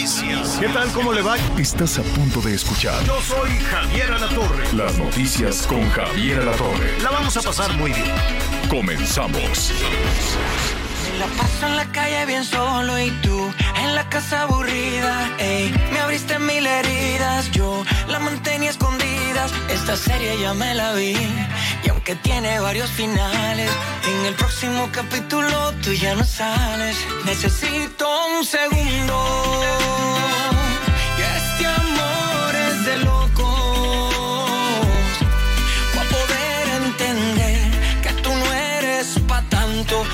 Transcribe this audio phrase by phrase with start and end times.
[0.00, 0.56] noticias.
[0.58, 0.90] ¿Qué tal?
[0.92, 1.36] ¿Cómo le va?
[1.58, 4.72] Estás a punto de escuchar Yo soy Javier Alatorre.
[4.72, 6.98] las noticias con Javier Alatorre.
[7.02, 8.14] La vamos a pasar muy bien.
[8.70, 9.72] Comenzamos.
[11.04, 15.36] Me la paso en la calle bien solo y tú en la casa aburrida.
[15.38, 19.52] Ey, me abriste mil heridas, yo la mantenía escondidas.
[19.68, 21.14] Esta serie ya me la vi
[21.84, 23.70] y aunque tiene varios finales,
[24.08, 26.96] en el próximo capítulo tú ya no sales.
[27.26, 28.06] Necesito
[28.38, 29.79] un segundo.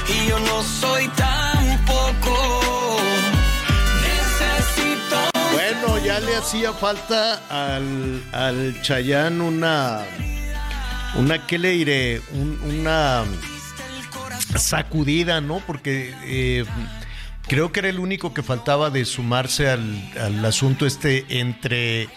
[0.09, 3.01] Y yo no soy tampoco.
[4.03, 5.17] Necesito.
[5.53, 10.01] Bueno, ya le hacía falta al, al Chayán una.
[11.17, 12.21] Una, ¿qué le diré?
[12.33, 13.25] Un- una
[14.59, 15.61] sacudida, ¿no?
[15.67, 16.65] Porque eh,
[17.49, 22.09] creo que era el único que faltaba de sumarse al, al asunto este entre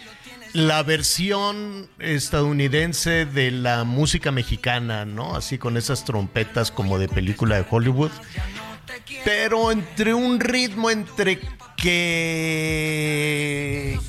[0.53, 5.35] la versión estadounidense de la música mexicana, ¿no?
[5.35, 8.11] Así con esas trompetas como de película de Hollywood.
[9.23, 11.39] Pero entre un ritmo entre
[11.77, 12.69] que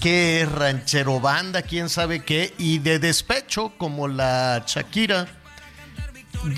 [0.00, 5.26] que ranchero banda, quién sabe qué, y de despecho como la Shakira.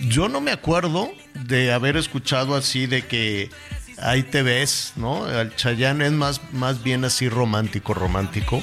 [0.09, 3.51] Yo no me acuerdo de haber escuchado así de que
[4.01, 5.25] ahí te ves, ¿no?
[5.25, 8.63] Al Chayanne es más, más bien así romántico, romántico.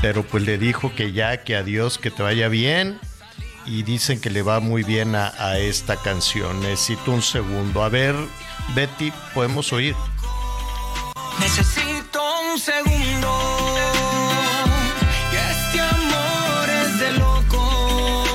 [0.00, 3.00] Pero pues le dijo que ya, que adiós, que te vaya bien.
[3.66, 6.60] Y dicen que le va muy bien a, a esta canción.
[6.60, 7.82] Necesito un segundo.
[7.82, 8.14] A ver,
[8.74, 9.94] Betty, podemos oír.
[11.38, 12.22] Necesito
[12.52, 13.28] un segundo.
[15.32, 18.28] Y este amor es de locos.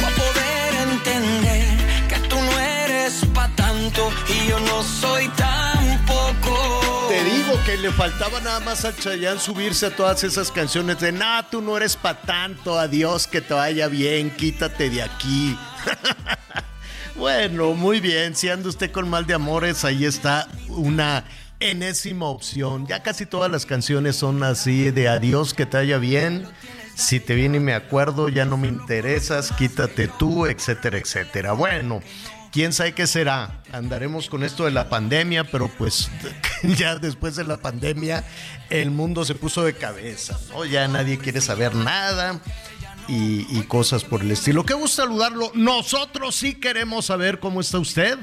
[0.00, 1.76] Pa' poder entender
[2.08, 5.49] que tú no eres pa' tanto y yo no soy tampoco.
[7.66, 11.60] Que le faltaba nada más a Chayanne subirse a todas esas canciones de nah, tú
[11.60, 15.56] no eres pa' tanto, adiós, que te vaya bien, quítate de aquí.
[17.16, 21.24] bueno, muy bien, si anda usted con mal de amores, ahí está una
[21.60, 22.86] enésima opción.
[22.86, 26.48] Ya casi todas las canciones son así de adiós, que te vaya bien.
[26.96, 31.52] Si te viene y me acuerdo, ya no me interesas, quítate tú, etcétera, etcétera.
[31.52, 32.02] Bueno,
[32.52, 33.62] quién sabe qué será.
[33.72, 36.10] Andaremos con esto de la pandemia, pero pues
[36.62, 38.24] ya después de la pandemia
[38.68, 40.64] el mundo se puso de cabeza, ¿no?
[40.64, 42.40] Ya nadie quiere saber nada.
[43.12, 44.64] Y, cosas por el estilo.
[44.64, 45.50] Qué gusto saludarlo.
[45.54, 48.16] Nosotros sí queremos saber cómo está usted.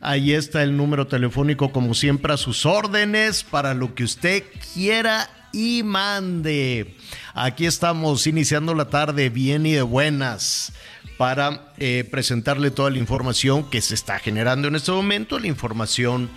[0.00, 4.44] Ahí está el número telefónico, como siempre, a sus órdenes para lo que usted
[4.74, 6.96] quiera y mande.
[7.34, 10.72] Aquí estamos iniciando la tarde bien y de buenas
[11.16, 16.30] para eh, presentarle toda la información que se está generando en este momento, la información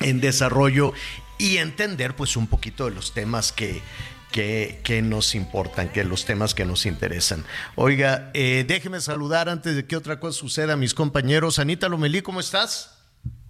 [0.00, 0.92] en desarrollo
[1.38, 3.80] y entender pues un poquito de los temas que,
[4.32, 7.44] que, nos importan, que los temas que nos interesan.
[7.76, 11.58] Oiga, eh, déjeme saludar antes de que otra cosa suceda a mis compañeros.
[11.58, 12.98] Anita Lomelí, ¿cómo estás?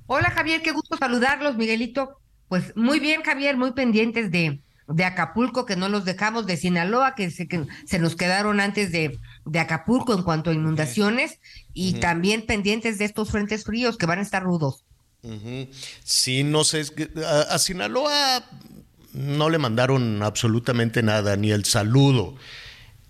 [0.07, 2.19] Hola Javier, qué gusto saludarlos, Miguelito.
[2.49, 7.15] Pues muy bien, Javier, muy pendientes de, de Acapulco, que no los dejamos, de Sinaloa,
[7.15, 11.39] que se, que se nos quedaron antes de, de Acapulco en cuanto a inundaciones,
[11.75, 14.85] y también pendientes de estos frentes fríos que van a estar rudos.
[16.03, 16.85] Sí, no sé,
[17.51, 18.45] a Sinaloa
[19.13, 22.35] no le mandaron absolutamente nada, ni el saludo.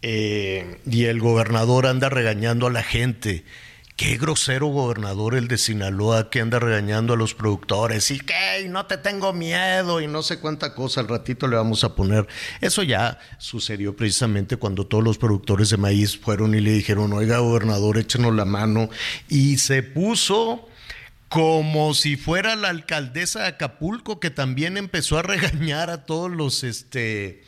[0.03, 3.45] Eh, y el gobernador anda regañando a la gente.
[3.97, 8.11] Qué grosero gobernador el de Sinaloa que anda regañando a los productores.
[8.11, 11.01] Y que no te tengo miedo y no sé cuánta cosa.
[11.01, 12.27] Al ratito le vamos a poner.
[12.61, 17.39] Eso ya sucedió precisamente cuando todos los productores de maíz fueron y le dijeron, oiga
[17.39, 18.89] gobernador, échenos la mano.
[19.29, 20.69] Y se puso
[21.29, 26.65] como si fuera la alcaldesa de Acapulco que también empezó a regañar a todos los
[26.65, 27.43] este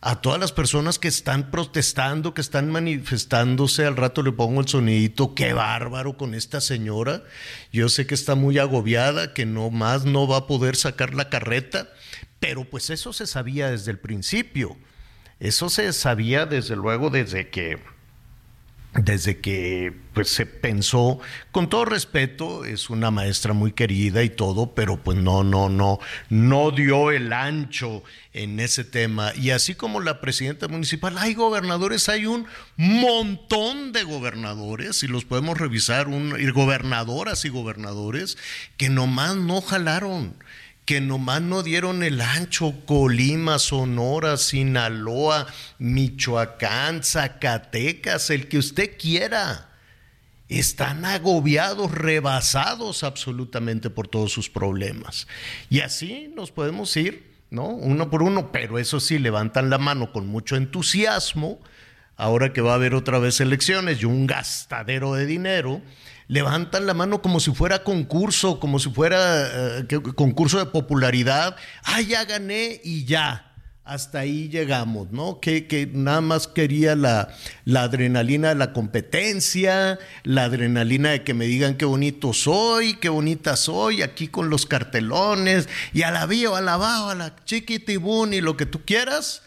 [0.00, 4.68] a todas las personas que están protestando, que están manifestándose, al rato le pongo el
[4.68, 7.24] sonidito, qué bárbaro con esta señora.
[7.72, 11.28] Yo sé que está muy agobiada, que no más no va a poder sacar la
[11.28, 11.88] carreta,
[12.38, 14.76] pero pues eso se sabía desde el principio.
[15.40, 17.78] Eso se sabía desde luego desde que
[18.98, 21.20] desde que pues se pensó,
[21.52, 26.00] con todo respeto, es una maestra muy querida y todo, pero pues no, no, no,
[26.28, 28.02] no dio el ancho
[28.32, 29.32] en ese tema.
[29.36, 32.46] Y así como la presidenta municipal, hay gobernadores, hay un
[32.76, 38.38] montón de gobernadores, y los podemos revisar, un, gobernadoras y gobernadores,
[38.76, 40.34] que nomás no jalaron
[40.88, 45.46] que nomás no dieron el ancho, Colima, Sonora, Sinaloa,
[45.78, 49.68] Michoacán, Zacatecas, el que usted quiera.
[50.48, 55.28] Están agobiados, rebasados absolutamente por todos sus problemas.
[55.68, 57.66] Y así nos podemos ir, ¿no?
[57.66, 61.60] Uno por uno, pero eso sí, levantan la mano con mucho entusiasmo,
[62.16, 65.82] ahora que va a haber otra vez elecciones y un gastadero de dinero
[66.28, 71.56] levantan la mano como si fuera concurso, como si fuera eh, concurso de popularidad.
[71.82, 73.44] Ah, ya gané y ya.
[73.84, 75.40] Hasta ahí llegamos, ¿no?
[75.40, 77.34] Que, que nada más quería la,
[77.74, 83.56] adrenalina de la competencia, la adrenalina de que me digan qué bonito soy, qué bonita
[83.56, 88.66] soy, aquí con los cartelones, y a la bio, a la chiquitibún y lo que
[88.66, 89.40] tú quieras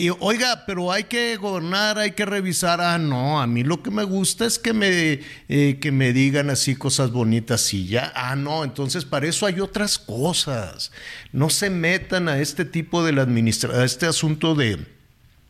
[0.00, 2.80] y oiga, pero hay que gobernar, hay que revisar.
[2.80, 5.20] Ah, no, a mí lo que me gusta es que me,
[5.50, 8.10] eh, que me digan así cosas bonitas y ya.
[8.14, 10.90] Ah, no, entonces para eso hay otras cosas.
[11.32, 14.86] No se metan a este tipo de la administración, a este asunto de,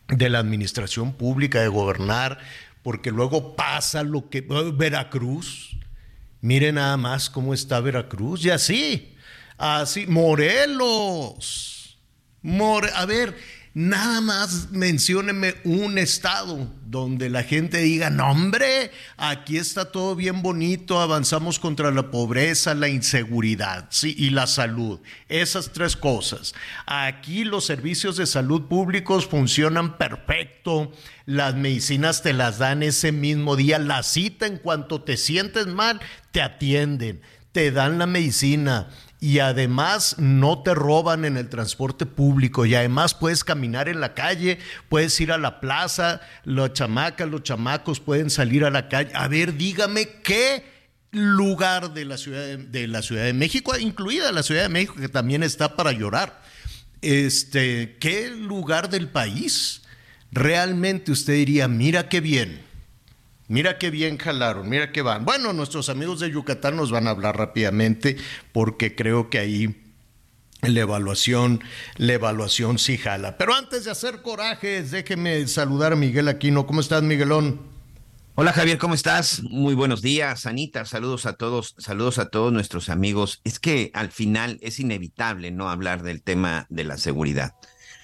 [0.09, 2.39] de la administración pública, de gobernar,
[2.83, 4.41] porque luego pasa lo que.
[4.41, 5.77] Veracruz.
[6.41, 8.45] Miren nada más cómo está Veracruz.
[8.45, 9.15] Y así,
[9.59, 11.99] así, Morelos.
[12.43, 19.59] More, a ver Nada más mencióneme un estado donde la gente diga, no hombre, aquí
[19.59, 24.99] está todo bien bonito, avanzamos contra la pobreza, la inseguridad y la salud.
[25.29, 26.53] Esas tres cosas.
[26.85, 30.91] Aquí los servicios de salud públicos funcionan perfecto,
[31.25, 36.01] las medicinas te las dan ese mismo día, la cita en cuanto te sientes mal,
[36.33, 37.21] te atienden,
[37.53, 38.89] te dan la medicina
[39.21, 44.15] y además no te roban en el transporte público y además puedes caminar en la
[44.15, 44.59] calle,
[44.89, 49.11] puedes ir a la plaza, las chamacas, los chamacos pueden salir a la calle.
[49.15, 50.65] A ver, dígame qué
[51.11, 55.09] lugar de la ciudad de, la Ciudad de México, incluida la Ciudad de México que
[55.09, 56.43] también está para llorar.
[57.03, 59.83] Este, ¿qué lugar del país
[60.33, 62.70] realmente usted diría, mira qué bien?
[63.51, 65.25] Mira qué bien jalaron, mira qué van.
[65.25, 68.17] Bueno, nuestros amigos de Yucatán nos van a hablar rápidamente
[68.53, 69.83] porque creo que ahí
[70.63, 71.61] la evaluación,
[71.97, 73.37] la evaluación sí jala.
[73.39, 76.65] Pero antes de hacer corajes, déjeme saludar a Miguel Aquino.
[76.65, 77.61] ¿Cómo estás, Miguelón?
[78.37, 79.43] Hola Javier, ¿cómo estás?
[79.43, 80.85] Muy buenos días, Anita.
[80.85, 83.41] Saludos a todos, saludos a todos nuestros amigos.
[83.43, 87.57] Es que al final es inevitable no hablar del tema de la seguridad.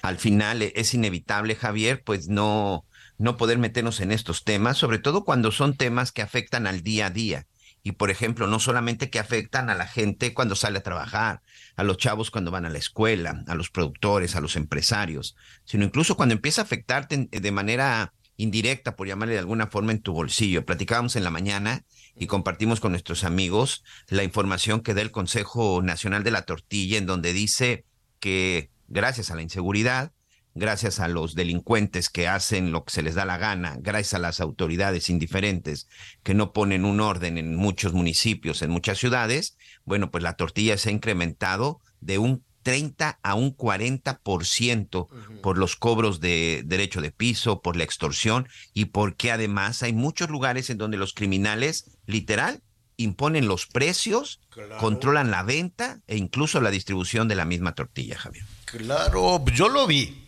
[0.03, 2.85] Al final es inevitable, Javier, pues no,
[3.19, 7.07] no poder meternos en estos temas, sobre todo cuando son temas que afectan al día
[7.07, 7.47] a día.
[7.83, 11.41] Y por ejemplo, no solamente que afectan a la gente cuando sale a trabajar,
[11.77, 15.85] a los chavos cuando van a la escuela, a los productores, a los empresarios, sino
[15.85, 20.13] incluso cuando empieza a afectarte de manera indirecta, por llamarle de alguna forma, en tu
[20.13, 20.67] bolsillo.
[20.67, 21.85] Platicábamos en la mañana
[22.17, 26.99] y compartimos con nuestros amigos la información que da el Consejo Nacional de la Tortilla,
[26.99, 27.85] en donde dice
[28.21, 30.13] que gracias a la inseguridad,
[30.57, 34.19] gracias a los delincuentes que hacen lo que se les da la gana, gracias a
[34.19, 35.87] las autoridades indiferentes
[36.23, 40.79] que no ponen un orden en muchos municipios, en muchas ciudades, bueno, pues la tortilla
[40.79, 47.13] se ha incrementado de un 30 a un 40% por los cobros de derecho de
[47.13, 52.63] piso, por la extorsión y porque además hay muchos lugares en donde los criminales literal
[52.97, 54.41] imponen los precios,
[54.81, 58.45] controlan la venta e incluso la distribución de la misma tortilla, Javier.
[58.65, 60.26] Claro, yo lo vi.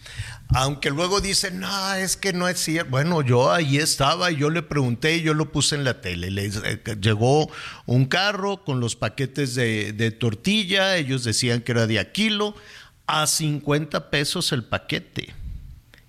[0.55, 2.90] Aunque luego dicen, no, es que no es cierto.
[2.90, 6.31] Bueno, yo ahí estaba y yo le pregunté y yo lo puse en la tele.
[6.31, 7.50] Le, eh, llegó
[7.85, 12.55] un carro con los paquetes de, tortilla, ellos decían que era de a kilo,
[13.07, 15.35] a 50 pesos el paquete.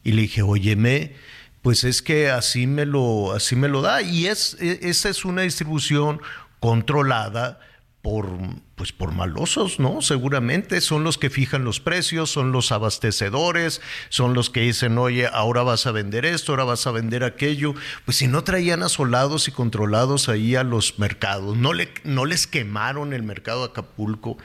[0.05, 1.15] Y le dije, óyeme,
[1.61, 4.01] pues es que así me lo, así me lo da.
[4.01, 6.21] Y es, e, esa es una distribución
[6.61, 7.59] controlada
[8.01, 8.39] por,
[8.79, 10.01] pues por malosos, ¿no?
[10.01, 15.27] Seguramente son los que fijan los precios, son los abastecedores, son los que dicen, oye,
[15.27, 17.75] ahora vas a vender esto, ahora vas a vender aquello.
[18.05, 22.47] Pues si no traían asolados y controlados ahí a los mercados, no, le, no les
[22.47, 24.37] quemaron el mercado de Acapulco,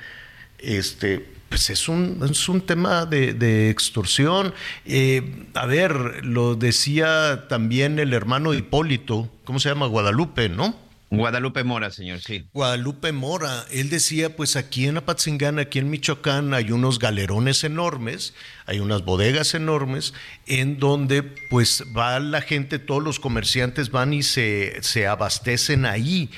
[0.58, 4.52] este, pues es un, es un tema de, extorsión.
[4.84, 9.86] Eh, a ver, lo decía también el hermano Hipólito, ¿cómo se llama?
[9.86, 10.74] Guadalupe, ¿no?
[11.10, 12.46] Guadalupe Mora, señor, sí.
[12.52, 18.34] Guadalupe Mora, él decía, pues aquí en Apatzingán, aquí en Michoacán, hay unos galerones enormes,
[18.66, 20.14] hay unas bodegas enormes,
[20.46, 26.30] en donde pues va la gente, todos los comerciantes van y se, se abastecen ahí.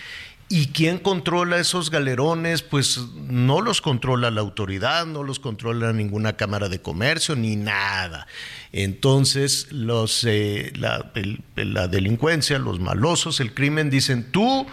[0.48, 2.62] ¿Y quién controla esos galerones?
[2.62, 8.28] Pues no los controla la autoridad, no los controla ninguna cámara de comercio, ni nada.
[8.70, 11.10] Entonces, los, eh, la,
[11.56, 14.66] la delincuencia, los malosos, el crimen, dicen, tú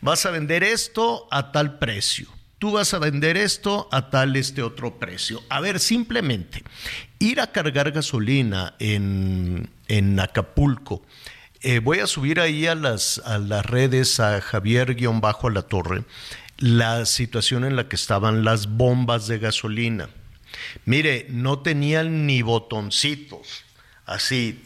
[0.00, 2.28] vas a vender esto a tal precio
[2.60, 5.42] tú vas a vender esto a tal este otro precio.
[5.48, 6.62] A ver, simplemente
[7.18, 11.02] ir a cargar gasolina en, en Acapulco
[11.62, 16.04] eh, voy a subir ahí a las, a las redes a Javier-Bajo la Torre
[16.60, 20.10] la situación en la que estaban las bombas de gasolina.
[20.84, 23.64] Mire, no tenían ni botoncitos,
[24.04, 24.60] así,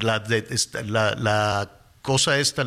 [0.00, 1.70] la,
[2.02, 2.62] cosa esta,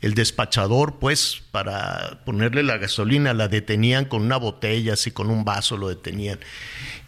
[0.00, 5.44] el despachador, pues, para ponerle la gasolina, la detenían con una botella, así con un
[5.44, 6.40] vaso lo detenían.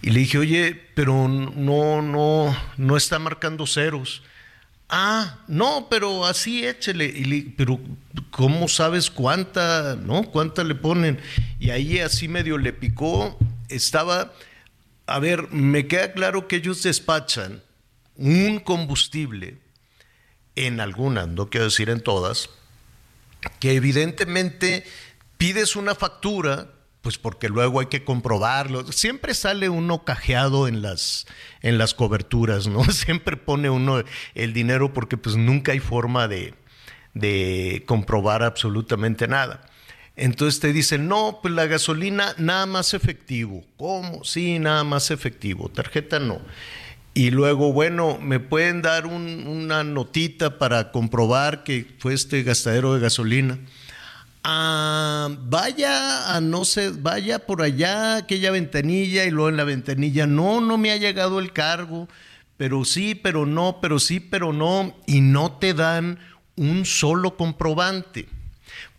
[0.03, 4.23] Y le dije, oye, pero no, no, no está marcando ceros.
[4.93, 7.55] Ah, no, pero así échele.
[7.57, 7.81] pero,
[8.33, 10.25] ¿cómo sabes cuánta, no?
[10.25, 11.21] ¿Cuánta le ponen?
[11.61, 13.39] Y ahí así medio le picó.
[13.69, 14.33] Estaba,
[15.07, 17.63] a ver, me queda claro que ellos despachan
[18.17, 19.59] un combustible
[20.57, 22.51] en algunas, no quiero decir en todas,
[23.61, 24.85] que evidentemente
[25.39, 26.69] pides una factura
[27.03, 28.91] pues porque luego hay que comprobarlo.
[28.93, 31.27] Siempre sale uno cajeado en las,
[31.63, 32.85] en las coberturas, ¿no?
[32.93, 34.03] Siempre pone uno
[34.35, 36.55] el dinero porque pues nunca hay forma de,
[37.15, 39.63] de comprobar absolutamente nada.
[40.17, 43.65] Entonces te dicen, no, pues la gasolina nada más efectivo.
[43.79, 44.23] ¿Cómo?
[44.25, 45.71] Sí, nada más efectivo.
[45.71, 46.41] Tarjeta no.
[47.15, 53.01] Y luego, bueno, ¿me pueden dar una notita para comprobar que fue este gastadero de
[53.01, 53.59] gasolina?
[54.43, 60.61] Vaya a no sé, vaya por allá, aquella ventanilla, y luego en la ventanilla, no,
[60.61, 62.09] no me ha llegado el cargo,
[62.57, 66.19] pero sí, pero no, pero sí, pero no, y no te dan
[66.57, 68.29] un solo comprobante.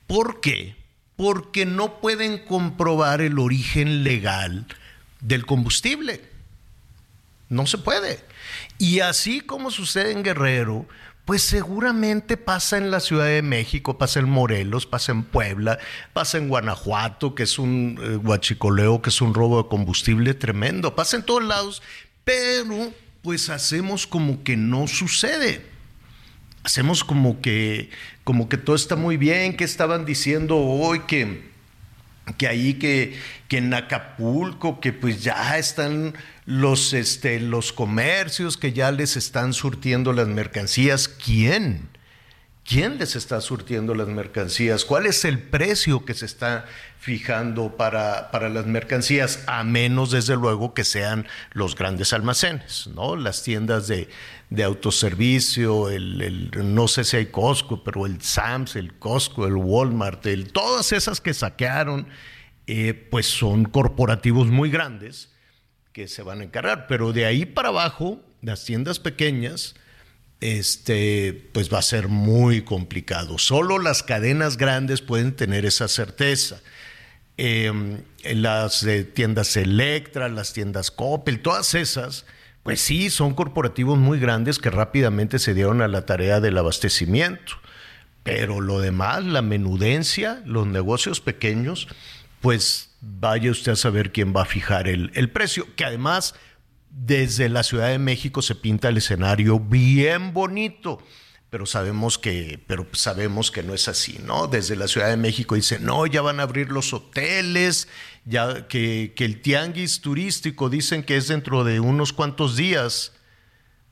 [0.08, 0.76] ¿Por qué?
[1.16, 4.66] Porque no pueden comprobar el origen legal
[5.22, 6.22] del combustible.
[7.50, 8.20] No se puede.
[8.78, 10.88] Y así como sucede en Guerrero,
[11.26, 15.80] pues seguramente pasa en la Ciudad de México, pasa en Morelos, pasa en Puebla,
[16.14, 21.18] pasa en Guanajuato, que es un eh, que es un robo de combustible tremendo, pasa
[21.18, 21.82] en todos lados,
[22.24, 25.66] pero pues hacemos como que no sucede.
[26.64, 27.90] Hacemos como que,
[28.24, 31.52] como que todo está muy bien, que estaban diciendo hoy que
[32.38, 36.14] que ahí que, que en Acapulco, que pues ya están
[36.46, 41.08] los, este, los comercios, que ya les están surtiendo las mercancías.
[41.08, 41.90] ¿Quién?
[42.64, 44.86] ¿Quién les está surtiendo las mercancías?
[44.86, 46.66] ¿Cuál es el precio que se está
[47.00, 49.44] fijando para, para las mercancías?
[49.48, 53.16] A menos, desde luego, que sean los grandes almacenes, ¿no?
[53.16, 54.10] Las tiendas de,
[54.52, 59.56] de autoservicio, el, el, no sé si hay Costco, pero el Sams, el Costco, el
[59.56, 62.08] Walmart, el, todas esas que saquearon,
[62.68, 65.31] eh, pues son corporativos muy grandes
[65.94, 66.88] que se van a encargar.
[66.88, 69.76] Pero de ahí para abajo, las tiendas pequeñas,
[70.40, 73.38] este, pues va a ser muy complicado.
[73.38, 76.62] Solo las cadenas grandes pueden tener esa certeza.
[77.38, 82.26] Em, las tiendas Electra, las tiendas Coppel, todas esas,
[82.64, 87.54] pues sí, son corporativos muy grandes que rápidamente se dieron a la tarea del abastecimiento.
[88.24, 91.88] Pero lo demás, la menudencia, los negocios pequeños,
[92.40, 96.36] pues vaya usted a saber quién va a fijar el, el precio, que además
[96.90, 101.02] desde la Ciudad de México se pinta el escenario bien bonito,
[101.50, 104.48] pero sabemos que, pero sabemos que no es así, ¿no?
[104.48, 107.88] Desde la Ciudad de México dice, no, ya van a abrir los hoteles,
[108.26, 113.14] ya que, que el tianguis turístico dicen que es dentro de unos cuantos días,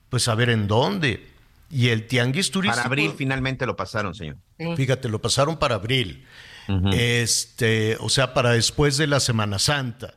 [0.10, 1.28] pues a ver en dónde.
[1.72, 2.78] Y el tianguis turístico.
[2.78, 4.38] Para abril finalmente lo pasaron, señor.
[4.76, 6.26] Fíjate, lo pasaron para abril.
[6.94, 10.14] Este, o sea, para después de la Semana Santa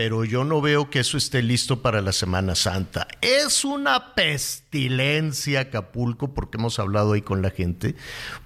[0.00, 3.06] pero yo no veo que eso esté listo para la Semana Santa.
[3.20, 7.96] Es una pestilencia Acapulco, porque hemos hablado ahí con la gente,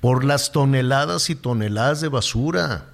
[0.01, 2.89] por las toneladas y toneladas de basura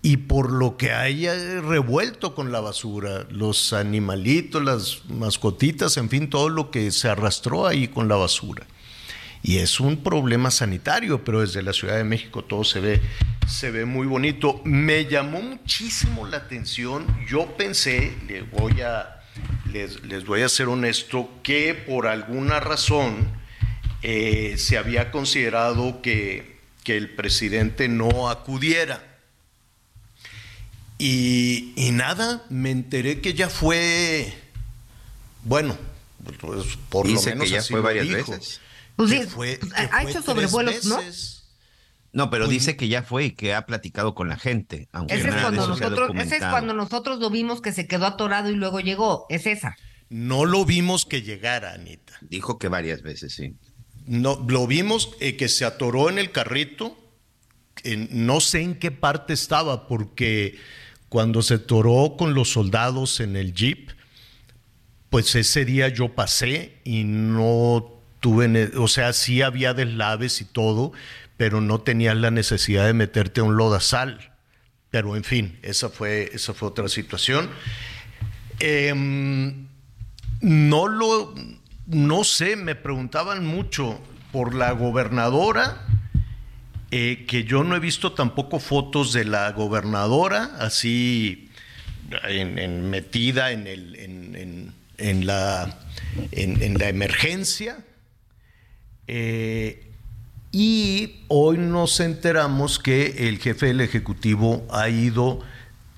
[0.00, 6.30] y por lo que haya revuelto con la basura, los animalitos, las mascotitas, en fin,
[6.30, 8.66] todo lo que se arrastró ahí con la basura.
[9.46, 13.00] Y es un problema sanitario, pero desde la Ciudad de México todo se ve
[13.46, 14.60] se ve muy bonito.
[14.64, 17.06] Me llamó muchísimo la atención.
[17.28, 19.22] Yo pensé, les voy a,
[19.72, 23.28] les, voy a ser honesto, que por alguna razón
[24.02, 29.00] eh, se había considerado que, que el presidente no acudiera.
[30.98, 34.34] Y, y nada, me enteré que ya fue,
[35.44, 35.78] bueno,
[36.40, 38.32] pues, por Dice lo menos que ya así fue varias dijo.
[38.32, 38.60] veces.
[38.96, 40.98] Pues Que sí, fue- pues, que ha fue hecho sobrevuelos, ¿no?
[42.12, 44.88] No, pero Pues- dice que ya fue y que ha platicado con la gente.
[44.92, 48.48] Aunque Ese es, cuando nosotros, ese es cuando nosotros lo vimos que se quedó atorado
[48.50, 49.26] y luego llegó.
[49.28, 49.76] Es esa.
[50.08, 52.14] No lo vimos que llegara, Anita.
[52.22, 53.54] Dijo que varias veces, sí.
[54.06, 56.96] No, lo vimos eh, que se atoró en el carrito.
[57.84, 60.56] en- no sé en qué parte estaba, porque
[61.10, 63.90] cuando se atoró con los soldados en el jeep,
[65.10, 67.95] pues ese día yo pasé y no
[68.30, 70.92] o sea, sí había deslaves y todo,
[71.36, 74.32] pero no tenías la necesidad de meterte un lodazal.
[74.90, 77.50] Pero en fin, esa fue, esa fue otra situación.
[78.60, 79.66] Em,
[80.40, 81.34] no lo,
[81.86, 84.00] no sé, me preguntaban mucho
[84.32, 85.86] por la gobernadora,
[86.90, 91.50] eh, que yo no he visto tampoco fotos de la gobernadora, así
[92.52, 95.78] metida en, el, en, la,
[96.30, 97.78] en la emergencia.
[99.08, 99.90] Eh,
[100.52, 105.40] y hoy nos enteramos que el jefe del Ejecutivo ha ido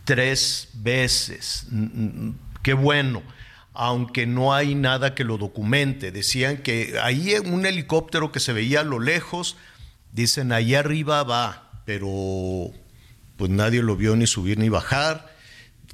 [0.04, 1.66] tres veces.
[1.70, 3.22] Mm, mm, Qué bueno,
[3.72, 6.10] aunque no hay nada que lo documente.
[6.10, 9.56] Decían que ahí un helicóptero que se veía a lo lejos,
[10.12, 12.72] dicen ahí arriba va, pero
[13.36, 15.34] pues nadie lo vio ni subir ni bajar,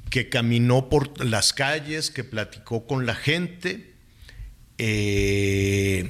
[0.09, 3.93] que caminó por las calles, que platicó con la gente.
[4.77, 6.09] Eh,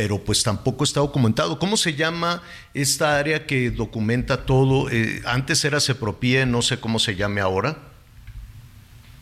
[0.00, 1.58] pero pues tampoco está documentado.
[1.58, 2.40] ¿Cómo se llama
[2.72, 4.88] esta área que documenta todo?
[4.90, 7.78] Eh, antes era Sepropie, no sé cómo se llame ahora.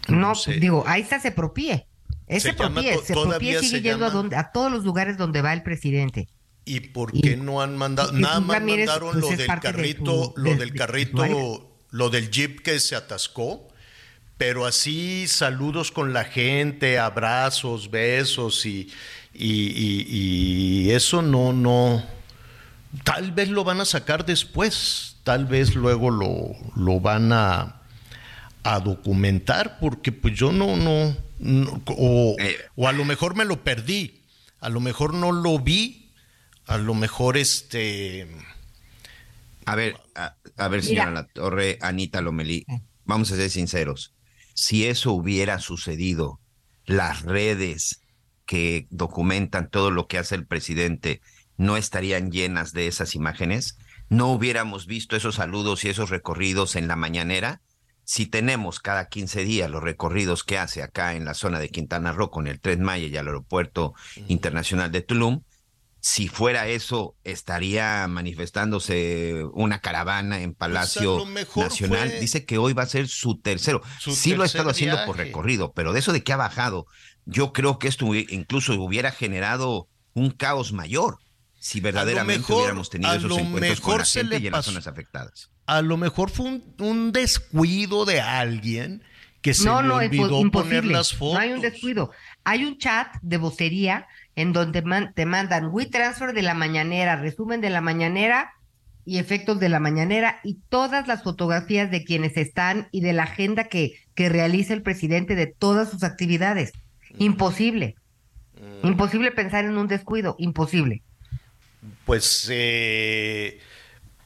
[0.08, 0.54] No, sé.
[0.60, 1.86] digo, ahí está Sepropie.
[2.26, 2.98] Es Se Sepropie.
[2.98, 6.28] Sepropie sigue se yendo a, llama- donde, a todos los lugares donde va el presidente.
[6.66, 8.12] ¿Y por Y- qué no han mandado?
[8.12, 12.10] Nada más Ramírez, mandaron pues, lo del de carrito, tu- lo de- del carrito, lo
[12.10, 13.66] del jeep que se atascó.
[14.36, 18.92] Pero así saludos con la gente, abrazos, besos y,
[19.38, 22.04] y, y- y eso no, no.
[23.04, 27.82] Tal vez lo van a sacar después, tal vez luego lo, lo van a,
[28.62, 32.36] a documentar, porque pues yo no, no, no- o,
[32.76, 34.22] o a lo mejor me lo perdí,
[34.60, 36.10] a lo mejor no lo vi,
[36.66, 38.26] a lo mejor este...
[39.66, 42.64] A ver, a, a ver, señora La Torre, Anita Lomelí,
[43.04, 44.12] vamos a ser sinceros.
[44.54, 46.38] Si eso hubiera sucedido,
[46.86, 48.00] las redes
[48.46, 51.20] que documentan todo lo que hace el presidente
[51.56, 53.78] no estarían llenas de esas imágenes,
[54.08, 57.60] no hubiéramos visto esos saludos y esos recorridos en la mañanera.
[58.04, 62.12] Si tenemos cada 15 días los recorridos que hace acá en la zona de Quintana
[62.12, 63.94] Roo con el Tren Maya y al Aeropuerto
[64.28, 65.42] Internacional de Tulum,
[65.98, 72.20] si fuera eso, estaría manifestándose una caravana en Palacio Pues mejor Nacional.
[72.20, 73.82] Dice que hoy va a ser su tercero.
[73.98, 76.36] Su sí lo ha tercer estado haciendo por recorrido, pero de eso de que ha
[76.36, 76.86] bajado,
[77.26, 81.18] yo creo que esto incluso hubiera generado un caos mayor
[81.58, 85.50] si verdaderamente mejor- hubiéramos tenido esos encuentros con la gente y en las zonas afectadas.
[85.66, 89.02] A lo mejor fue un, un descuido de alguien
[89.42, 91.34] que se no, le no, es po- olvidó poner las fotos.
[91.34, 92.10] No hay un descuido.
[92.44, 97.60] Hay un chat de vocería en donde man- te mandan WeTransfer de la mañanera, resumen
[97.60, 98.52] de la mañanera
[99.04, 103.24] y efectos de la mañanera y todas las fotografías de quienes están y de la
[103.24, 106.72] agenda que, que realiza el presidente de todas sus actividades.
[107.18, 107.96] Imposible.
[108.82, 108.86] Mm.
[108.88, 110.36] Imposible pensar en un descuido.
[110.38, 111.02] Imposible.
[112.04, 113.60] Pues, eh,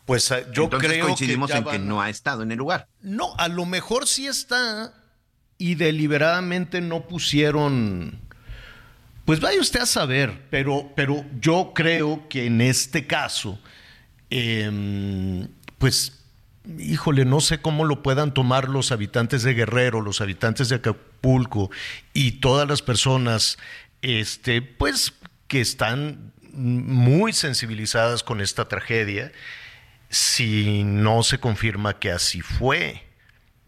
[0.07, 2.89] pues ah, yo Entonces creo coincidimos que en que no ha estado en el lugar.
[3.01, 4.95] No, a lo mejor sí está
[5.59, 8.19] y deliberadamente no pusieron.
[9.25, 13.61] Pues vaya usted a saber, pero, pero yo creo que en este caso,
[14.31, 15.49] em,
[15.79, 16.25] pues,
[16.79, 20.81] híjole, no sé cómo lo puedan tomar los habitantes de Guerrero, los habitantes de
[21.21, 21.71] Acapulco
[22.15, 23.59] y todas las personas,
[24.03, 25.13] este, pues,
[25.49, 29.33] que están muy sensibilizadas con esta tragedia,
[30.09, 33.05] si no se confirma que así fue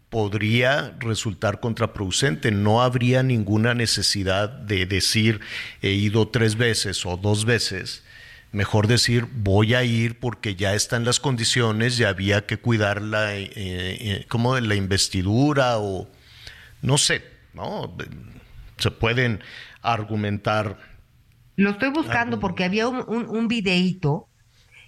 [0.09, 2.51] podría resultar contraproducente.
[2.51, 5.39] No habría ninguna necesidad de decir
[5.81, 8.03] he ido tres veces o dos veces.
[8.51, 13.35] Mejor decir voy a ir porque ya están las condiciones y había que cuidar la,
[13.35, 16.07] eh, eh, como la investidura o
[16.83, 17.95] no sé, ¿no?
[18.77, 19.41] Se pueden
[19.81, 20.77] argumentar.
[21.55, 24.27] Lo estoy buscando porque había un, un, un videíto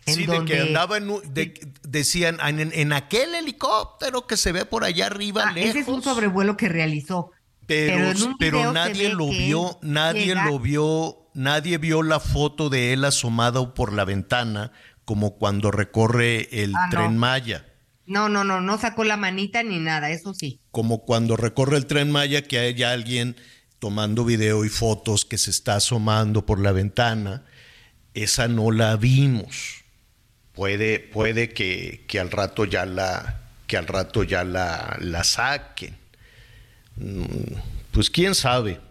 [0.07, 0.53] en Sí, donde...
[0.55, 4.83] de que andaba en, un- de- decían en, en aquel helicóptero que se ve por
[4.83, 5.69] allá arriba Ah, lejos.
[5.71, 7.31] ese es un sobrevuelo que realizó.
[7.67, 13.03] Pero, pero nadie lo vio, nadie llega- lo vio, nadie vio la foto de él
[13.05, 14.71] asomado por la ventana
[15.03, 16.89] como cuando recorre el Ah, no.
[16.91, 17.65] tren Maya.
[18.05, 20.59] No, no, no, no sacó la manita ni nada, eso sí.
[20.75, 23.37] Como cuando recorre el tren Maya que hay alguien
[23.79, 27.45] tomando video y fotos que se está asomando por la ventana,
[28.13, 29.85] esa no la vimos.
[30.51, 35.95] Puede, puede que, que al rato ya la, que al rato ya la, la saquen.
[36.97, 37.23] Mm,
[37.91, 38.81] Pues quién sabe,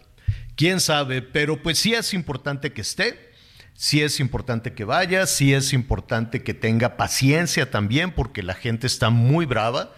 [0.55, 3.31] quién sabe, pero pues sí es importante que esté,
[3.75, 8.87] sí es importante que vaya, sí es importante que tenga paciencia también, porque la gente
[8.87, 9.93] está muy brava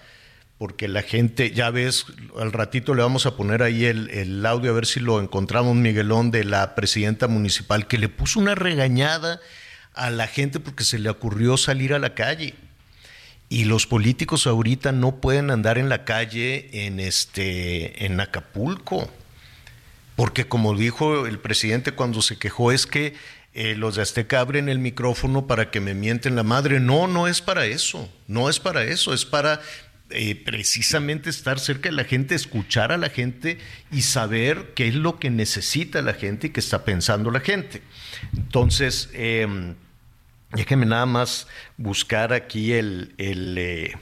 [0.58, 2.06] porque la gente, ya ves,
[2.40, 6.32] al ratito le vamos a poner ahí el, audio a ver si lo encontramos, Miguelón,
[6.32, 9.40] de la presidenta municipal, que le puso una regañada
[9.94, 12.56] a la gente porque se le ocurrió salir a la calle.
[13.50, 19.10] Y los políticos ahorita no pueden andar en la calle en, este, en Acapulco,
[20.16, 23.14] porque como dijo el presidente cuando se quejó es que
[23.54, 26.80] eh, los de Azteca abren el micrófono para que me mienten la madre.
[26.80, 29.62] No, no es para eso, no es para eso, es para
[30.10, 33.58] eh, precisamente estar cerca de la gente, escuchar a la gente
[33.92, 37.82] y saber qué es lo que necesita la gente y qué está pensando la gente.
[38.36, 39.76] Entonces, eh,
[40.52, 43.96] déjenme nada más buscar aquí el, el, eh,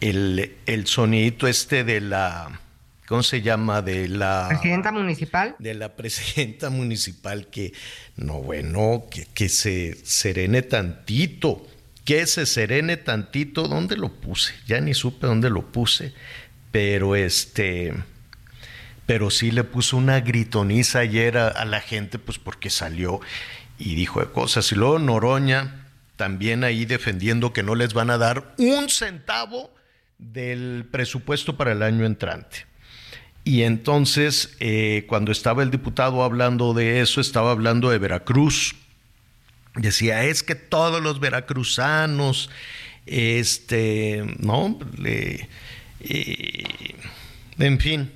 [0.00, 2.60] el, el sonidito este de la...
[3.06, 3.82] ¿Cómo se llama?
[3.82, 4.46] De la...
[4.48, 5.56] Presidenta municipal.
[5.58, 7.72] De la presidenta municipal que,
[8.16, 11.66] no, bueno, que, que se serene tantito
[12.04, 14.54] que se serene tantito, ¿dónde lo puse?
[14.66, 16.12] Ya ni supe dónde lo puse,
[16.70, 17.94] pero este,
[19.06, 23.20] pero sí le puso una gritoniza ayer a, a la gente, pues porque salió
[23.78, 24.70] y dijo de cosas.
[24.72, 25.86] Y luego Noroña
[26.16, 29.72] también ahí defendiendo que no les van a dar un centavo
[30.18, 32.66] del presupuesto para el año entrante.
[33.44, 38.76] Y entonces, eh, cuando estaba el diputado hablando de eso, estaba hablando de Veracruz
[39.74, 42.50] decía, es que todos los veracruzanos,
[43.06, 44.78] este, ¿no?
[44.98, 45.48] Le,
[46.00, 46.94] eh,
[47.58, 48.12] en fin.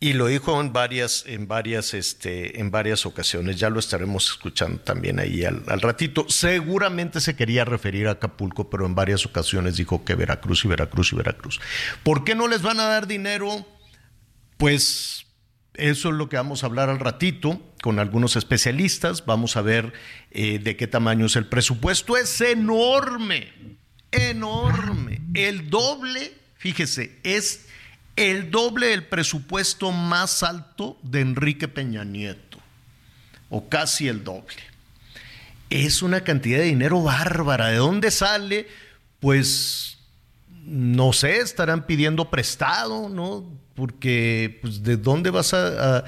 [0.00, 3.56] Y lo dijo en varias, en varias, este, en varias ocasiones.
[3.56, 6.26] Ya lo estaremos escuchando también ahí al, al, ratito.
[6.28, 11.12] Seguramente se quería referir a Acapulco, pero en varias ocasiones dijo que Veracruz y Veracruz
[11.12, 11.60] y Veracruz.
[12.04, 13.66] ¿Por qué no les van a dar dinero?
[14.56, 15.26] Pues
[15.78, 19.24] eso es lo que vamos a hablar al ratito con algunos especialistas.
[19.24, 19.92] Vamos a ver
[20.30, 22.16] eh, de qué tamaño es el presupuesto.
[22.16, 23.52] Es enorme,
[24.10, 25.20] enorme.
[25.34, 27.66] El doble, fíjese, es
[28.16, 32.58] el doble del presupuesto más alto de Enrique Peña Nieto,
[33.48, 34.56] o casi el doble.
[35.70, 37.68] Es una cantidad de dinero bárbara.
[37.68, 38.66] ¿De dónde sale?
[39.20, 39.97] Pues
[40.68, 43.44] no sé, estarán pidiendo prestado, ¿no?
[43.74, 46.04] Porque, pues, ¿de dónde vas a, a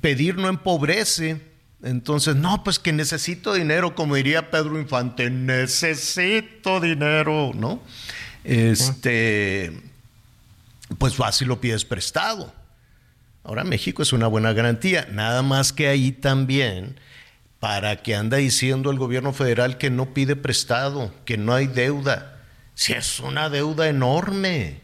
[0.00, 1.40] pedir no empobrece?
[1.82, 7.82] Entonces, no, pues que necesito dinero, como diría Pedro Infante, necesito dinero, ¿no?
[8.42, 9.82] Este,
[10.98, 12.52] pues fácil lo pides prestado.
[13.42, 16.98] Ahora México es una buena garantía, nada más que ahí también,
[17.60, 22.33] para que anda diciendo el gobierno federal que no pide prestado, que no hay deuda.
[22.74, 24.80] Si es una deuda enorme.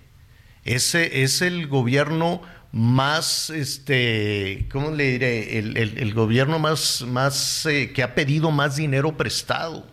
[0.64, 5.58] Ese es el gobierno más, este, ¿cómo le diré?
[5.58, 9.86] El, el, el gobierno más, más eh, que ha pedido más dinero prestado.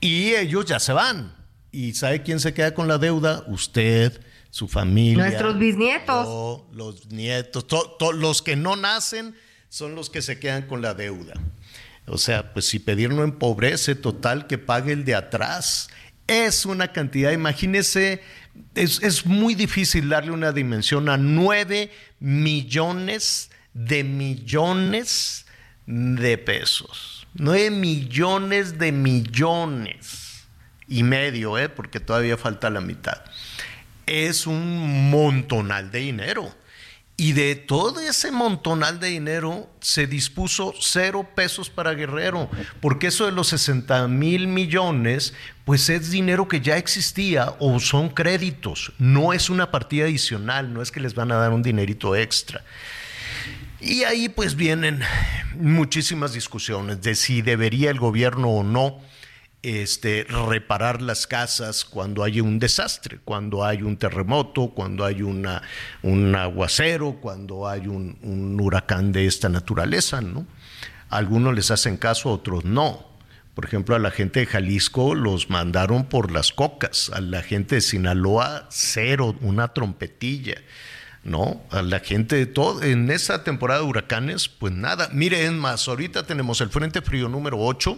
[0.00, 1.34] Y ellos ya se van.
[1.70, 3.44] ¿Y sabe quién se queda con la deuda?
[3.46, 5.24] Usted, su familia.
[5.24, 6.26] Nuestros bisnietos.
[6.26, 9.34] Yo, los nietos, to, to, los que no nacen
[9.70, 11.32] son los que se quedan con la deuda.
[12.06, 15.88] O sea, pues si pedir no empobrece, total que pague el de atrás.
[16.26, 18.22] Es una cantidad, imagínese,
[18.74, 25.46] es, es, muy difícil darle una dimensión a nueve millones de millones
[25.86, 27.26] de pesos.
[27.34, 30.44] Nueve millones de millones
[30.86, 31.68] y medio, ¿eh?
[31.68, 33.22] porque todavía falta la mitad.
[34.06, 36.54] Es un montonal de dinero.
[37.16, 43.26] Y de todo ese montonal de dinero se dispuso cero pesos para Guerrero, porque eso
[43.26, 49.32] de los 60 mil millones, pues es dinero que ya existía o son créditos, no
[49.32, 52.64] es una partida adicional, no es que les van a dar un dinerito extra.
[53.78, 55.00] Y ahí pues vienen
[55.56, 59.00] muchísimas discusiones de si debería el gobierno o no
[59.62, 66.34] este, reparar las casas cuando hay un desastre, cuando hay un terremoto, cuando hay un
[66.34, 70.46] aguacero, cuando hay un, huracán de esta naturaleza, ¿no?
[71.08, 73.06] Algunos les hacen caso, otros no.
[73.54, 77.76] Por ejemplo, a la gente de Jalisco los mandaron por las cocas, a la gente
[77.76, 80.56] de Sinaloa cero, una trompetilla.
[81.24, 81.62] ¿no?
[81.70, 85.08] A la gente de todo, en esa temporada de huracanes, pues nada.
[85.12, 87.96] Miren más, ahorita tenemos el Frente Frío número 8,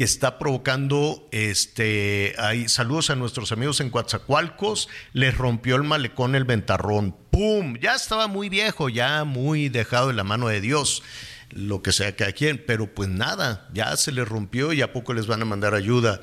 [0.00, 6.34] que está provocando este hay saludos a nuestros amigos en Coatzacoalcos, les rompió el malecón
[6.34, 7.14] el ventarrón.
[7.28, 7.76] ¡Pum!
[7.82, 11.02] Ya estaba muy viejo, ya muy dejado en la mano de Dios
[11.50, 14.94] lo que sea que a quien, pero pues nada, ya se les rompió y a
[14.94, 16.22] poco les van a mandar ayuda.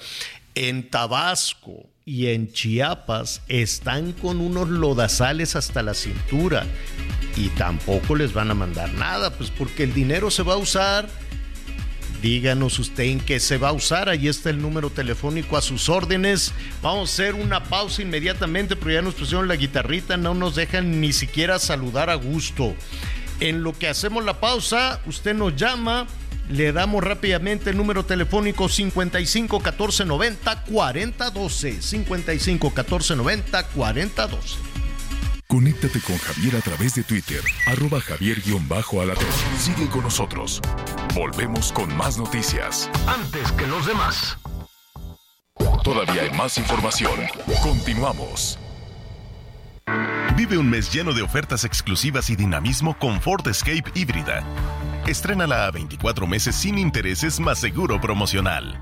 [0.56, 6.66] En Tabasco y en Chiapas están con unos lodazales hasta la cintura
[7.36, 11.27] y tampoco les van a mandar nada, pues porque el dinero se va a usar.
[12.28, 14.10] Díganos usted en qué se va a usar.
[14.10, 16.52] Ahí está el número telefónico a sus órdenes.
[16.82, 21.00] Vamos a hacer una pausa inmediatamente, pero ya nos pusieron la guitarrita, no nos dejan
[21.00, 22.76] ni siquiera saludar a gusto.
[23.40, 26.06] En lo que hacemos la pausa, usted nos llama,
[26.50, 31.82] le damos rápidamente el número telefónico 55 14 90 40 12.
[31.82, 34.77] 55 14 90 40 12.
[35.58, 39.26] Conéctate con Javier a través de Twitter, arroba javier-alatón.
[39.58, 40.62] Sigue con nosotros.
[41.16, 42.92] Volvemos con más noticias.
[43.08, 44.38] Antes que los demás.
[45.84, 47.22] Todavía hay más información.
[47.64, 48.60] Continuamos.
[50.36, 54.44] Vive un mes lleno de ofertas exclusivas y dinamismo con Ford Escape híbrida.
[55.08, 58.80] Estrénala a 24 meses sin intereses más seguro promocional.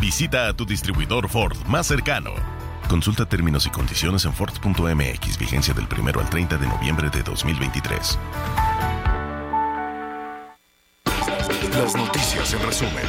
[0.00, 2.61] Visita a tu distribuidor Ford más cercano.
[2.88, 8.18] Consulta términos y condiciones en Ford.mx, vigencia del 1 al 30 de noviembre de 2023.
[11.76, 13.04] Las noticias en resumen.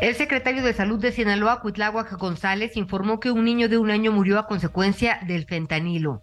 [0.00, 4.12] El secretario de Salud de Sinaloa, Cuitláhuac González, informó que un niño de un año
[4.12, 6.22] murió a consecuencia del fentanilo.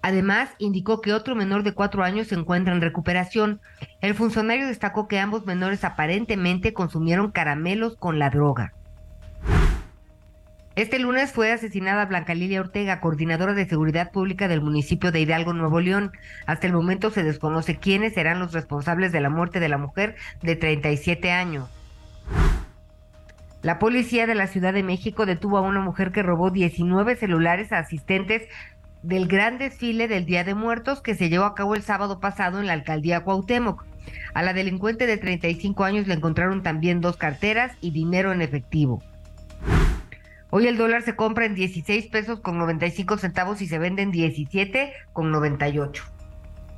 [0.00, 3.60] Además, indicó que otro menor de cuatro años se encuentra en recuperación.
[4.00, 8.72] El funcionario destacó que ambos menores aparentemente consumieron caramelos con la droga.
[10.76, 15.54] Este lunes fue asesinada Blanca Lilia Ortega, coordinadora de seguridad pública del municipio de Hidalgo,
[15.54, 16.12] Nuevo León.
[16.44, 20.16] Hasta el momento se desconoce quiénes serán los responsables de la muerte de la mujer
[20.42, 21.70] de 37 años.
[23.62, 27.72] La policía de la Ciudad de México detuvo a una mujer que robó 19 celulares
[27.72, 28.42] a asistentes
[29.02, 32.60] del gran desfile del Día de Muertos que se llevó a cabo el sábado pasado
[32.60, 33.86] en la alcaldía Cuauhtémoc.
[34.34, 39.02] A la delincuente de 35 años le encontraron también dos carteras y dinero en efectivo.
[40.50, 44.12] Hoy el dólar se compra en 16 pesos con 95 centavos y se vende en
[44.12, 46.04] 17 con 98.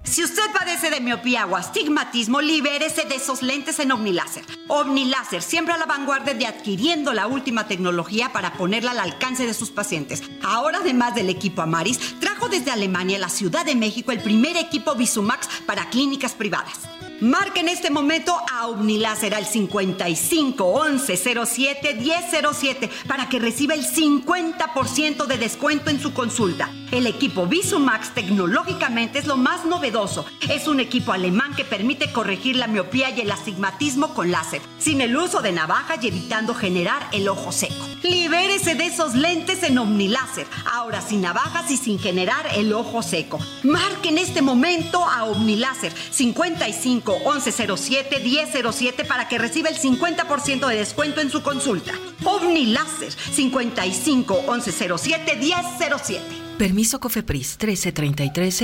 [0.05, 4.43] Si usted padece de miopía o astigmatismo, libérese de esos lentes en OmniLáser.
[4.69, 9.53] OmniLáser, siempre a la vanguardia de adquiriendo la última tecnología para ponerla al alcance de
[9.53, 10.23] sus pacientes.
[10.43, 14.57] Ahora, además del equipo Amaris, trajo desde Alemania a la Ciudad de México el primer
[14.57, 16.89] equipo Visumax para clínicas privadas.
[17.21, 23.85] Marque en este momento a Omniláser al 55 11 07 1007 para que reciba el
[23.85, 26.71] 50% de descuento en su consulta.
[26.93, 30.27] El equipo Visumax tecnológicamente es lo más novedoso.
[30.49, 35.01] Es un equipo alemán que permite corregir la miopía y el astigmatismo con láser, sin
[35.01, 37.87] el uso de navajas y evitando generar el ojo seco.
[38.03, 43.41] Libérese de esos lentes en Omniláser, ahora sin navajas y sin generar el ojo seco.
[43.65, 50.77] Marque en este momento a Omniláser 55 1107 1007 para que reciba el 50% de
[50.77, 51.93] descuento en su consulta.
[52.25, 56.49] OVNI Láser 55 1107 1007.
[56.59, 58.63] Permiso COFEPRIS 1333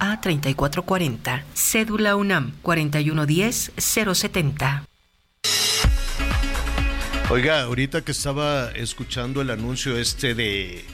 [0.00, 1.44] a 3440.
[1.54, 4.84] Cédula UNAM 4110 070.
[7.30, 10.84] Oiga, ahorita que estaba escuchando el anuncio este de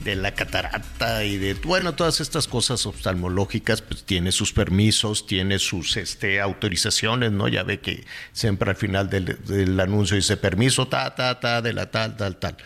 [0.00, 5.58] de la catarata y de, bueno, todas estas cosas oftalmológicas, pues tiene sus permisos, tiene
[5.58, 7.48] sus este, autorizaciones, ¿no?
[7.48, 11.90] Ya ve que siempre al final del, anuncio dice permiso, ta, ta, ta, de la
[11.90, 12.56] tal, tal, tal.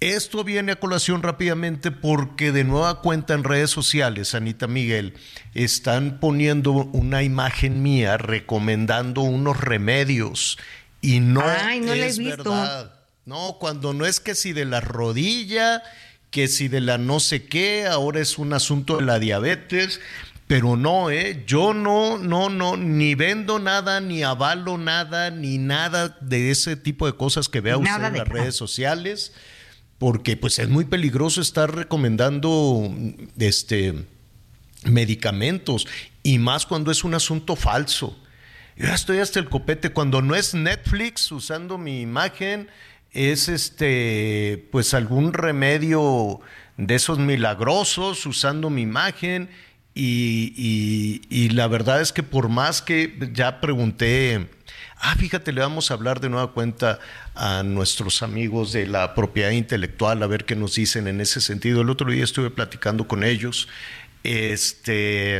[0.00, 5.14] Esto viene a colación rápidamente porque de nueva cuenta en redes sociales, Anita Miguel,
[5.54, 10.58] están poniendo una imagen mía recomendando unos remedios
[11.02, 12.94] y no, es verdad.
[13.26, 15.82] No, cuando no es que si de la rodilla
[16.30, 20.00] que si de la no sé qué, ahora es un asunto de la diabetes,
[20.46, 21.44] pero no, ¿eh?
[21.46, 27.06] Yo no, no, no, ni vendo nada, ni avalo nada, ni nada de ese tipo
[27.06, 29.32] de cosas que vea usted en las redes sociales,
[29.98, 32.92] porque pues es muy peligroso estar recomendando
[33.38, 34.06] este
[34.84, 35.86] medicamentos
[36.22, 38.18] y más cuando es un asunto falso.
[38.76, 42.68] Yo estoy hasta el copete cuando no es Netflix usando mi imagen
[43.12, 46.40] es este, pues algún remedio
[46.76, 49.50] de esos milagrosos usando mi imagen
[49.92, 54.48] y, y, la verdad es que por más que ya pregunté,
[55.00, 57.00] ah, fíjate, le vamos a hablar de nueva cuenta
[57.34, 61.82] a nuestros amigos de la propiedad intelectual, a ver qué nos dicen en ese sentido.
[61.82, 63.68] El otro día estuve platicando con ellos,
[64.22, 65.38] este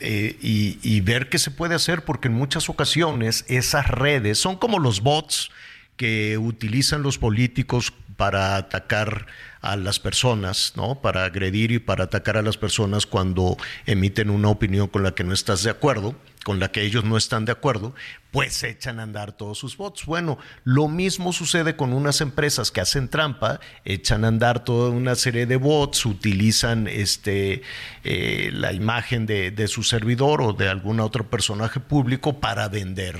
[0.00, 4.56] eh, y, y, ver qué se puede hacer, porque en muchas ocasiones esas redes son
[4.56, 5.50] como los bots
[5.96, 9.26] que utilizan los políticos para atacar
[9.60, 11.00] a las personas, ¿no?
[11.00, 15.24] Para agredir y para atacar a las personas cuando emiten una opinión con la que
[15.24, 17.94] no estás de acuerdo, con la que ellos no están de acuerdo,
[18.30, 20.04] pues echan a andar todos sus bots.
[20.04, 25.14] Bueno, lo mismo sucede con unas empresas que hacen trampa, echan a andar toda una
[25.14, 27.62] serie de bots, utilizan este,
[28.04, 33.18] eh, la imagen de, de su servidor o de algún otro personaje público para vender,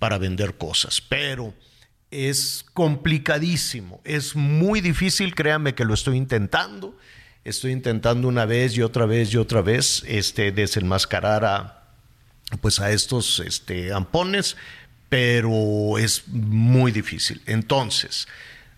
[0.00, 1.00] para vender cosas.
[1.00, 1.54] Pero
[2.14, 6.96] es complicadísimo, es muy difícil, créanme que lo estoy intentando,
[7.44, 11.88] estoy intentando una vez y otra vez y otra vez este, desenmascarar a,
[12.60, 14.56] pues a estos este, ampones,
[15.08, 17.42] pero es muy difícil.
[17.46, 18.28] Entonces,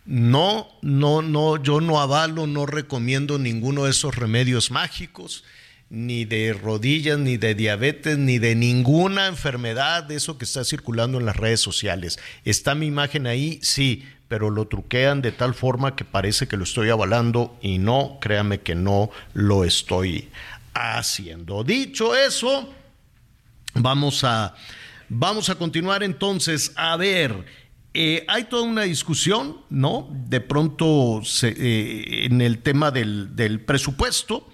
[0.06, 5.44] no, no, no, yo no avalo, no recomiendo ninguno de esos remedios mágicos
[5.88, 11.18] ni de rodillas, ni de diabetes, ni de ninguna enfermedad de eso que está circulando
[11.18, 12.18] en las redes sociales.
[12.44, 13.60] ¿Está mi imagen ahí?
[13.62, 18.18] Sí, pero lo truquean de tal forma que parece que lo estoy avalando y no,
[18.20, 20.28] créame que no lo estoy
[20.74, 21.62] haciendo.
[21.62, 22.72] Dicho eso,
[23.74, 24.56] vamos a,
[25.08, 26.72] vamos a continuar entonces.
[26.74, 27.44] A ver,
[27.94, 30.08] eh, hay toda una discusión, ¿no?
[30.10, 34.48] De pronto eh, en el tema del, del presupuesto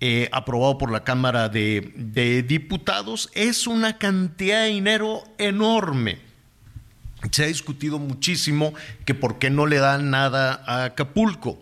[0.00, 6.18] eh, aprobado por la Cámara de, Diputados, es una cantidad de dinero enorme.
[7.30, 11.58] Se ha discutido muchísimo que por qué no le dan nada a Acapulco.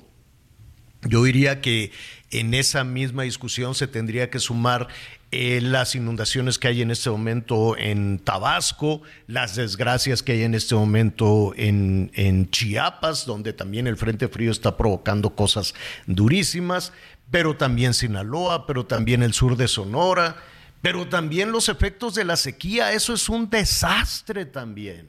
[1.03, 1.93] Yo diría que
[2.41, 4.89] en esa misma discusión se tendría que sumar
[5.31, 10.55] eh, las inundaciones que hay en este momento en Tabasco, las desgracias que hay en
[10.55, 15.75] este momento en, en Chiapas, donde también el Frente Frío está provocando cosas
[16.07, 16.93] durísimas
[17.31, 20.37] pero también Sinaloa, pero también el sur de Sonora,
[20.83, 22.93] pero también los efectos de la sequía.
[22.93, 25.09] Eso es un desastre también.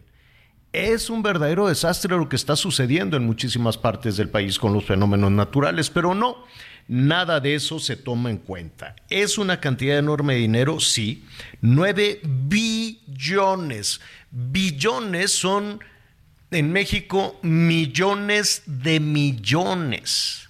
[0.71, 4.85] Es un verdadero desastre lo que está sucediendo en muchísimas partes del país con los
[4.85, 6.45] fenómenos naturales, pero no,
[6.87, 8.95] nada de eso se toma en cuenta.
[9.09, 11.23] Es una cantidad enorme de dinero, sí,
[11.61, 14.01] 9 billones.
[14.31, 15.79] Billones son
[16.51, 20.49] en México millones de millones.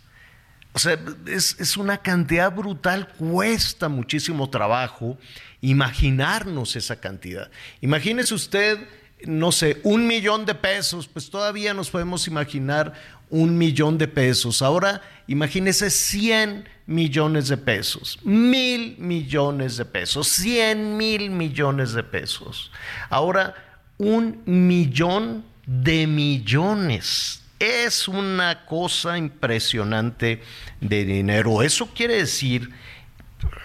[0.74, 5.18] O sea, es, una cantidad brutal, cuesta muchísimo trabajo
[5.62, 7.50] imaginarnos esa cantidad.
[7.80, 8.78] Imagínese usted,
[9.26, 12.94] no sé, un millón de pesos, pues todavía nos podemos imaginar
[13.30, 14.62] un millón de pesos.
[14.62, 22.72] Ahora imagínese 100 millones de pesos, mil millones de pesos, 100 mil millones de pesos.
[23.10, 23.56] Ahora
[23.98, 30.42] un millón de millones es una cosa impresionante
[30.82, 31.62] de dinero.
[31.64, 32.70] Eso quiere decir,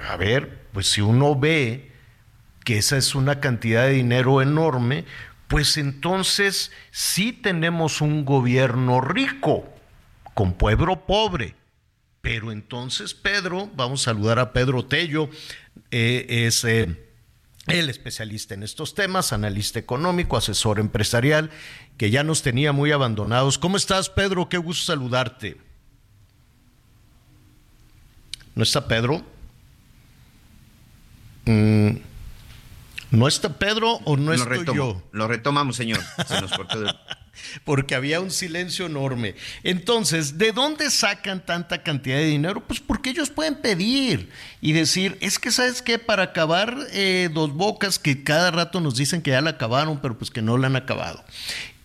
[0.08, 1.90] a ver, pues si uno ve
[2.64, 5.04] que esa es una cantidad de dinero enorme,
[5.50, 9.68] pues entonces sí tenemos un gobierno rico
[10.32, 11.56] con pueblo pobre.
[12.20, 15.28] Pero entonces Pedro, vamos a saludar a Pedro Tello,
[15.90, 16.64] eh, es...
[16.64, 17.06] Eh,
[17.66, 21.50] el especialista en estos temas, analista económico, asesor empresarial,
[21.98, 23.58] que ya nos tenía muy abandonados.
[23.58, 24.48] ¿Cómo estás, Pedro?
[24.48, 25.56] Qué gusto saludarte.
[28.54, 29.24] ¿No está Pedro?
[31.44, 31.96] Mm,
[33.10, 35.02] ¿No está Pedro o no estoy yo?
[35.12, 36.00] Lo retomamos, señor.
[36.26, 36.78] Se nos cortó
[37.64, 39.34] porque había un silencio enorme.
[39.62, 42.62] Entonces, ¿de dónde sacan tanta cantidad de dinero?
[42.66, 47.52] Pues porque ellos pueden pedir y decir, es que sabes qué, para acabar eh, dos
[47.52, 50.68] bocas que cada rato nos dicen que ya la acabaron, pero pues que no la
[50.68, 51.24] han acabado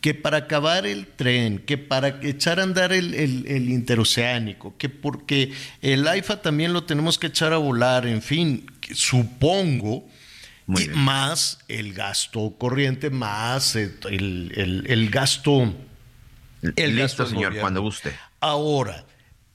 [0.02, 5.52] que para acabar el tren, que para echar a andar el, el, interoceánico, que porque
[5.82, 10.08] el AIFA también lo tenemos que echar a volar, en fin, supongo
[10.68, 15.74] más el gasto corriente, más el, gasto.
[16.76, 18.14] El Listo, señor, cuando guste.
[18.40, 19.06] Ahora,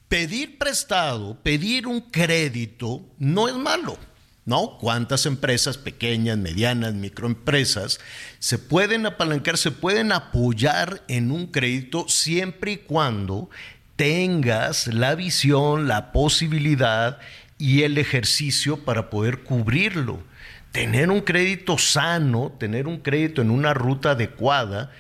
[0.09, 3.99] pedir prestado, pedir un crédito, no es malo.
[4.47, 4.79] ¿No?
[4.81, 8.01] ¿Cuántas empresas pequeñas, medianas, microempresas
[8.39, 13.51] se pueden apalancar, se pueden apoyar en un crédito siempre y cuando
[13.97, 17.19] tengas la visión, la posibilidad
[17.59, 20.25] y el ejercicio para poder cubrirlo?
[20.73, 24.93] Tener un crédito sano, tener un crédito en una ruta adecuada,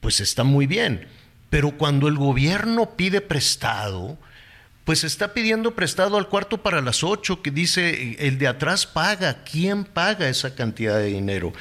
[0.00, 1.06] pues está muy bien.
[1.50, 4.16] Pero cuando el gobierno pide prestado,
[4.84, 9.42] pues está pidiendo prestado al cuarto para las ocho, que dice el de atrás paga.
[9.44, 11.52] ¿Quién paga esa cantidad de dinero?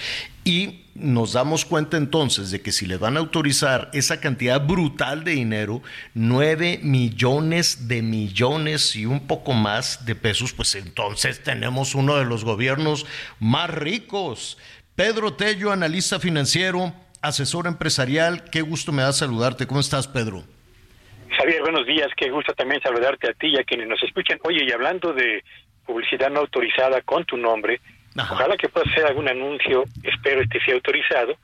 [0.44, 5.24] Y nos damos cuenta entonces de que si le van a autorizar esa cantidad brutal
[5.24, 5.82] de dinero,
[6.14, 12.26] 9 millones de millones y un poco más de pesos, pues entonces tenemos uno de
[12.26, 13.06] los gobiernos
[13.40, 14.58] más ricos.
[14.96, 19.66] Pedro Tello, analista financiero, asesor empresarial, qué gusto me da saludarte.
[19.66, 20.44] ¿Cómo estás, Pedro?
[21.38, 22.10] Javier, buenos días.
[22.18, 24.40] Qué gusto también saludarte a ti y a quienes nos escuchan.
[24.44, 25.44] Oye, y hablando de
[25.86, 27.80] publicidad no autorizada con tu nombre,
[28.18, 31.38] ojalá que pueda hacer algún anuncio, espero este sea autorizado,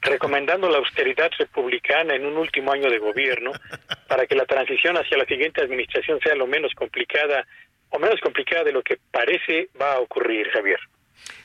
[0.00, 3.52] recomendando la austeridad republicana en un último año de gobierno
[4.08, 7.46] para que la transición hacia la siguiente administración sea lo menos complicada
[7.90, 10.78] o menos complicada de lo que parece va a ocurrir, Javier.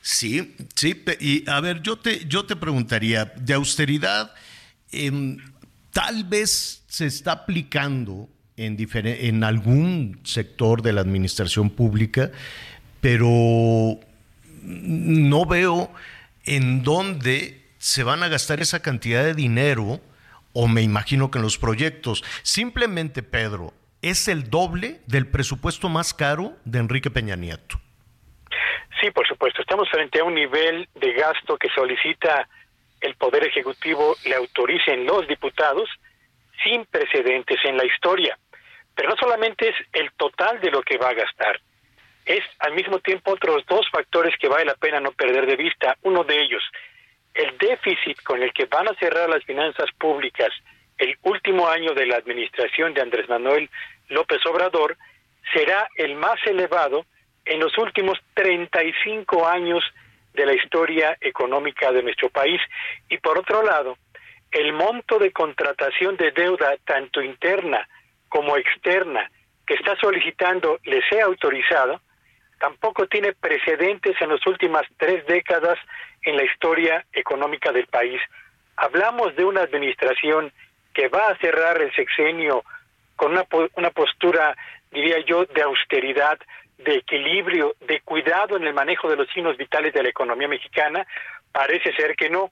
[0.01, 4.33] Sí, sí, y a ver, yo te, yo te preguntaría, de austeridad,
[4.91, 5.37] em,
[5.91, 12.31] tal vez se está aplicando en, en algún sector de la administración pública,
[12.99, 13.99] pero
[14.69, 15.91] no veo
[16.45, 19.99] en dónde se van a gastar esa cantidad de dinero,
[20.53, 22.23] o me imagino que en los proyectos.
[22.43, 27.79] Simplemente, Pedro, es el doble del presupuesto más caro de Enrique Peña Nieto.
[29.01, 29.61] Sí, por supuesto.
[29.61, 32.47] Estamos frente a un nivel de gasto que solicita
[33.01, 35.89] el Poder Ejecutivo le autoricen los diputados
[36.63, 38.37] sin precedentes en la historia.
[38.95, 41.61] Pero no solamente es el total de lo que va a gastar,
[42.29, 45.97] es al mismo tiempo otros dos factores que vale la pena no perder de vista.
[46.03, 46.61] Uno de ellos,
[47.33, 50.49] el déficit con el que van a cerrar las finanzas públicas
[50.99, 53.67] el último año de la administración de Andrés Manuel
[54.09, 54.95] López Obrador
[55.51, 57.05] será el más elevado
[57.45, 59.83] en los últimos 35 años
[60.35, 62.61] de la historia económica de nuestro país.
[63.09, 63.97] Y por otro lado,
[64.51, 67.87] el monto de contratación de deuda, tanto interna
[68.27, 69.31] como externa,
[69.65, 72.01] que está solicitando le sea autorizado,
[72.59, 75.79] tampoco tiene precedentes en las últimas tres décadas
[76.23, 78.21] en la historia económica del país.
[78.75, 80.51] Hablamos de una administración
[80.93, 82.63] que va a cerrar el sexenio
[83.15, 83.45] con una,
[83.75, 84.55] una postura,
[84.91, 86.37] diría yo, de austeridad,
[86.77, 91.05] de equilibrio, de cuidado en el manejo de los signos vitales de la economía mexicana,
[91.51, 92.51] parece ser que no.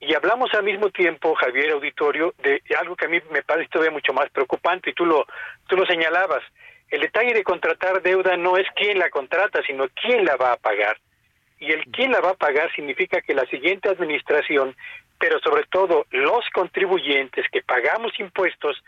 [0.00, 3.92] Y hablamos al mismo tiempo, Javier Auditorio, de algo que a mí me parece todavía
[3.92, 5.26] mucho más preocupante, y tú lo,
[5.66, 6.42] tú lo señalabas.
[6.90, 10.56] El detalle de contratar deuda no es quién la contrata, sino quién la va a
[10.56, 10.98] pagar.
[11.60, 14.74] Y el quién la va a pagar significa que la siguiente administración,
[15.18, 18.82] pero sobre todo los contribuyentes que pagamos impuestos,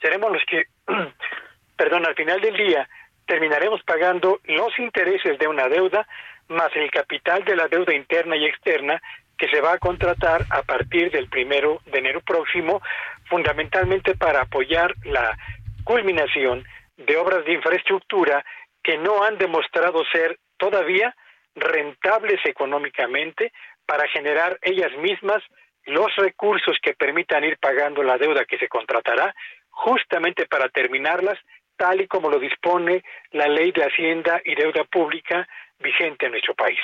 [0.00, 0.64] seremos los que,
[1.76, 2.88] perdón, al final del día,
[3.26, 6.06] terminaremos pagando los intereses de una deuda
[6.48, 9.00] más el capital de la deuda interna y externa
[9.38, 12.80] que se va a contratar a partir del primero de enero próximo,
[13.24, 15.36] fundamentalmente para apoyar la
[15.84, 16.64] culminación
[16.96, 18.44] de obras de infraestructura
[18.82, 21.14] que no han demostrado ser todavía
[21.54, 23.52] rentables económicamente
[23.86, 25.42] para generar ellas mismas
[25.84, 29.34] los recursos que permitan ir pagando la deuda que se contratará,
[29.70, 31.38] justamente para terminarlas
[31.76, 35.48] tal y como lo dispone la ley de Hacienda y Deuda Pública
[35.80, 36.78] vigente en nuestro país.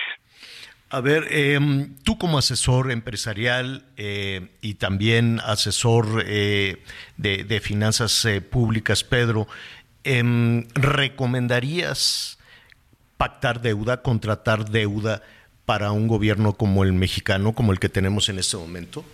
[0.91, 6.83] A ver, em, tú como asesor empresarial eh, y también asesor eh,
[7.19, 9.47] de, finanzas eh, públicas, Pedro,
[10.09, 12.39] em, ¿recomendarías
[13.19, 15.23] pactar deuda, contratar deuda
[15.67, 19.05] para un gobierno como el mexicano, como el que tenemos en este momento?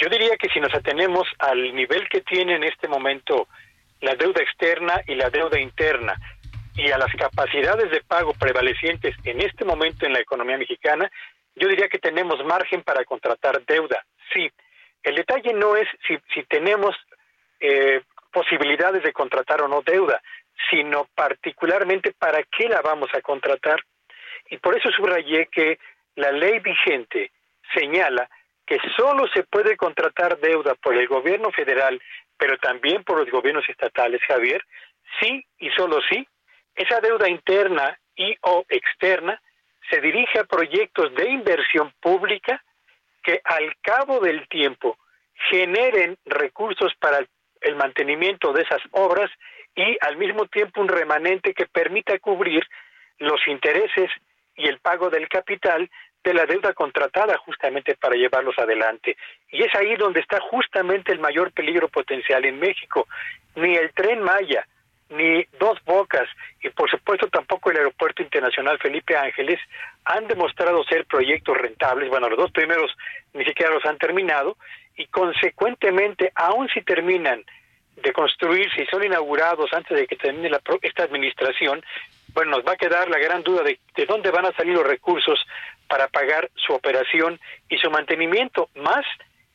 [0.00, 3.48] Yo diría que si nos atenemos al nivel que tiene en este momento
[4.00, 6.14] la deuda externa y la deuda interna
[6.74, 11.10] y a las capacidades de pago prevalecientes en este momento en la economía mexicana,
[11.56, 14.04] yo diría que tenemos margen para contratar deuda.
[14.32, 14.50] Sí,
[15.02, 16.94] el detalle no es si, si tenemos
[17.60, 20.20] eh, posibilidades de contratar o no deuda,
[20.70, 23.80] sino particularmente para qué la vamos a contratar.
[24.50, 25.78] Y por eso subrayé que
[26.16, 27.32] la ley vigente
[27.74, 28.28] señala
[28.66, 32.00] que solo se puede contratar deuda por el gobierno federal
[32.38, 34.64] pero también por los gobiernos estatales, Javier,
[35.20, 36.26] sí y solo sí,
[36.74, 39.42] esa deuda interna y o externa
[39.90, 42.62] se dirige a proyectos de inversión pública
[43.22, 44.96] que al cabo del tiempo
[45.50, 47.26] generen recursos para
[47.60, 49.30] el mantenimiento de esas obras
[49.74, 52.64] y al mismo tiempo un remanente que permita cubrir
[53.18, 54.10] los intereses
[54.56, 55.88] y el pago del capital
[56.24, 59.16] de la deuda contratada justamente para llevarlos adelante.
[59.50, 63.06] Y es ahí donde está justamente el mayor peligro potencial en México.
[63.54, 64.66] Ni el tren Maya,
[65.10, 66.28] ni Dos Bocas
[66.62, 69.58] y por supuesto tampoco el Aeropuerto Internacional Felipe Ángeles
[70.04, 72.10] han demostrado ser proyectos rentables.
[72.10, 72.94] Bueno, los dos primeros
[73.32, 74.56] ni siquiera los han terminado
[74.96, 77.44] y consecuentemente, aun si terminan
[77.96, 80.50] de construirse y son inaugurados antes de que termine
[80.82, 81.84] esta administración,
[82.34, 84.86] bueno, nos va a quedar la gran duda de, de dónde van a salir los
[84.86, 85.44] recursos
[85.88, 89.04] para pagar su operación y su mantenimiento, más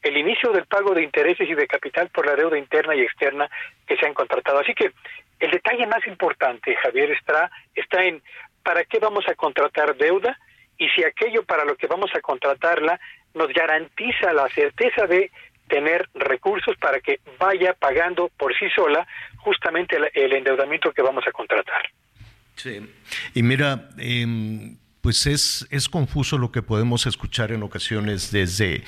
[0.01, 3.49] el inicio del pago de intereses y de capital por la deuda interna y externa
[3.87, 4.59] que se han contratado.
[4.59, 4.91] Así que
[5.39, 8.21] el detalle más importante, Javier, está, está en
[8.63, 10.37] para qué vamos a contratar deuda
[10.77, 12.99] y si aquello para lo que vamos a contratarla
[13.33, 15.31] nos garantiza la certeza de
[15.67, 19.07] tener recursos para que vaya pagando por sí sola
[19.37, 21.83] justamente el, endeudamiento que vamos a contratar.
[22.55, 22.79] Sí.
[23.33, 28.83] Y mira, em, pues es, es confuso lo que podemos escuchar en ocasiones desde,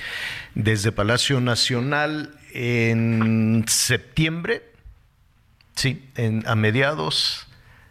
[0.54, 4.62] desde Palacio Nacional en septiembre,
[5.76, 7.47] sí, en, a mediados,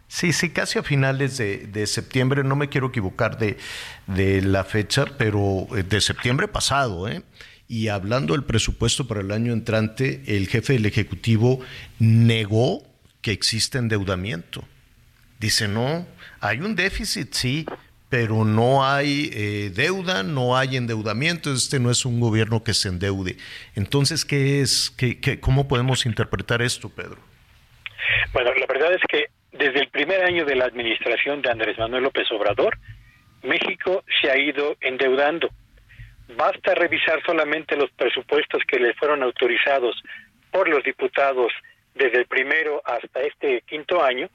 [0.08, 3.58] sí, sí, casi a finales de, de septiembre, no me quiero equivocar de,
[4.06, 7.22] de, la fecha, pero eh, de septiembre pasado, ¿eh?
[7.66, 11.60] Y hablando del presupuesto para el año entrante, el jefe del Ejecutivo
[11.98, 12.82] negó
[13.22, 14.64] que existe endeudamiento.
[15.40, 16.06] Dice, no,
[16.40, 17.66] hay un déficit, sí,
[18.10, 22.88] pero no hay eh, deuda, no hay endeudamiento, este no es un gobierno que se
[22.88, 23.38] endeude.
[23.74, 27.33] Entonces, ¿qué es, qué, cómo podemos interpretar esto, Pedro?
[28.32, 32.04] Bueno, la verdad es que desde el primer año de la administración de Andrés Manuel
[32.04, 32.76] López Obrador,
[33.42, 35.48] México se ha ido endeudando.
[36.36, 40.02] Basta revisar solamente los presupuestos que le fueron autorizados
[40.50, 41.52] por los diputados
[41.94, 44.28] desde el primero hasta este quinto año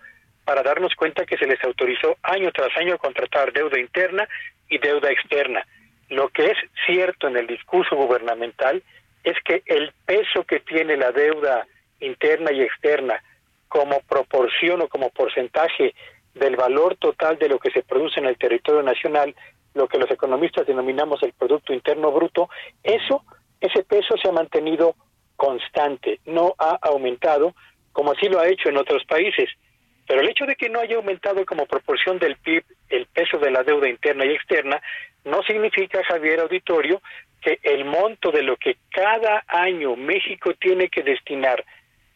[0.45, 4.27] para darnos cuenta que se les autorizó año tras año contratar deuda interna
[4.69, 5.65] y deuda externa.
[6.09, 8.81] Lo que es cierto en el discurso gubernamental
[9.23, 11.67] es que el peso que tiene la deuda
[11.99, 13.21] interna y externa
[13.69, 15.93] como proporción o como porcentaje
[16.33, 19.33] del valor total de lo que se produce en el territorio nacional,
[19.73, 22.49] lo que los economistas denominamos el Producto Interno Bruto,
[22.83, 23.23] eso,
[23.61, 24.95] ese peso se ha mantenido
[25.35, 27.53] constante, no ha aumentado
[27.93, 29.49] como así lo ha hecho en otros países.
[30.07, 33.51] Pero el hecho de que no haya aumentado como proporción del PIB el peso de
[33.51, 34.81] la deuda interna y externa
[35.25, 37.01] no significa, Javier Auditorio,
[37.41, 41.63] que el monto de lo que cada año México tiene que destinar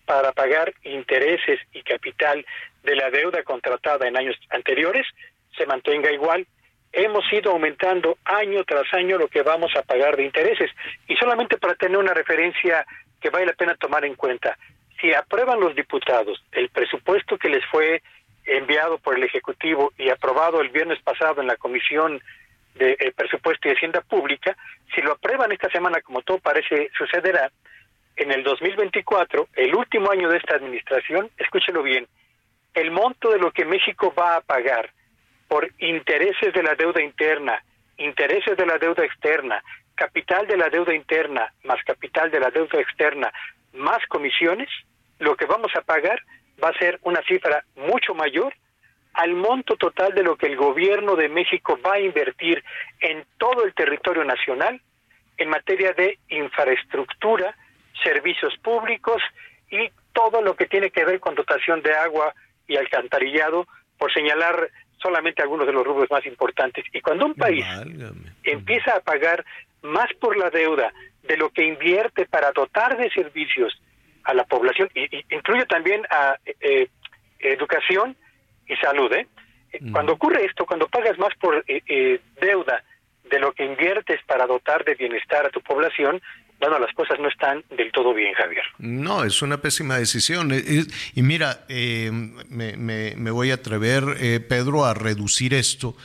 [0.05, 2.45] para pagar intereses y capital
[2.83, 5.05] de la deuda contratada en años anteriores
[5.57, 6.45] se mantenga igual.
[6.91, 10.69] Hemos ido aumentando año tras año lo que vamos a pagar de intereses.
[11.07, 12.85] Y solamente para tener una referencia
[13.19, 14.57] que vale la pena tomar en cuenta,
[14.99, 18.01] si aprueban los diputados el presupuesto que les fue
[18.45, 22.21] enviado por el Ejecutivo y aprobado el viernes pasado en la Comisión
[22.75, 24.55] de eh, Presupuesto y Hacienda Pública,
[24.93, 27.51] si lo aprueban esta semana, como todo parece sucederá,
[28.15, 32.07] en el 2024, el último año de esta administración, escúchelo bien,
[32.73, 34.91] el monto de lo que México va a pagar
[35.47, 37.63] por intereses de la deuda interna,
[37.97, 39.63] intereses de la deuda externa,
[39.95, 43.31] capital de la deuda interna más capital de la deuda externa
[43.73, 44.69] más comisiones,
[45.19, 46.21] lo que vamos a pagar
[46.63, 48.53] va a ser una cifra mucho mayor
[49.13, 52.63] al monto total de lo que el gobierno de México va a invertir
[52.99, 54.81] en todo el territorio nacional
[55.37, 57.55] en materia de infraestructura,
[58.03, 59.21] servicios públicos
[59.69, 62.33] y todo lo que tiene que ver con dotación de agua
[62.67, 66.85] y alcantarillado, por señalar solamente algunos de los rubros más importantes.
[66.93, 67.65] Y cuando un país
[68.43, 69.43] empieza a pagar
[69.81, 70.93] más por la deuda
[71.23, 73.79] de lo que invierte para dotar de servicios
[74.23, 76.87] a la población, y, incluye también a eh,
[77.39, 78.15] educación
[78.67, 79.11] y salud.
[79.13, 79.27] ¿eh?
[79.79, 79.91] Mm.
[79.91, 82.83] Cuando ocurre esto, cuando pagas más por eh, deuda
[83.29, 86.21] de lo que inviertes para dotar de bienestar a tu población,
[86.69, 88.63] bueno, las cosas no están del todo bien, Javier.
[88.77, 90.51] No, es una pésima decisión.
[91.13, 95.95] Y mira, me, me, voy a atrever, Pedro, a reducir esto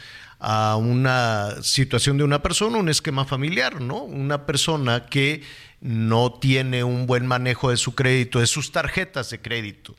[0.41, 4.03] a una situación de una persona, un esquema familiar, ¿no?
[4.03, 5.43] Una persona que
[5.81, 9.97] no tiene un buen manejo de su crédito, de sus tarjetas de crédito,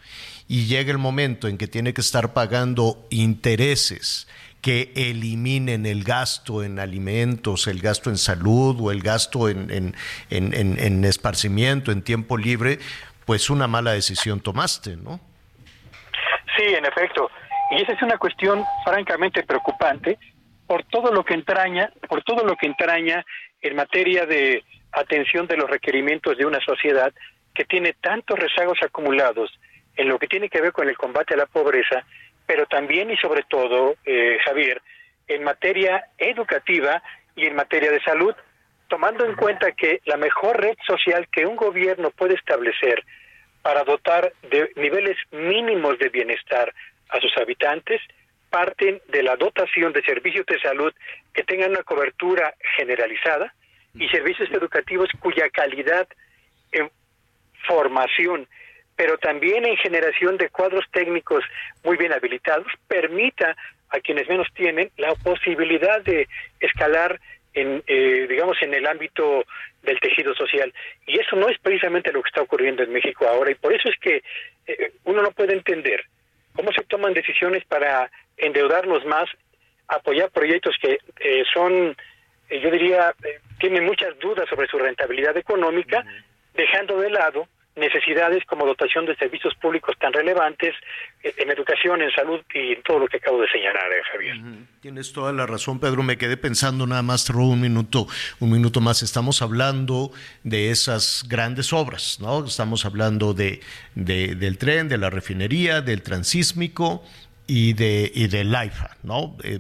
[0.48, 4.28] y llega el momento en que tiene que estar pagando intereses
[4.62, 9.96] que eliminen el gasto en alimentos, el gasto en salud o el gasto en, en,
[10.30, 12.80] en, en esparcimiento, en tiempo libre,
[13.26, 15.20] pues una mala decisión tomaste, ¿no?
[16.58, 17.30] Sí, en efecto.
[17.72, 20.18] Y esa es una cuestión francamente preocupante
[20.68, 23.26] por todo lo que entraña, por todo lo que entraña
[23.62, 27.14] en materia de atención de los requerimientos de una sociedad
[27.54, 29.52] que tiene tantos rezagos acumulados
[29.96, 32.06] en lo que tiene que ver con el combate a la pobreza,
[32.50, 34.82] pero también y sobre todo, eh, Javier,
[35.28, 37.00] en materia educativa
[37.36, 38.34] y en materia de salud,
[38.88, 43.06] tomando en cuenta que la mejor red social que un gobierno puede establecer
[43.62, 46.74] para dotar de niveles mínimos de bienestar
[47.10, 48.02] a sus habitantes
[48.50, 50.92] parten de la dotación de servicios de salud
[51.36, 53.54] que tengan una cobertura generalizada
[53.94, 56.08] y servicios educativos cuya calidad
[56.72, 56.90] en
[57.68, 58.48] formación,
[59.00, 61.42] pero también en generación de cuadros técnicos
[61.86, 63.56] muy bien habilitados, permita
[63.92, 66.28] a quienes menos tienen la posibilidad de
[66.60, 67.18] escalar
[67.54, 69.46] en, eh, digamos, en el ámbito
[69.84, 70.74] del tejido social.
[71.08, 73.88] Y eso no es precisamente lo que está ocurriendo en México ahora, y por eso
[73.88, 74.22] es que
[74.68, 76.04] eh, uno no puede entender
[76.54, 79.30] cómo se toman decisiones para endeudarnos más,
[79.88, 81.96] apoyar proyectos que eh, son,
[82.50, 83.14] yo diría,
[83.62, 86.04] tienen muchas dudas sobre su rentabilidad económica,
[86.54, 87.48] dejando de lado
[87.80, 90.76] necesidades como dotación de servicios públicos tan relevantes
[91.24, 94.38] eh, en educación, en salud y en todo lo que acabo de señalar, eh, Javier.
[94.82, 96.04] Tienes toda la razón, Pedro.
[96.04, 98.08] Me quedé pensando nada más, un minuto,
[98.40, 99.04] un minuto más.
[99.04, 100.12] Estamos hablando
[100.44, 102.46] de esas grandes obras, ¿no?
[102.46, 103.62] Estamos hablando de,
[103.96, 107.04] del tren, de la refinería, del transísmico,
[107.50, 109.36] y de, y de LIFA, ¿no?
[109.44, 109.60] Eh,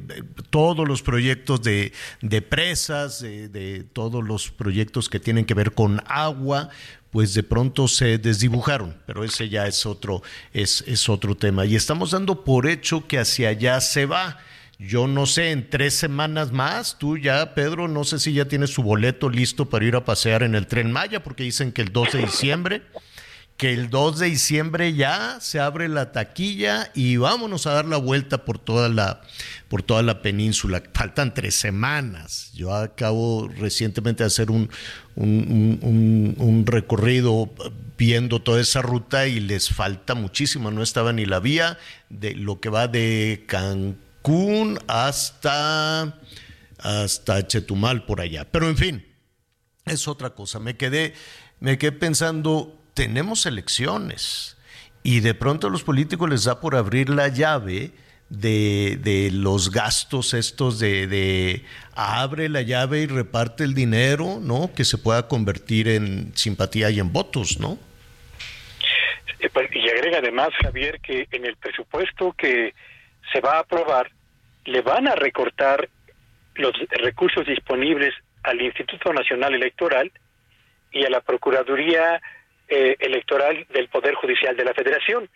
[0.51, 1.91] todos los proyectos de,
[2.21, 6.69] de presas, de, de, todos los proyectos que tienen que ver con agua,
[7.11, 10.21] pues de pronto se desdibujaron, pero ese ya es otro,
[10.53, 11.65] es, es otro tema.
[11.65, 14.37] Y estamos dando por hecho que hacia allá se va.
[14.77, 18.69] Yo no sé, en tres semanas más, tú ya, Pedro, no sé si ya tienes
[18.69, 21.91] su boleto listo para ir a pasear en el tren Maya, porque dicen que el
[21.91, 22.83] 2 de diciembre
[23.59, 27.97] que el 2 de diciembre ya se abre la taquilla y vámonos a dar la
[27.97, 29.19] vuelta por toda la,
[29.67, 30.81] por toda la península.
[30.93, 32.51] Faltan tres semanas.
[32.53, 34.69] Yo acabo recientemente de hacer un,
[35.17, 37.49] un, recorrido
[37.97, 40.71] viendo toda esa ruta y les falta muchísimo.
[40.71, 46.17] No estaba ni la vía de lo que va de Cancún hasta,
[46.77, 48.49] hasta Chetumal por allá.
[48.49, 49.05] Pero en fin,
[49.83, 50.59] es otra cosa.
[50.59, 51.13] Me quedé,
[51.59, 54.57] me quedé pensando tenemos elecciones
[55.03, 57.91] y de pronto a los políticos les da por abrir la llave
[58.29, 61.63] de, los gastos estos de,
[61.95, 64.71] abre la llave y reparte el dinero, ¿no?
[64.75, 67.79] Que se pueda convertir en simpatía y en votos, ¿no?
[69.39, 72.73] Eh, pues, y agrega además, Javier, que en el presupuesto que
[73.31, 74.11] se va a aprobar
[74.65, 75.89] le van a recortar
[76.55, 78.13] los recursos disponibles
[78.43, 80.11] al Instituto Nacional Electoral
[80.91, 82.21] y a la Procuraduría
[82.69, 85.29] eh, electoral del Poder Judicial de la Federación,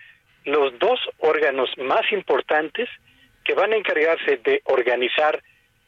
[0.45, 2.89] los dos órganos más importantes
[3.43, 5.41] que van a encargarse de organizar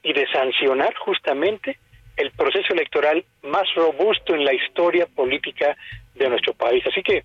[0.04, 1.78] y de sancionar justamente
[2.18, 5.76] el proceso electoral más robusto en la historia política
[6.14, 6.86] de nuestro país.
[6.88, 7.24] Así que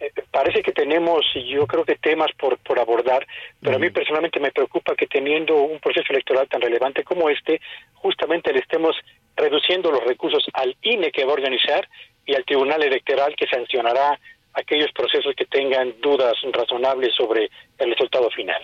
[0.00, 3.26] eh, parece que tenemos, yo creo que temas por, por abordar,
[3.60, 7.60] pero a mí personalmente me preocupa que teniendo un proceso electoral tan relevante como este,
[7.94, 8.96] justamente le estemos
[9.36, 11.88] reduciendo los recursos al INE que va a organizar
[12.26, 14.18] y al Tribunal Electoral que sancionará
[14.54, 18.62] aquellos procesos que tengan dudas razonables sobre el resultado final.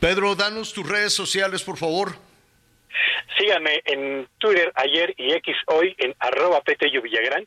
[0.00, 2.12] Pedro, danos tus redes sociales, por favor.
[3.38, 7.46] Síganme en Twitter ayer y X hoy en arroba Petello Villagrán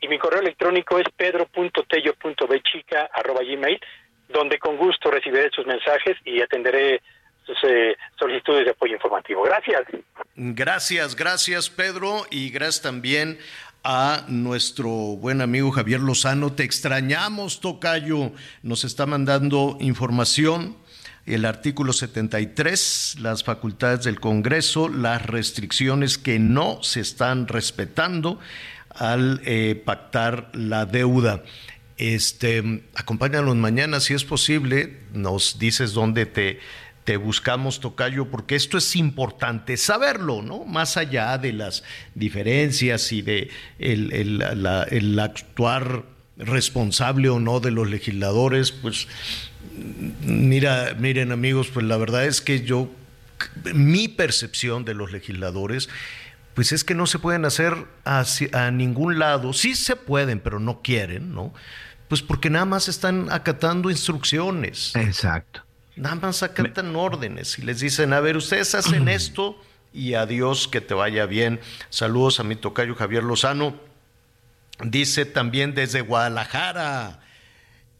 [0.00, 3.80] y mi correo electrónico es pedro.tello.bechica arroba gmail,
[4.28, 7.02] donde con gusto recibiré sus mensajes y atenderé
[7.44, 9.42] sus eh, solicitudes de apoyo informativo.
[9.42, 9.82] Gracias.
[10.34, 13.38] Gracias, gracias Pedro y gracias también
[13.88, 16.52] a nuestro buen amigo Javier Lozano.
[16.52, 18.32] Te extrañamos, Tocayo.
[18.64, 20.76] Nos está mandando información.
[21.24, 28.40] El artículo 73, las facultades del Congreso, las restricciones que no se están respetando
[28.90, 31.44] al eh, pactar la deuda.
[31.96, 34.98] Este, acompáñanos mañana si es posible.
[35.12, 36.58] Nos dices dónde te
[37.06, 40.64] te buscamos, Tocayo, porque esto es importante saberlo, ¿no?
[40.64, 41.84] Más allá de las
[42.16, 43.48] diferencias y de
[43.78, 46.02] el, actuar
[46.36, 49.06] responsable o no de los legisladores, pues
[50.20, 52.90] mira, miren amigos, pues la verdad es que yo,
[53.72, 55.88] mi percepción de los legisladores,
[56.54, 60.82] pues es que no se pueden hacer a ningún lado, sí se pueden, pero no
[60.82, 61.54] quieren, ¿no?
[62.08, 64.96] Pues porque nada más están acatando instrucciones.
[64.96, 65.65] Exacto.
[65.96, 69.58] Nada más acatan órdenes y les dicen, a ver, ustedes hacen esto
[69.94, 71.58] y adiós, que te vaya bien.
[71.88, 73.74] Saludos a mi tocayo Javier Lozano.
[74.84, 77.20] Dice también desde Guadalajara.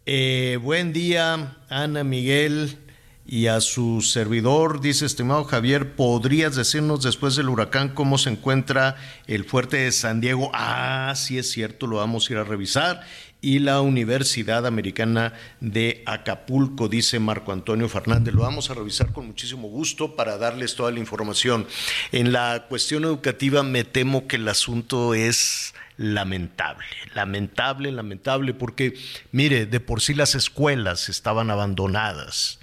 [0.05, 2.79] Eh, buen día, Ana Miguel
[3.25, 8.97] y a su servidor, dice estimado Javier, ¿podrías decirnos después del huracán cómo se encuentra
[9.27, 10.51] el fuerte de San Diego?
[10.55, 13.05] Ah, sí es cierto, lo vamos a ir a revisar
[13.47, 18.35] y la Universidad Americana de Acapulco, dice Marco Antonio Fernández.
[18.35, 21.65] Lo vamos a revisar con muchísimo gusto para darles toda la información.
[22.11, 28.95] En la cuestión educativa me temo que el asunto es lamentable, lamentable, lamentable, porque
[29.31, 32.59] mire, de por sí las escuelas estaban abandonadas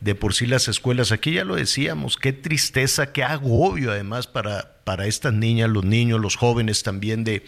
[0.00, 4.74] de por sí las escuelas, aquí ya lo decíamos, qué tristeza, qué agobio además para,
[4.82, 7.42] para estas niñas, los niños, los jóvenes también de,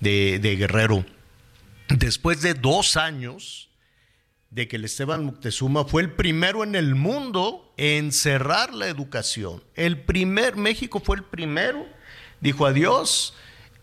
[0.00, 1.04] de, de Guerrero
[1.88, 3.70] después de dos años
[4.50, 9.62] de que el Esteban Moctezuma fue el primero en el mundo en cerrar la educación.
[9.74, 11.86] El primer, México fue el primero,
[12.40, 13.34] dijo adiós,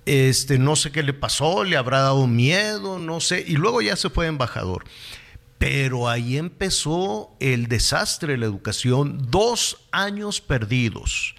[0.05, 3.95] este, no sé qué le pasó, le habrá dado miedo, no sé, y luego ya
[3.95, 4.85] se fue embajador.
[5.59, 11.35] Pero ahí empezó el desastre de la educación, dos años perdidos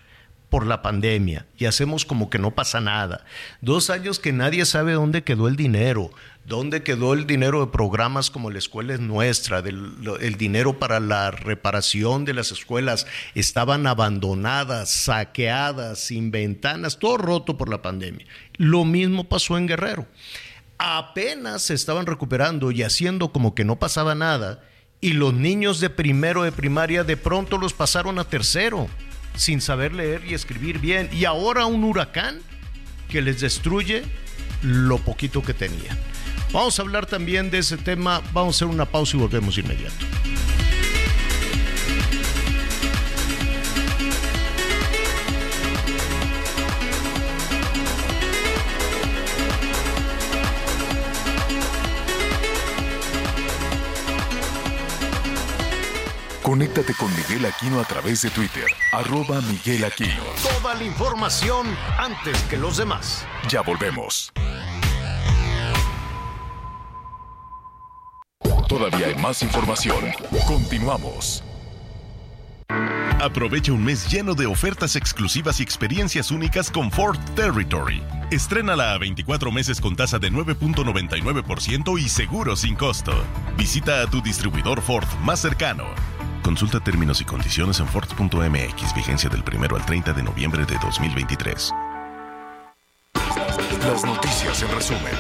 [0.55, 3.25] por la pandemia y hacemos como que no pasa nada.
[3.61, 6.13] Dos años que nadie sabe dónde quedó el dinero,
[6.47, 11.33] dónde quedó el dinero de programas como la escuela es nuestra, el dinero para la
[11.33, 18.25] reparación de las escuelas, estaban abandonadas, saqueadas, sin ventanas, todo roto por la pandemia.
[18.57, 20.07] Lo mismo pasó en Guerrero.
[20.79, 24.63] Apenas se estaban recuperando y haciendo como que no pasaba nada,
[25.01, 28.89] y los niños de primero de primaria de pronto los pasaron a tercero
[29.35, 31.09] sin saber leer y escribir bien.
[31.13, 32.41] Y ahora un huracán
[33.09, 34.03] que les destruye
[34.63, 35.99] lo poquito que tenían.
[36.53, 38.23] Vamos a hablar también de ese tema.
[38.33, 40.05] Vamos a hacer una pausa y volvemos inmediato.
[56.45, 60.23] Conéctate con Miguel Aquino a través de Twitter, arroba Miguel Aquino.
[60.43, 61.67] Toda la información
[61.97, 63.27] antes que los demás.
[63.49, 64.31] Ya volvemos.
[68.69, 70.05] Todavía hay más información.
[70.47, 71.43] Continuamos.
[73.23, 78.03] Aprovecha un mes lleno de ofertas exclusivas y experiencias únicas con Ford Territory.
[78.31, 83.15] Estrénala a 24 meses con tasa de 9.99% y seguro sin costo.
[83.57, 85.87] Visita a tu distribuidor Ford más cercano.
[86.45, 91.73] Consulta términos y condiciones en Ford.mx, vigencia del 1 al 30 de noviembre de 2023.
[93.81, 95.15] Las noticias en resumen.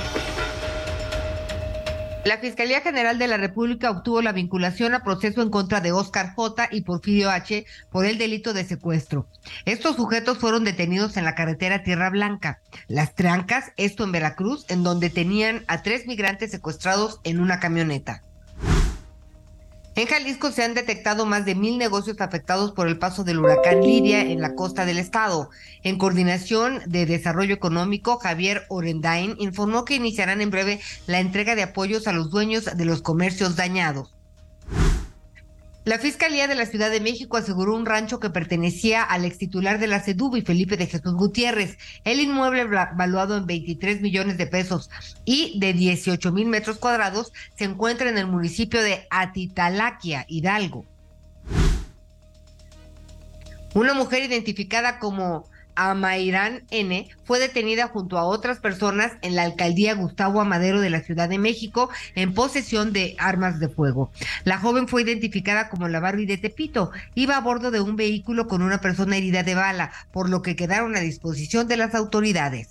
[2.26, 6.34] La Fiscalía General de la República obtuvo la vinculación a proceso en contra de Oscar
[6.34, 6.68] J.
[6.70, 7.64] y Porfirio H.
[7.90, 9.26] por el delito de secuestro.
[9.64, 14.82] Estos sujetos fueron detenidos en la carretera Tierra Blanca, Las Trancas, esto en Veracruz, en
[14.82, 18.22] donde tenían a tres migrantes secuestrados en una camioneta.
[19.96, 23.80] En Jalisco se han detectado más de mil negocios afectados por el paso del huracán
[23.80, 25.50] Lidia en la costa del estado.
[25.84, 31.62] En coordinación de desarrollo económico, Javier Orendain informó que iniciarán en breve la entrega de
[31.62, 34.12] apoyos a los dueños de los comercios dañados.
[35.84, 39.78] La Fiscalía de la Ciudad de México aseguró un rancho que pertenecía al ex titular
[39.78, 41.76] de la y Felipe de Jesús Gutiérrez.
[42.04, 44.88] El inmueble valuado en 23 millones de pesos
[45.26, 50.86] y de 18 mil metros cuadrados se encuentra en el municipio de Atitalaquia, Hidalgo.
[53.74, 57.08] Una mujer identificada como Amairán N.
[57.24, 61.38] fue detenida junto a otras personas en la alcaldía Gustavo Amadero de la Ciudad de
[61.38, 64.10] México en posesión de armas de fuego.
[64.44, 66.90] La joven fue identificada como la Barbie de Tepito.
[67.14, 70.56] Iba a bordo de un vehículo con una persona herida de bala, por lo que
[70.56, 72.68] quedaron a disposición de las autoridades.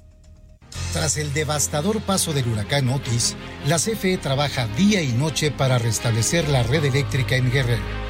[0.91, 3.36] Tras el devastador paso del huracán Otis,
[3.68, 8.04] la CFE trabaja día y noche para restablecer la red eléctrica en Guerrero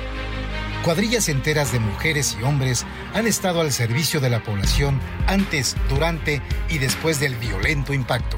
[0.83, 6.41] Cuadrillas enteras de mujeres y hombres han estado al servicio de la población antes, durante
[6.67, 8.35] y después del violento impacto.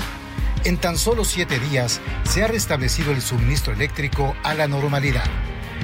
[0.63, 5.25] En tan solo siete días se ha restablecido el suministro eléctrico a la normalidad.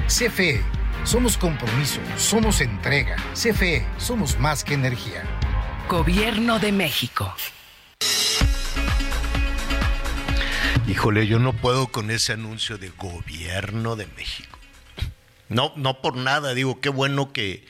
[0.06, 0.62] CFE,
[1.02, 3.16] somos compromiso, somos entrega.
[3.34, 5.24] CFE, somos más que energía.
[5.88, 7.34] Gobierno de México.
[10.86, 14.51] Híjole, yo no puedo con ese anuncio de Gobierno de México.
[15.52, 17.64] No, no por nada, digo, qué bueno que,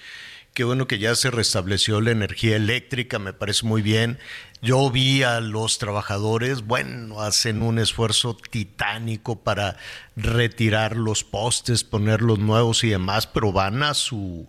[0.55, 4.19] qué bueno que ya se restableció la energía eléctrica, me parece muy bien.
[4.61, 9.77] Yo vi a los trabajadores, bueno, hacen un esfuerzo titánico para
[10.15, 14.49] retirar los postes, ponerlos nuevos y demás, pero van a su,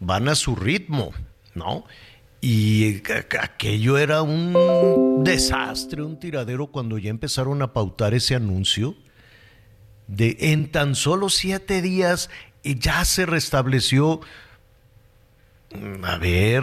[0.00, 1.12] van a su ritmo,
[1.54, 1.84] ¿no?
[2.40, 3.02] Y
[3.40, 8.96] aquello era un desastre, un tiradero cuando ya empezaron a pautar ese anuncio.
[10.08, 12.30] De en tan solo siete días
[12.62, 14.20] y ya se restableció.
[16.04, 16.62] A ver,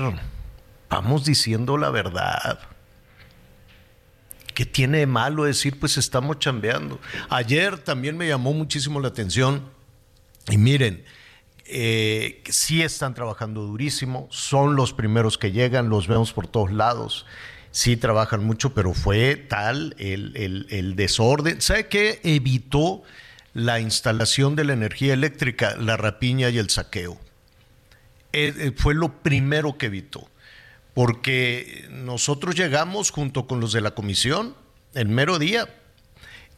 [0.89, 2.59] vamos diciendo la verdad.
[4.53, 6.99] ¿Qué tiene de malo decir, pues estamos chambeando?
[7.29, 9.69] Ayer también me llamó muchísimo la atención.
[10.49, 11.03] Y miren,
[11.65, 17.25] eh, sí están trabajando durísimo, son los primeros que llegan, los vemos por todos lados.
[17.71, 21.61] Sí trabajan mucho, pero fue tal el, el, el desorden.
[21.61, 23.03] ¿Sabe qué evitó?
[23.59, 27.19] La instalación de la energía eléctrica, la rapiña y el saqueo.
[28.31, 30.29] Eh, eh, fue lo primero que evitó,
[30.93, 34.55] porque nosotros llegamos junto con los de la comisión
[34.93, 35.67] el mero día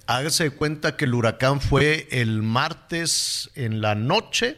[0.07, 4.57] Hágase de cuenta que el huracán fue el martes en la noche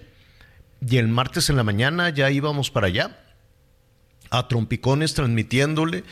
[0.82, 3.20] y el martes en la mañana ya íbamos para allá
[4.30, 6.04] a trompicones transmitiéndole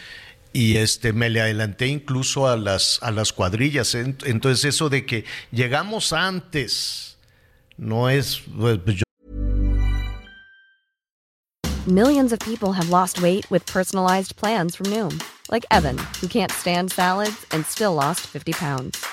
[0.53, 5.25] y este me le adelanté incluso a las a las cuadrillas entonces eso de que
[5.51, 7.17] llegamos antes
[7.77, 9.03] no es pues, yo...
[11.87, 16.51] Millions of people have lost weight with personalized plans from Noom like Evan who can't
[16.51, 19.05] stand salads and still lost 50 pounds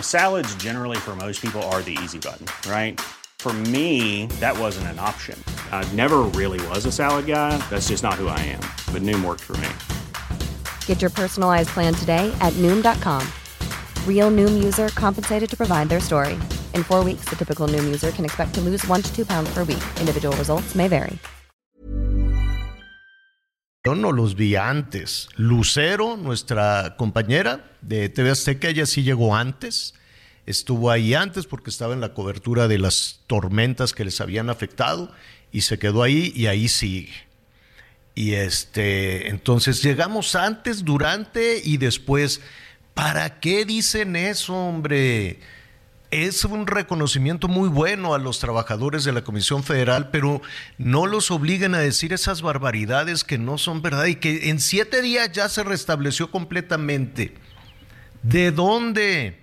[0.00, 3.00] Salads generally for most people are the easy button right
[3.40, 5.42] For me, that wasn't an option.
[5.72, 7.56] I never really was a salad guy.
[7.70, 8.60] That's just not who I am.
[8.92, 9.99] But Noom worked for me.
[10.90, 13.22] Get your personalized plan today at Noom.com.
[14.08, 16.36] Real Noom user compensated to provide their story.
[16.74, 19.54] In four weeks, the typical Noom user can expect to lose one to two pounds
[19.54, 19.82] per week.
[20.00, 21.16] Individual results may vary.
[23.86, 25.28] Yo no los vi antes.
[25.36, 29.94] Lucero, nuestra compañera de TV Azteca, ella sí llegó antes.
[30.46, 35.12] estuvo ahí antes porque estaba en la cobertura de las tormentas que les habían afectado
[35.52, 37.12] y se quedó ahí y ahí sigue.
[38.20, 42.42] Y este, entonces llegamos antes, durante y después.
[42.92, 45.40] ¿Para qué dicen eso, hombre?
[46.10, 50.42] Es un reconocimiento muy bueno a los trabajadores de la Comisión Federal, pero
[50.76, 55.00] no los obliguen a decir esas barbaridades que no son verdad y que en siete
[55.00, 57.32] días ya se restableció completamente.
[58.22, 59.40] ¿De dónde?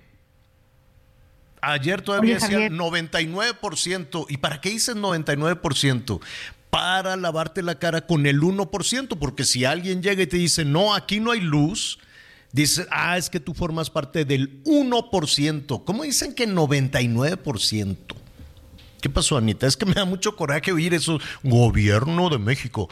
[1.60, 4.26] Ayer todavía decían 99%.
[4.28, 6.20] ¿Y para qué dicen 99%?
[6.70, 10.94] Para lavarte la cara con el 1%, porque si alguien llega y te dice, no,
[10.94, 11.98] aquí no hay luz,
[12.52, 15.84] dice, ah, es que tú formas parte del 1%.
[15.84, 17.96] ¿Cómo dicen que 99%?
[19.00, 19.66] ¿Qué pasó, Anita?
[19.66, 21.20] Es que me da mucho coraje oír eso.
[21.42, 22.88] Gobierno de México.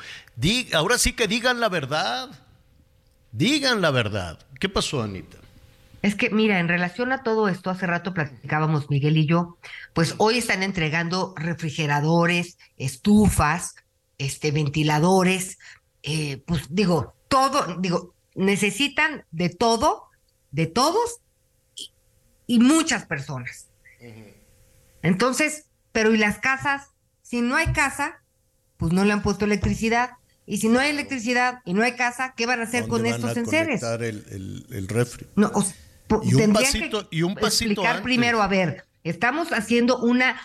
[0.72, 2.30] ahora sí que digan la verdad.
[3.32, 4.38] Digan la verdad.
[4.60, 5.38] ¿Qué pasó, Anita?
[6.06, 9.58] Es que, mira, en relación a todo esto, hace rato platicábamos Miguel y yo,
[9.92, 13.74] pues hoy están entregando refrigeradores, estufas,
[14.16, 15.58] este, ventiladores,
[16.04, 20.04] eh, pues digo, todo, digo, necesitan de todo,
[20.52, 21.22] de todos
[22.46, 23.66] y, muchas personas.
[25.02, 26.90] Entonces, pero ¿y las casas?
[27.22, 28.22] Si no hay casa,
[28.76, 30.10] pues no le han puesto electricidad.
[30.46, 33.36] Y si no hay electricidad y no hay casa, ¿qué van a hacer con estos
[33.36, 33.82] enseres?
[33.82, 35.26] El, el, el refri.
[35.34, 35.64] No, o
[36.22, 40.40] y un pasito, y un pasito explicar primero, a ver, estamos haciendo una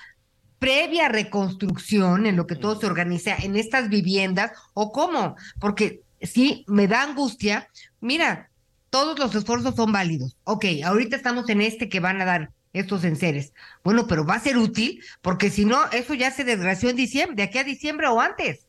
[0.59, 6.63] previa reconstrucción en lo que todo se organiza en estas viviendas o cómo, porque sí
[6.67, 7.67] me da angustia.
[7.99, 8.51] Mira,
[8.91, 10.37] todos los esfuerzos son válidos.
[10.43, 13.53] Ok, ahorita estamos en este que van a dar estos enseres.
[13.83, 17.35] Bueno, pero va a ser útil porque si no, eso ya se desgració en diciembre,
[17.35, 18.65] de aquí a diciembre o antes.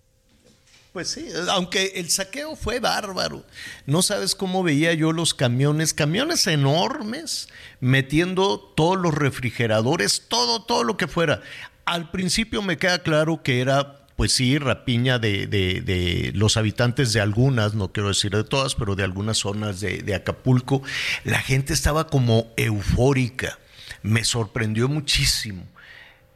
[0.92, 3.46] Pues sí, aunque el saqueo fue bárbaro.
[3.86, 7.48] No sabes cómo veía yo los camiones, camiones enormes,
[7.80, 11.40] metiendo todos los refrigeradores, todo, todo lo que fuera.
[11.86, 17.22] Al principio me queda claro que era, pues sí, rapiña de, de, los habitantes de
[17.22, 20.82] algunas, no quiero decir de todas, pero de algunas zonas de, Acapulco.
[21.24, 23.58] La gente estaba como eufórica.
[24.02, 25.64] Me sorprendió muchísimo.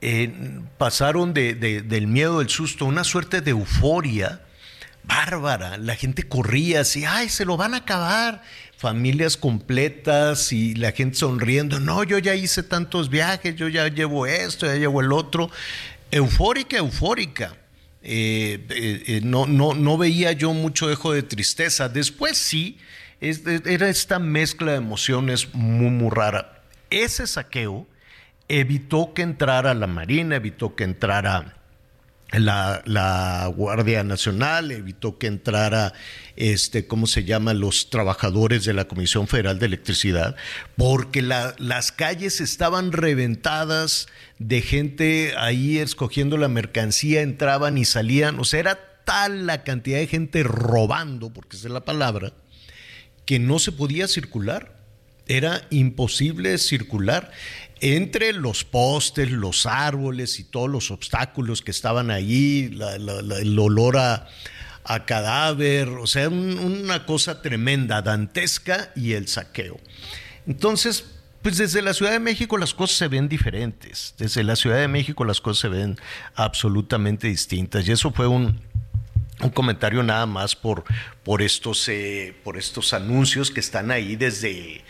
[0.00, 4.40] Eh, pasaron del miedo, del susto, una suerte de euforia
[5.06, 5.76] bárbara.
[5.78, 8.42] La gente corría así, ay, se lo van a acabar.
[8.76, 11.80] Familias completas y la gente sonriendo.
[11.80, 15.50] No, yo ya hice tantos viajes, yo ya llevo esto, ya llevo el otro.
[16.10, 17.56] Eufórica, eufórica.
[18.02, 21.88] Eh, eh, eh, no, no, no veía yo mucho dejo de tristeza.
[21.88, 22.78] Después sí,
[23.20, 26.62] era esta mezcla de emociones muy, muy rara.
[26.90, 27.86] Ese saqueo
[28.48, 31.55] evitó que entrara la Marina, evitó que entrara
[32.32, 35.92] la, Guardia Nacional, evitó que entrara,
[36.36, 40.36] este, ¿cómo se llama?, los trabajadores de la Comisión Federal de Electricidad,
[40.76, 44.08] porque las calles estaban reventadas
[44.38, 49.98] de gente ahí escogiendo la mercancía, entraban y salían, o sea, era tal la cantidad
[49.98, 52.32] de gente robando, porque esa es la palabra,
[53.24, 54.76] que no se podía circular.
[55.28, 57.32] Era imposible circular
[57.80, 64.28] entre los postes, los árboles y todos los obstáculos que estaban ahí, el olor a,
[65.04, 69.78] cadáver, o sea, una cosa tremenda, dantesca y el saqueo.
[70.46, 71.04] Entonces,
[71.42, 74.88] pues desde la Ciudad de México las cosas se ven diferentes, desde la Ciudad de
[74.88, 75.96] México las cosas se ven
[76.34, 78.60] absolutamente distintas y eso fue un,
[79.54, 80.84] comentario nada más por,
[81.22, 84.82] por, estos, eh, por estos anuncios que están ahí desde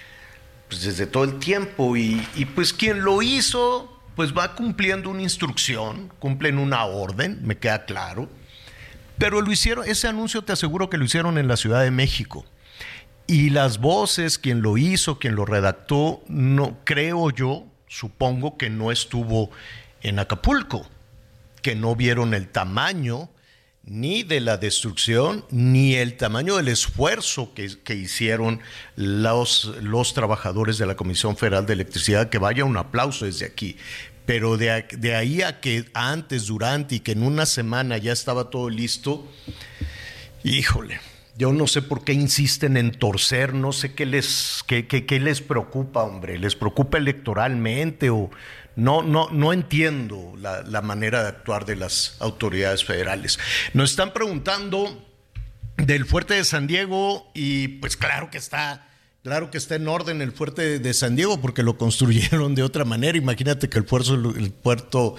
[0.69, 6.11] pues desde todo el tiempo y, pues quien lo hizo pues va cumpliendo una instrucción,
[6.19, 8.31] cumplen una orden, me queda claro,
[9.19, 12.47] pero lo hicieron, ese anuncio te aseguro que lo hicieron en la Ciudad de México.
[13.27, 18.91] Y las voces, quien lo hizo, quien lo redactó, no creo yo, supongo que no
[18.91, 19.51] estuvo
[20.01, 20.87] en Acapulco,
[21.61, 23.29] que no vieron el tamaño
[23.87, 28.61] ni de la destrucción, ni el tamaño del esfuerzo que, hicieron
[28.97, 33.76] los, los trabajadores de la Comisión Federal de Electricidad, que vaya un aplauso desde aquí.
[34.26, 38.51] Pero de, de ahí a que antes, durante y que en una semana ya estaba
[38.51, 39.24] todo listo,
[40.43, 40.99] híjole,
[41.39, 45.20] yo no sé por qué insisten en torcer, no sé qué les, qué, qué, qué
[45.20, 46.39] les preocupa, hombre.
[46.39, 48.30] ¿Les preocupa electoralmente o
[48.77, 53.39] no, no, no entiendo la, la, manera de actuar de las autoridades federales.
[53.72, 55.03] Nos están preguntando
[55.79, 58.89] del fuerte de San Diego y pues claro que está,
[59.22, 62.85] claro que está en orden el fuerte de San Diego porque lo construyeron de otra
[62.85, 63.16] manera.
[63.16, 65.16] Imagínate que el puerto, el puerto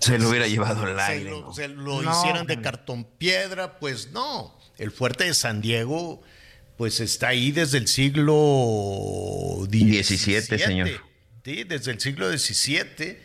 [0.00, 1.30] se lo hubiera llevado al aire.
[1.30, 4.58] Se lo, se lo no, hicieran de cartón piedra, pues no.
[4.78, 6.22] El fuerte de San Diego,
[6.76, 10.90] pues está ahí desde el siglo XVII, señor.
[11.46, 11.62] ¿Sí?
[11.62, 13.18] desde el siglo XVII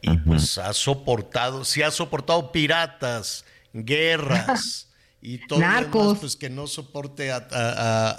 [0.00, 0.24] y uh -huh.
[0.24, 3.44] pues ha soportado, sí ha soportado piratas,
[3.74, 4.88] guerras
[5.20, 5.94] y todo Narcos.
[5.94, 8.10] lo demás, pues que no soporte a, a,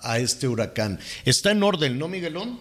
[0.00, 0.98] a, a, este huracán.
[1.24, 2.58] Está en orden, ¿no, Miguelón?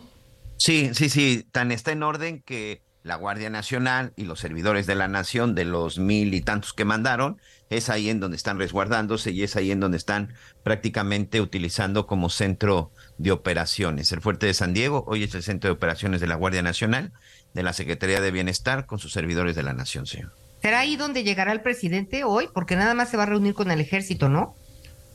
[0.57, 4.95] Sí, sí, sí, tan está en orden que la Guardia Nacional y los servidores de
[4.95, 7.39] la nación, de los mil y tantos que mandaron,
[7.69, 10.33] es ahí en donde están resguardándose y es ahí en donde están
[10.63, 14.11] prácticamente utilizando como centro de operaciones.
[14.11, 17.13] El fuerte de San Diego hoy es el centro de operaciones de la Guardia Nacional,
[17.53, 20.31] de la Secretaría de Bienestar, con sus servidores de la nación, señor.
[20.63, 22.49] ¿Será ahí donde llegará el presidente hoy?
[22.51, 24.55] Porque nada más se va a reunir con el ejército, ¿no?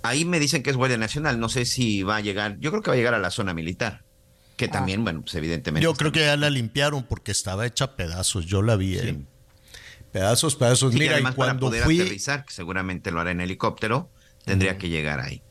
[0.04, 2.82] Ahí me dicen que es Guardia Nacional, no sé si va a llegar, yo creo
[2.82, 4.04] que va a llegar a la zona militar
[4.60, 5.04] que también, ah.
[5.04, 5.82] bueno, pues evidentemente.
[5.82, 8.98] Yo creo que ya la limpiaron porque estaba hecha pedazos, yo la vi.
[8.98, 9.08] Sí.
[9.08, 9.24] ¿eh?
[10.12, 10.92] Pedazos, pedazos.
[10.92, 11.98] Sí, Mira, y, y cuando para poder fui.
[11.98, 14.10] Aterrizar, que seguramente lo hará en helicóptero,
[14.44, 14.78] tendría uh -huh.
[14.78, 15.42] que llegar ahí.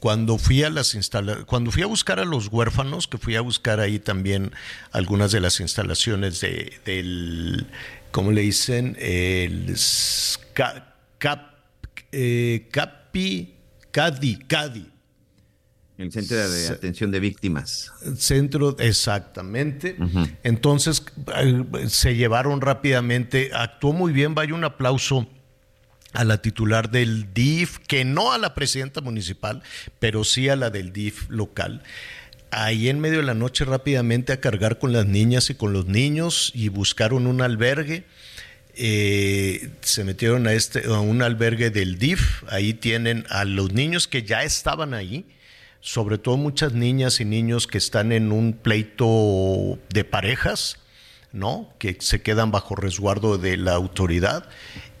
[0.00, 3.40] Cuando fui a las instala cuando fui a buscar a los huérfanos, que fui a
[3.40, 4.52] buscar ahí también
[4.90, 7.68] algunas de las instalaciones de, del,
[8.10, 8.96] ¿cómo le dicen?
[9.00, 9.74] El
[10.52, 11.54] cap,
[12.10, 13.54] eh, Capi,
[13.92, 14.91] Cadi, Cadi,
[16.02, 17.92] el Centro de Atención de Víctimas.
[18.16, 19.96] Centro, exactamente.
[19.98, 20.36] Uh -huh.
[20.42, 21.02] Entonces
[21.88, 25.28] se llevaron rápidamente, actuó muy bien, vaya un aplauso
[26.12, 29.62] a la titular del DIF, que no a la presidenta municipal,
[29.98, 31.82] pero sí a la del DIF local.
[32.50, 35.86] Ahí en medio de la noche rápidamente a cargar con las niñas y con los
[35.86, 38.04] niños y buscaron un albergue.
[38.74, 44.06] Eh, se metieron a, este, a un albergue del DIF, ahí tienen a los niños
[44.08, 45.26] que ya estaban ahí,
[45.82, 50.78] sobre todo muchas niñas y niños que están en un pleito de parejas,
[51.32, 51.68] ¿no?
[51.78, 54.48] Que se quedan bajo resguardo de la autoridad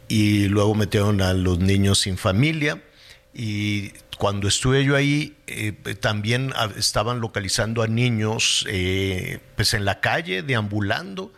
[0.08, 2.82] y luego metieron a los niños sin familia
[3.32, 10.00] y cuando estuve yo ahí eh, también estaban localizando a niños eh, pues en la
[10.00, 11.32] calle deambulando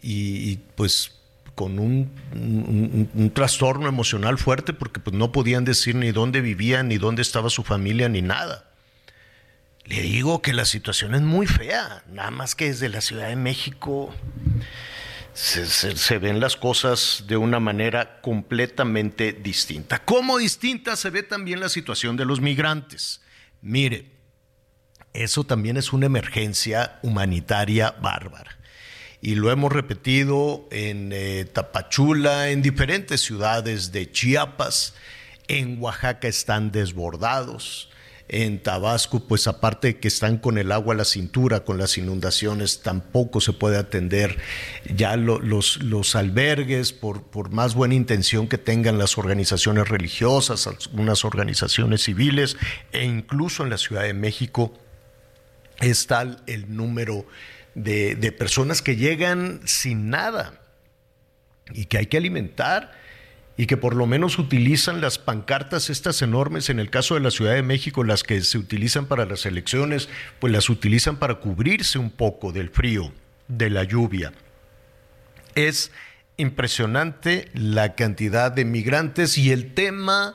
[0.00, 1.19] y, y pues
[1.60, 7.20] con un, trastorno emocional fuerte porque pues no podían decir ni dónde vivían, ni dónde
[7.20, 8.70] estaba su familia, ni nada.
[9.84, 13.36] Le digo que la situación es muy fea, nada más que desde la Ciudad de
[13.36, 14.10] México
[15.34, 20.02] se, se, se ven las cosas de una manera completamente distinta.
[20.02, 23.20] Como distinta se ve también la situación de los migrantes.
[23.60, 24.06] Mire,
[25.12, 28.59] eso también es una emergencia humanitaria bárbara
[29.22, 34.94] y lo hemos repetido en eh, Tapachula, en diferentes ciudades de Chiapas,
[35.48, 37.90] en Oaxaca están desbordados,
[38.32, 41.98] en Tabasco, pues aparte de que están con el agua a la cintura, con las
[41.98, 44.38] inundaciones, tampoco se puede atender
[44.94, 50.68] ya lo, los, los albergues, por, por más buena intención que tengan las organizaciones religiosas,
[50.68, 52.56] algunas organizaciones civiles,
[52.92, 54.72] e incluso en la Ciudad de México
[55.80, 57.26] está el número
[57.82, 60.60] de, personas que llegan sin nada
[61.72, 62.92] y que hay que alimentar
[63.56, 67.30] y que por lo menos utilizan las pancartas estas enormes, en el caso de la
[67.30, 70.08] Ciudad de México, las que se utilizan para las elecciones,
[70.38, 73.12] pues las utilizan para cubrirse un poco del frío,
[73.48, 74.32] de la lluvia.
[75.54, 75.92] Es
[76.38, 80.34] impresionante la cantidad de migrantes y el tema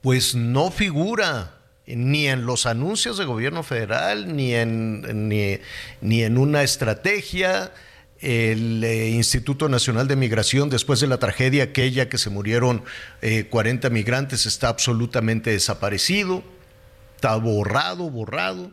[0.00, 1.57] pues no figura
[1.96, 5.58] ni en los anuncios de gobierno federal, ni en, ni,
[6.00, 7.72] ni en una estrategia.
[8.20, 12.82] El eh, Instituto Nacional de Migración, después de la tragedia aquella que se murieron
[13.22, 16.42] eh, 40 migrantes, está absolutamente desaparecido,
[17.14, 18.70] está borrado, borrado.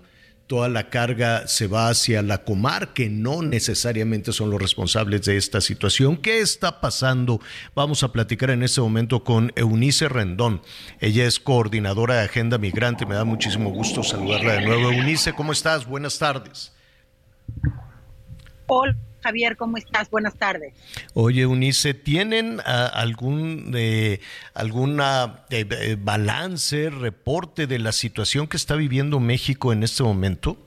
[0.48, 5.38] Toda la carga se va hacia la Comar, que no necesariamente son los responsables de
[5.38, 6.18] esta situación.
[6.18, 7.41] ¿Qué está pasando?
[7.74, 10.62] Vamos a platicar en este momento con Eunice Rendón.
[11.00, 13.06] Ella es coordinadora de Agenda Migrante.
[13.06, 14.91] Me da muchísimo gusto saludarla de nuevo.
[14.91, 15.86] Eunice, ¿cómo estás?
[15.86, 16.74] Buenas tardes.
[18.68, 18.96] Hola.
[19.26, 20.08] Javier, ¿cómo estás?
[20.12, 20.76] Buenas tardes.
[21.16, 24.20] Oye, Eunice, ¿tienen ah, algún eh,
[24.54, 30.60] alguna eh, eh, balance, reporte de la situación que está viviendo México en este momento?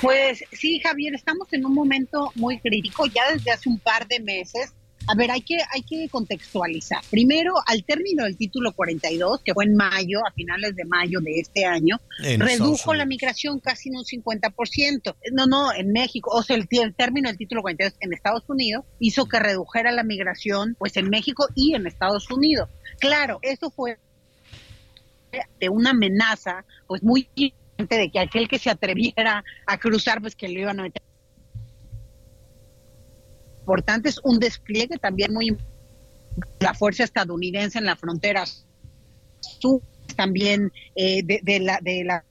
[0.00, 4.20] Pues sí, Javier, estamos en un momento muy crítico, ya desde hace un par de
[4.20, 4.72] meses
[5.08, 7.02] a ver, hay que, hay que contextualizar.
[7.10, 11.40] Primero, al término del título 42, que fue en mayo, a finales de mayo de
[11.40, 12.00] este año,
[12.38, 15.16] redujo la migración casi en un 50%.
[15.32, 18.84] No, no, en México, o sea, el, el, término del título 42 en Estados Unidos
[19.00, 22.68] hizo que redujera la migración, pues en México y en Estados Unidos.
[22.98, 23.98] Claro, eso fue
[25.60, 27.28] de una amenaza, pues muy
[27.76, 31.02] de que aquel que se atreviera a cruzar, pues que lo iban a meter
[34.04, 35.56] es un despliegue también muy
[36.60, 38.44] la fuerza estadounidense en la frontera
[39.40, 39.82] sur,
[40.16, 42.24] también eh, de, de, la de la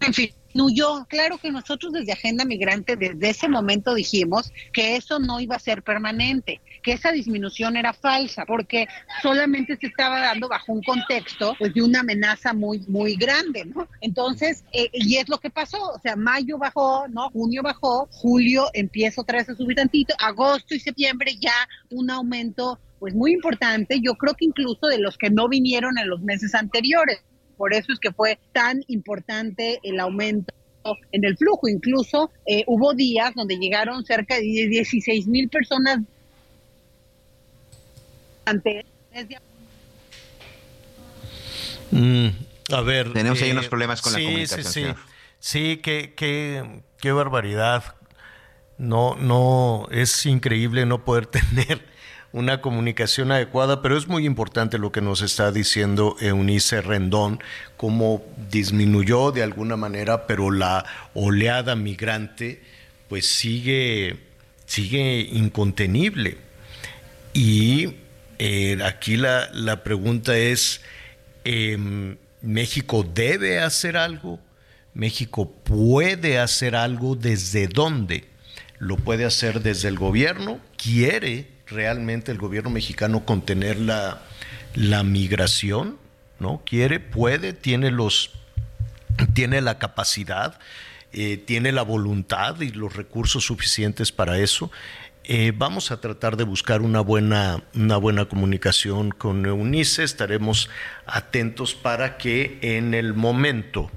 [0.00, 0.30] en fin
[0.74, 5.56] yo Claro que nosotros desde Agenda Migrante desde ese momento dijimos que eso no iba
[5.56, 8.86] a ser permanente, que esa disminución era falsa, porque
[9.22, 13.88] solamente se estaba dando bajo un contexto pues, de una amenaza muy, muy grande, ¿no?
[14.00, 17.30] Entonces, eh, y es lo que pasó, o sea, mayo bajó, ¿no?
[17.30, 21.54] Junio bajó, julio empieza otra vez a subir tantito, agosto y septiembre ya
[21.90, 26.08] un aumento pues muy importante, yo creo que incluso de los que no vinieron en
[26.08, 27.20] los meses anteriores.
[27.56, 30.54] Por eso es que fue tan importante el aumento
[31.10, 31.68] en el flujo.
[31.68, 35.98] Incluso eh, hubo días donde llegaron cerca de 16 mil personas
[41.90, 42.28] mm,
[42.72, 43.12] a ver.
[43.12, 44.64] Tenemos ahí unos eh, problemas con la comunicación.
[44.64, 44.94] Sí, sí.
[45.38, 47.96] Sí, qué, qué, qué barbaridad.
[48.78, 51.84] No, no, es increíble no poder tener
[52.32, 57.40] una comunicación adecuada, pero es muy importante lo que nos está diciendo Eunice Rendón,
[57.76, 62.62] cómo disminuyó de alguna manera, pero la oleada migrante
[63.08, 64.16] pues sigue,
[64.64, 66.38] sigue incontenible.
[67.34, 67.96] Y
[68.38, 70.80] eh, aquí la, la, pregunta es,
[71.44, 74.40] em, ¿México debe hacer algo?
[74.94, 78.24] ¿México puede hacer algo desde dónde?
[78.78, 80.60] ¿Lo puede hacer desde el gobierno?
[80.76, 84.22] ¿Quiere realmente el gobierno mexicano contener la,
[84.74, 85.98] la migración,
[86.38, 86.62] ¿no?
[86.66, 88.30] Quiere, puede, tiene los,
[89.34, 90.58] tiene la capacidad,
[91.12, 94.70] eh, tiene la voluntad y los recursos suficientes para eso.
[95.24, 100.02] Eh, vamos a tratar de buscar una buena, una buena comunicación con Eunice.
[100.02, 100.68] Estaremos
[101.06, 103.90] atentos para que en el momento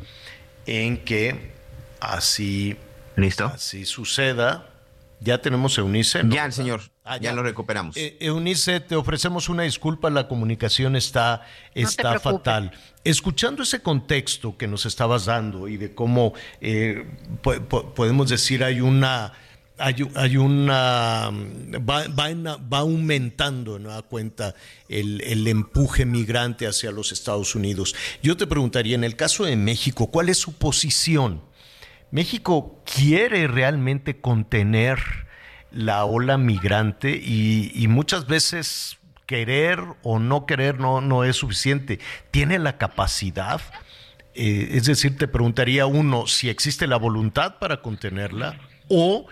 [0.67, 1.51] en que
[1.99, 2.77] así,
[3.15, 3.45] ¿Listo?
[3.45, 4.69] así suceda,
[5.19, 6.21] ya tenemos Eunice.
[6.29, 6.81] Ya, el señor.
[7.03, 7.33] Ah, ya.
[7.33, 7.97] lo recuperamos.
[7.97, 11.41] Eh, Eunice, te ofrecemos una disculpa, la comunicación está,
[11.73, 12.71] está fatal.
[13.03, 17.05] Escuchando ese contexto que nos estabas dando y de cómo eh,
[17.95, 19.33] podemos decir hay una
[19.77, 23.91] hay, una va, va, aumentando ¿no?
[23.91, 24.55] a cuenta
[24.89, 27.95] el, el, empuje migrante hacia los Estados Unidos.
[28.23, 31.41] Yo te preguntaría, en el caso de México, ¿cuál es su posición?
[32.11, 34.99] ¿México quiere realmente contener
[35.75, 41.99] la ola migrante y, muchas veces querer o no querer no, no es suficiente.
[42.31, 43.61] ¿Tiene la capacidad?
[44.35, 48.57] Eh, es decir, te preguntaría uno si existe la voluntad para contenerla
[48.87, 49.27] o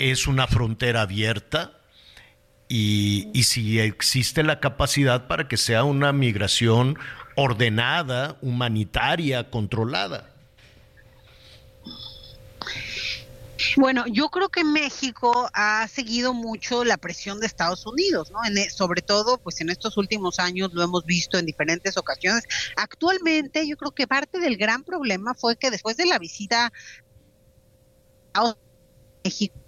[0.00, 1.72] es una frontera abierta
[2.68, 6.96] y, y, si existe la capacidad para que sea una migración
[7.34, 10.30] ordenada, humanitaria, controlada.
[13.76, 18.42] Bueno, yo creo que México ha seguido mucho la presión de Estados Unidos, ¿no?
[18.44, 22.44] E, sobre todo, pues en estos últimos años lo hemos visto en diferentes ocasiones.
[22.76, 26.72] Actualmente, yo creo que parte del gran problema fue que después de la visita
[28.34, 28.54] a
[29.24, 29.59] México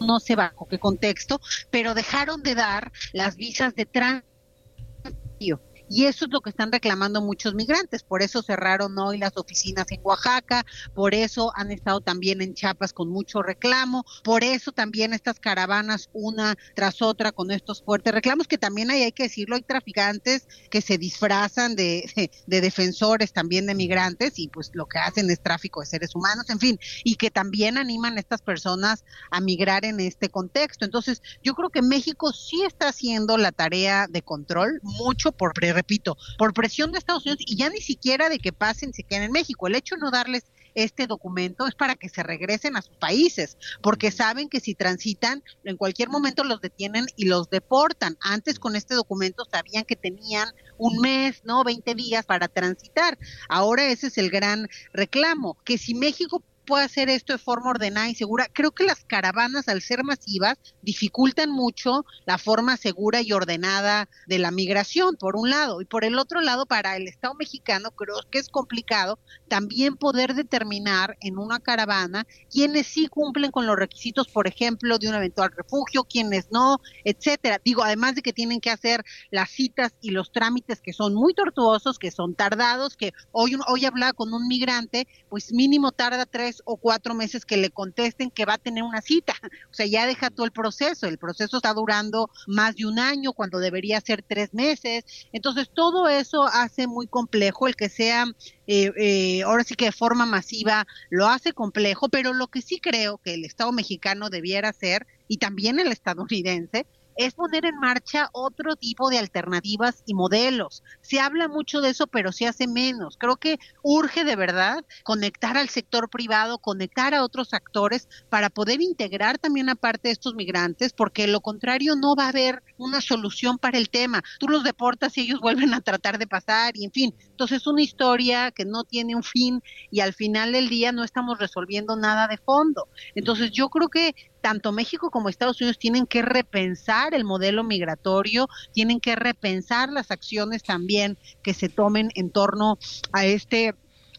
[0.00, 1.40] no sé bajo qué contexto,
[1.70, 7.20] pero dejaron de dar las visas de tránsito y eso es lo que están reclamando
[7.20, 8.04] muchos migrantes.
[8.04, 10.64] Por eso cerraron hoy las oficinas en Oaxaca,
[10.94, 16.08] por eso han estado también en Chiapas con mucho reclamo, por eso también estas caravanas
[16.12, 20.46] una tras otra con estos fuertes reclamos, que también hay, hay que decirlo, hay traficantes
[20.70, 25.42] que se disfrazan de, de, defensores también de migrantes y pues lo que hacen es
[25.42, 29.84] tráfico de seres humanos, en fin, y que también animan a estas personas a migrar
[29.84, 30.84] en este contexto.
[30.84, 35.79] Entonces, yo creo que México sí está haciendo la tarea de control, mucho por pre
[35.80, 39.24] repito, por presión de Estados Unidos y ya ni siquiera de que pasen, se queden
[39.24, 39.66] en México.
[39.66, 40.44] El hecho de no darles
[40.74, 45.42] este documento es para que se regresen a sus países, porque saben que si transitan,
[45.64, 48.16] en cualquier momento los detienen y los deportan.
[48.20, 50.48] Antes con este documento sabían que tenían
[50.78, 51.64] un mes, ¿no?
[51.64, 53.18] 20 días para transitar.
[53.48, 58.08] Ahora ese es el gran reclamo, que si México puede hacer esto de forma ordenada
[58.08, 58.48] y segura.
[58.52, 64.38] Creo que las caravanas, al ser masivas, dificultan mucho la forma segura y ordenada de
[64.38, 65.80] la migración, por un lado.
[65.80, 69.18] Y por el otro lado, para el Estado mexicano, creo que es complicado
[69.48, 75.08] también poder determinar en una caravana quienes sí cumplen con los requisitos, por ejemplo, de
[75.08, 77.60] un eventual refugio, quienes no, etcétera.
[77.64, 81.34] Digo, además de que tienen que hacer las citas y los trámites que son muy
[81.34, 86.59] tortuosos, que son tardados, que hoy, hoy hablaba con un migrante, pues mínimo tarda tres
[86.64, 89.34] o cuatro meses que le contesten que va a tener una cita.
[89.70, 91.06] O sea, ya deja todo el proceso.
[91.06, 95.04] El proceso está durando más de un año cuando debería ser tres meses.
[95.32, 98.24] Entonces, todo eso hace muy complejo el que sea,
[98.66, 102.80] eh, eh, ahora sí que de forma masiva lo hace complejo, pero lo que sí
[102.80, 108.28] creo que el Estado mexicano debiera hacer, y también el estadounidense, es poner en marcha
[108.32, 110.82] otro tipo de alternativas y modelos.
[111.00, 113.16] Se habla mucho de eso, pero se hace menos.
[113.18, 118.80] Creo que urge de verdad conectar al sector privado, conectar a otros actores para poder
[118.80, 123.00] integrar también a parte de estos migrantes, porque lo contrario no va a haber una
[123.00, 124.22] solución para el tema.
[124.38, 127.14] Tú los deportas y ellos vuelven a tratar de pasar y en fin.
[127.30, 131.04] Entonces es una historia que no tiene un fin y al final del día no
[131.04, 132.88] estamos resolviendo nada de fondo.
[133.14, 138.48] Entonces yo creo que tanto México como Estados Unidos tienen que repensar el modelo migratorio,
[138.72, 142.78] tienen que repensar las acciones también que se tomen en torno
[143.12, 143.74] a este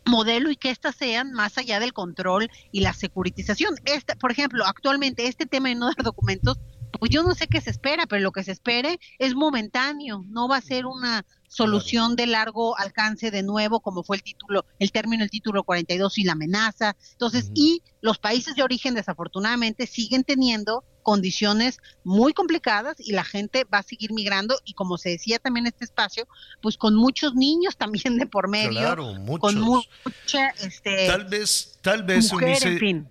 [0.05, 3.75] modelo y que éstas sean más allá del control y la securitización.
[3.85, 6.59] Este, por ejemplo, actualmente este tema de no dar documentos,
[6.99, 10.47] pues yo no sé qué se espera, pero lo que se espere es momentáneo, no
[10.47, 14.93] va a ser una solución de largo alcance de nuevo, como fue el título, el
[14.93, 16.95] término, el título 42 y la amenaza.
[17.11, 23.65] Entonces, y los países de origen desafortunadamente siguen teniendo condiciones muy complicadas y la gente
[23.65, 26.25] va a seguir migrando y como se decía también en este espacio,
[26.61, 29.39] pues con muchos niños también de por medio, claro, muchos.
[29.39, 33.10] con mucha este tal vez tal vez mujer, Unice, en fin.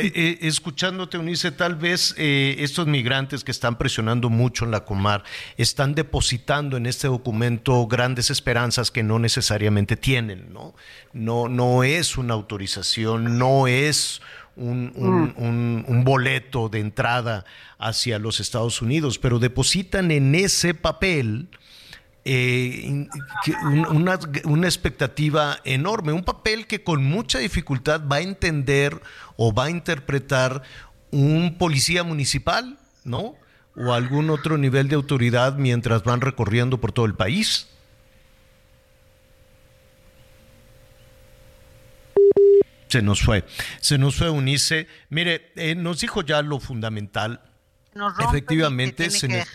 [0.00, 5.24] Eh, escuchándote, Unice, tal vez eh, estos migrantes que están presionando mucho en la Comar
[5.56, 10.74] están depositando en este documento grandes esperanzas que no necesariamente tienen, ¿no?
[11.12, 14.20] No, no es una autorización, no es
[14.56, 17.44] un, un, un, un, boleto de entrada
[17.78, 21.48] hacia los Estados Unidos, pero depositan en ese papel
[22.26, 23.06] eh,
[23.90, 29.00] una, una, expectativa enorme, un papel que con mucha dificultad va a entender
[29.36, 30.62] o va a interpretar
[31.10, 33.36] un policía municipal, ¿no?
[33.76, 37.68] O algún otro nivel de autoridad mientras van recorriendo por todo el país.
[42.88, 43.44] Se nos fue,
[43.80, 44.86] se nos fue Unice.
[45.10, 47.40] Mire, eh, nos dijo ya lo fundamental.
[47.92, 49.46] Nos Efectivamente, se nos,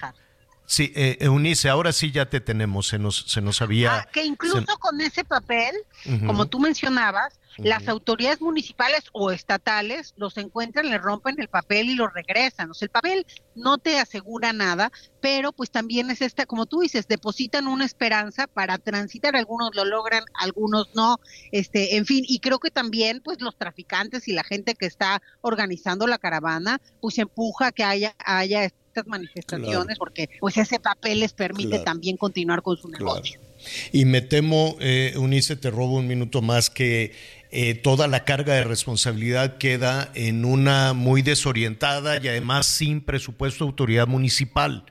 [0.69, 3.95] Sí, eh, Eunice, ahora sí ya te tenemos, se nos, se nos había...
[3.95, 4.77] Ah, que incluso se...
[4.79, 5.75] con ese papel,
[6.05, 6.27] uh -huh.
[6.27, 7.69] como tú mencionabas, uh -huh.
[7.69, 12.69] las autoridades municipales o estatales los encuentran, le rompen el papel y lo regresan.
[12.69, 13.25] O sea, el papel
[13.55, 14.91] no te asegura nada,
[15.21, 19.85] pero pues también es esta, como tú dices, depositan una esperanza para transitar, algunos lo
[19.85, 21.19] logran, algunos no,
[21.51, 25.19] este, en fin, y creo que también pues los traficantes y la gente que está
[25.41, 28.69] organizando la caravana, pues empuja que haya, haya
[28.99, 29.99] estas manifestaciones claro.
[29.99, 31.83] porque pues ese papel les permite claro.
[31.83, 33.39] también continuar con su negocio.
[33.39, 33.49] Claro.
[33.91, 37.13] Y me temo, eh, Unice, te robo un minuto más, que
[37.51, 43.65] eh, toda la carga de responsabilidad queda en una muy desorientada y además sin presupuesto
[43.65, 44.85] de autoridad municipal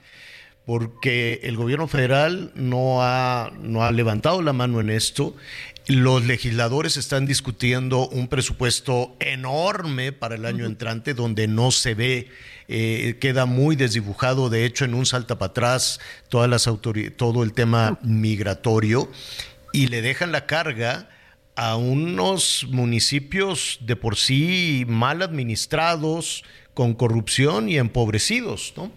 [0.68, 5.34] porque el gobierno federal no ha, no ha levantado la mano en esto.
[5.88, 12.28] Los legisladores están discutiendo un presupuesto enorme para el año entrante donde no se ve,
[12.68, 15.98] eh, queda muy desdibujado, de hecho en un salta para atrás
[16.28, 16.68] todas las
[17.16, 19.10] todo el tema migratorio
[19.72, 21.08] y le dejan la carga
[21.56, 26.44] a unos municipios de por sí mal administrados,
[26.74, 28.92] con corrupción y empobrecidos, ¿no?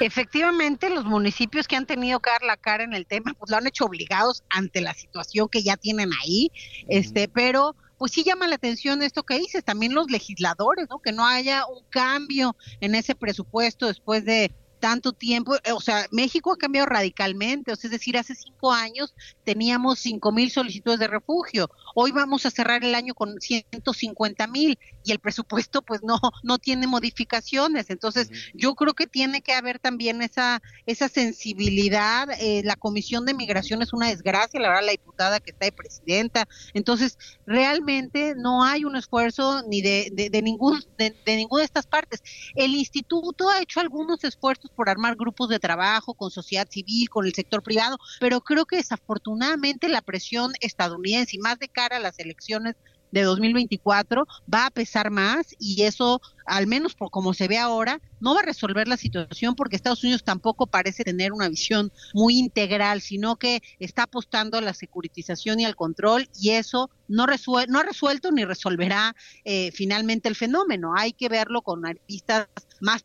[0.00, 3.58] Efectivamente, los municipios que han tenido que dar la cara en el tema, pues lo
[3.58, 6.86] han hecho obligados ante la situación que ya tienen ahí, uh -huh.
[6.88, 11.00] este, pero pues sí llama la atención esto que dices, también los legisladores, ¿no?
[11.00, 14.50] Que no haya un cambio en ese presupuesto después de
[14.80, 19.14] tanto tiempo, o sea, México ha cambiado radicalmente, o sea, es decir, hace cinco años
[19.44, 24.78] teníamos cinco mil solicitudes de refugio, hoy vamos a cerrar el año con 150 mil
[25.04, 27.90] y el presupuesto pues no, no tiene modificaciones.
[27.90, 32.28] Entonces yo creo que tiene que haber también esa, esa sensibilidad.
[32.40, 35.72] Eh, la Comisión de Migración es una desgracia, la verdad la diputada que está de
[35.72, 36.46] presidenta.
[36.74, 41.86] Entonces realmente no hay un esfuerzo ni de, de, ningún, de, de ninguna de estas
[41.86, 42.22] partes.
[42.54, 47.26] El instituto ha hecho algunos esfuerzos por armar grupos de trabajo con sociedad civil, con
[47.26, 52.18] el sector privado, pero creo que desafortunadamente la presión estadounidense y más de a las
[52.18, 52.76] elecciones
[53.10, 58.00] de 2024 va a pesar más y eso, al menos por como se ve ahora,
[58.20, 62.38] no va a resolver la situación porque Estados Unidos tampoco parece tener una visión muy
[62.38, 67.26] integral, sino que está apostando a la securitización y al control y eso no,
[67.68, 70.92] no ha resuelto ni resolverá eh, finalmente el fenómeno.
[70.96, 72.48] Hay que verlo con aristas
[72.80, 73.02] más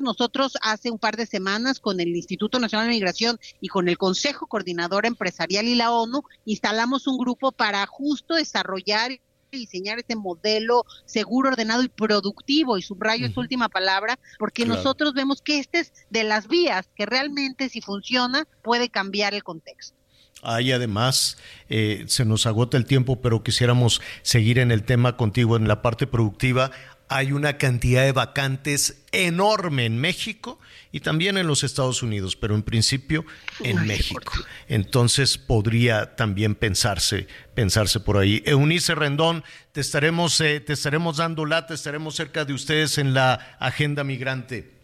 [0.00, 3.96] nosotros hace un par de semanas con el Instituto Nacional de Migración y con el
[3.96, 10.16] Consejo Coordinador Empresarial y la ONU instalamos un grupo para justo desarrollar y diseñar ese
[10.16, 15.80] modelo seguro, ordenado y productivo, y subrayo esta última palabra, porque nosotros vemos que este
[15.80, 19.96] es de las vías que realmente si funciona puede cambiar el contexto.
[20.42, 21.36] Hay además,
[21.68, 25.82] eh, se nos agota el tiempo, pero quisiéramos seguir en el tema contigo en la
[25.82, 26.70] parte productiva
[27.08, 30.60] hay una cantidad de vacantes enorme en México
[30.92, 33.24] y también en los Estados Unidos, pero en principio
[33.60, 34.32] en México.
[34.68, 38.42] Entonces podría también pensarse, pensarse por ahí.
[38.44, 43.56] Eunice Rendón, te estaremos, eh, te estaremos dando lata, estaremos cerca de ustedes en la
[43.58, 44.77] agenda migrante.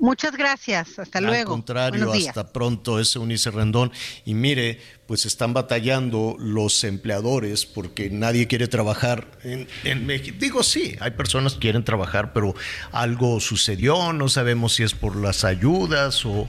[0.00, 1.50] Muchas gracias, hasta luego.
[1.50, 3.90] Al contrario, hasta pronto, es Eunice Rendón.
[4.24, 10.36] Y mire, pues están batallando los empleadores porque nadie quiere trabajar en, México.
[10.38, 12.54] Digo, sí, hay personas que quieren trabajar, pero
[12.92, 16.48] algo sucedió, no sabemos si es por las ayudas o,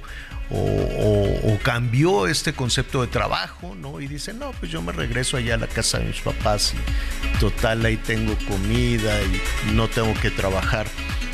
[1.63, 4.01] cambió este concepto de trabajo, ¿no?
[4.01, 7.39] Y dicen, no, pues yo me regreso allá a la casa de mis papás y
[7.39, 10.87] total, ahí tengo comida y no tengo que trabajar.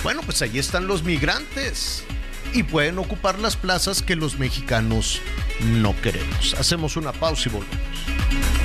[0.03, 2.03] Bueno, pues ahí están los migrantes
[2.53, 5.21] y pueden ocupar las plazas que los mexicanos
[5.61, 6.53] no queremos.
[6.55, 8.64] Hacemos una pausa y volvemos.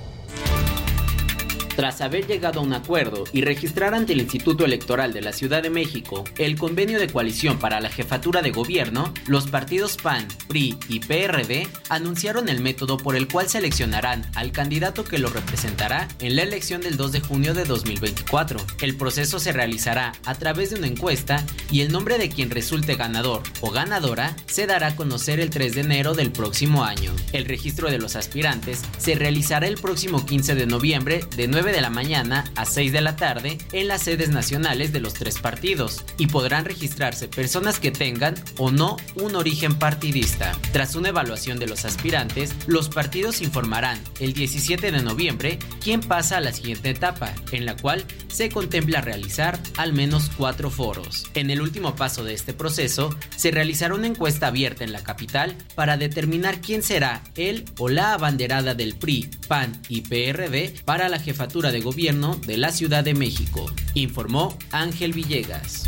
[1.81, 5.63] Tras haber llegado a un acuerdo y registrar ante el Instituto Electoral de la Ciudad
[5.63, 10.77] de México el convenio de coalición para la jefatura de gobierno, los partidos PAN, PRI
[10.89, 16.35] y PRD anunciaron el método por el cual seleccionarán al candidato que lo representará en
[16.35, 18.59] la elección del 2 de junio de 2024.
[18.81, 22.93] El proceso se realizará a través de una encuesta y el nombre de quien resulte
[22.93, 27.11] ganador o ganadora se dará a conocer el 3 de enero del próximo año.
[27.33, 31.81] El registro de los aspirantes se realizará el próximo 15 de noviembre de 9 de
[31.81, 36.03] la mañana a 6 de la tarde en las sedes nacionales de los tres partidos
[36.17, 40.51] y podrán registrarse personas que tengan o no un origen partidista.
[40.73, 46.37] Tras una evaluación de los aspirantes, los partidos informarán el 17 de noviembre quién pasa
[46.37, 51.25] a la siguiente etapa, en la cual se contempla realizar al menos cuatro foros.
[51.33, 55.55] En el último paso de este proceso, se realizará una encuesta abierta en la capital
[55.75, 61.19] para determinar quién será el o la abanderada del PRI, PAN y PRD para la
[61.19, 65.87] jefatura de Gobierno de la Ciudad de México, informó Ángel Villegas.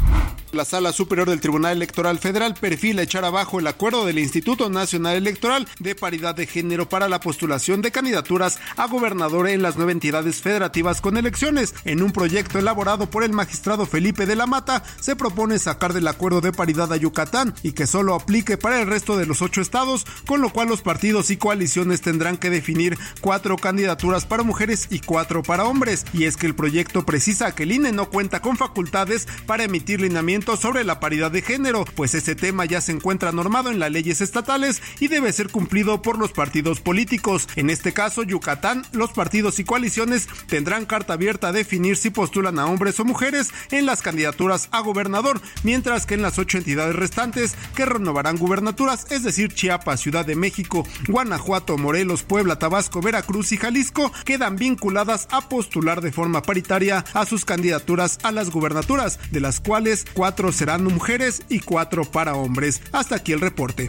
[0.54, 5.16] La Sala Superior del Tribunal Electoral Federal perfila echar abajo el acuerdo del Instituto Nacional
[5.16, 9.94] Electoral de paridad de género para la postulación de candidaturas a gobernador en las nueve
[9.94, 11.74] entidades federativas con elecciones.
[11.86, 16.08] En un proyecto elaborado por el magistrado Felipe de la Mata, se propone sacar del
[16.08, 19.60] acuerdo de paridad a Yucatán y que solo aplique para el resto de los ocho
[19.60, 24.88] estados, con lo cual los partidos y coaliciones tendrán que definir cuatro candidaturas para mujeres
[24.92, 26.06] y cuatro para hombres.
[26.14, 30.02] Y es que el proyecto precisa que el INE no cuenta con facultades para emitir
[30.02, 33.92] lineamientos sobre la paridad de género, pues ese tema ya se encuentra normado en las
[33.92, 37.48] leyes estatales y debe ser cumplido por los partidos políticos.
[37.56, 42.60] En este caso, Yucatán, los partidos y coaliciones tendrán carta abierta a definir si postulan
[42.60, 46.96] a hombres o mujeres en las candidaturas a gobernador, mientras que en las ocho entidades
[46.96, 53.52] restantes que renovarán gubernaturas, es decir, Chiapas, Ciudad de México, Guanajuato, Morelos, Puebla, Tabasco, Veracruz
[53.52, 59.20] y Jalisco, quedan vinculadas a postular de forma paritaria a sus candidaturas a las gubernaturas,
[59.32, 62.82] de las cuales cuatro serán mujeres y cuatro para hombres.
[62.92, 63.88] Hasta aquí el reporte.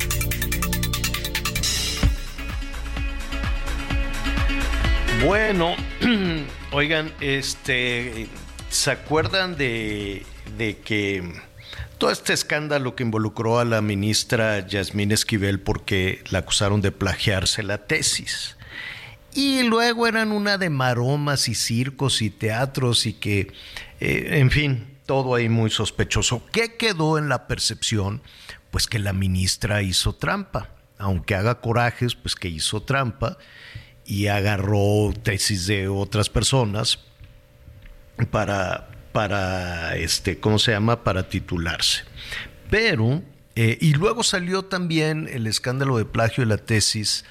[5.25, 5.75] Bueno,
[6.73, 8.29] oigan, este,
[8.69, 10.27] ¿se acuerdan de,
[10.59, 11.23] de que
[11.99, 17.63] todo este escándalo que involucró a la ministra Yasmín Esquivel porque la acusaron de plagiarse
[17.63, 18.54] la tesis.
[19.35, 23.53] Y luego eran una de maromas y circos y teatros y que,
[24.01, 26.43] eh, en fin, todo ahí muy sospechoso.
[26.53, 28.23] ¿Qué quedó en la percepción?
[28.71, 30.71] Pues que la ministra hizo trampa.
[30.99, 33.37] Aunque haga corajes, pues que hizo trampa
[34.07, 37.01] y agarró tesis de otras personas
[38.31, 41.03] para, para este, ¿cómo se llama?
[41.03, 42.05] Para titularse.
[42.71, 43.23] Pero,
[43.57, 47.25] eh, y luego salió también el escándalo de plagio de la tesis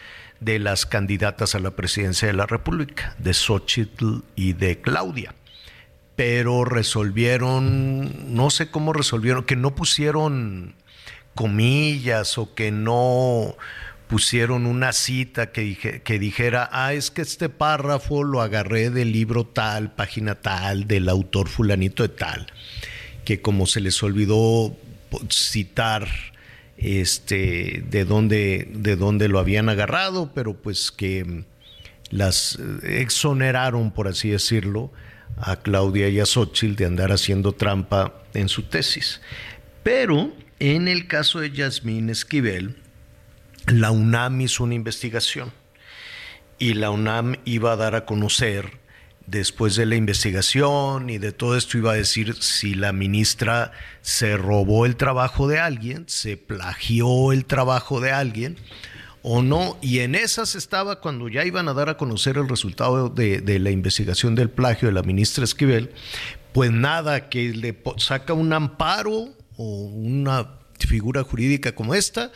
[0.43, 5.33] de las candidatas a la presidencia de la República, de Xochitl y de Claudia.
[6.15, 10.75] Pero resolvieron, no sé cómo resolvieron, que no pusieron
[11.33, 13.55] comillas o que no
[14.07, 19.45] pusieron una cita que, que dijera, ah, es que este párrafo lo agarré del libro
[19.45, 22.47] tal, página tal, del autor fulanito de tal,
[23.25, 24.75] que como se les olvidó
[25.31, 26.07] citar
[26.77, 31.45] este, de dónde, de dónde lo habían agarrado, pero pues que
[32.09, 34.91] las exoneraron, por así decirlo,
[35.37, 39.21] a Claudia y a Xochitl de andar haciendo trampa en su tesis.
[39.81, 42.77] Pero en el caso de Yasmín Esquivel,
[43.67, 45.51] la UNAM hizo una investigación
[46.59, 48.82] y la UNAM iba a dar a conocer
[49.25, 53.71] después de la investigación y de todo esto iba a decir si la ministra
[54.01, 58.57] se robó el trabajo de alguien, se plagió el trabajo de alguien
[59.21, 59.77] o no.
[59.81, 63.71] Y en esas estaba cuando ya iban a dar a conocer el resultado de, la
[63.71, 65.91] investigación del plagio de la ministra Esquivel,
[66.51, 72.31] pues nada, que le saca un amparo o una figura jurídica como esta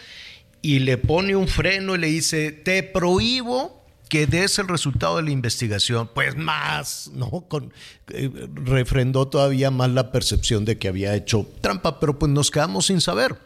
[0.61, 3.76] y le pone un freno y le dice, te prohíbo
[4.07, 7.29] que des el resultado de la investigación, pues más, ¿no?
[7.47, 7.73] Con,
[8.09, 12.87] eh, refrendó todavía más la percepción de que había hecho trampa, pero pues nos quedamos
[12.87, 13.37] sin saber.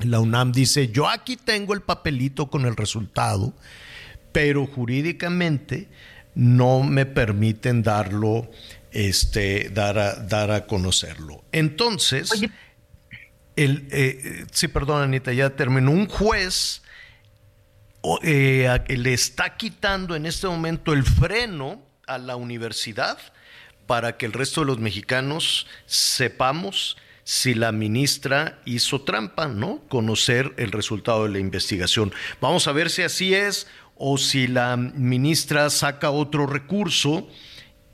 [0.00, 3.54] La UNAM dice, yo aquí tengo el papelito con el resultado,
[4.32, 5.88] pero jurídicamente
[6.34, 8.50] no me permiten darlo,
[8.90, 11.44] este, dar a, dar a conocerlo.
[11.52, 12.32] Entonces,
[13.56, 15.90] el, eh, sí, perdón, Anita, ya terminó.
[15.90, 16.81] Un juez
[18.22, 23.18] eh, le está quitando en este momento el freno a la universidad
[23.86, 29.80] para que el resto de los mexicanos sepamos si la ministra hizo trampa, ¿no?
[29.88, 32.12] Conocer el resultado de la investigación.
[32.40, 37.28] Vamos a ver si así es o si la ministra saca otro recurso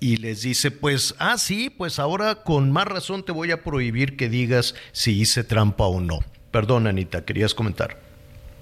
[0.00, 4.16] y les dice, pues, ah, sí, pues ahora con más razón te voy a prohibir
[4.16, 6.20] que digas si hice trampa o no.
[6.50, 8.00] Perdón, Anita, querías comentar.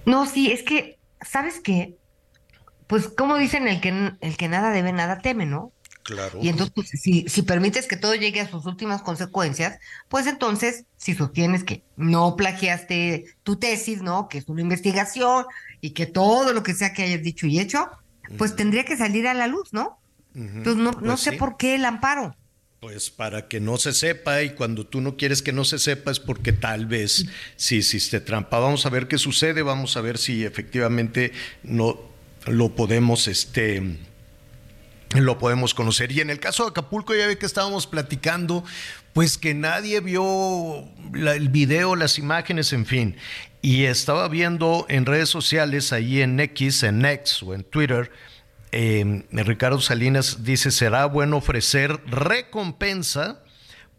[0.06, 1.96] No, sí, es que ¿sabes qué?
[2.86, 5.72] Pues como dicen, el que, el que nada debe, nada teme, ¿no?
[6.02, 6.38] Claro.
[6.40, 10.84] Y entonces, pues, si, si permites que todo llegue a sus últimas consecuencias, pues entonces,
[10.96, 14.28] si sostienes que no plagiaste tu tesis, ¿no?
[14.28, 15.46] Que es una investigación
[15.80, 17.88] y que todo lo que sea que hayas dicho y hecho,
[18.38, 19.98] pues tendría que salir a la luz, ¿no?
[20.32, 22.36] Entonces, no, no pues sé por qué el amparo.
[22.86, 26.12] Pues para que no se sepa y cuando tú no quieres que no se sepa
[26.12, 27.26] es porque tal vez
[27.56, 28.60] sí hiciste trampa.
[28.60, 31.32] Vamos a ver qué sucede, vamos a ver si efectivamente
[31.64, 31.98] no
[32.46, 33.98] lo podemos este
[35.14, 36.12] lo podemos conocer.
[36.12, 38.62] Y en el caso de Acapulco ya ve que estábamos platicando,
[39.14, 43.16] pues que nadie vio el video, las imágenes, en fin.
[43.62, 48.12] Y estaba viendo en redes sociales, ahí en X, en X o en Twitter,
[48.72, 53.42] eh, Ricardo Salinas dice, será bueno ofrecer recompensa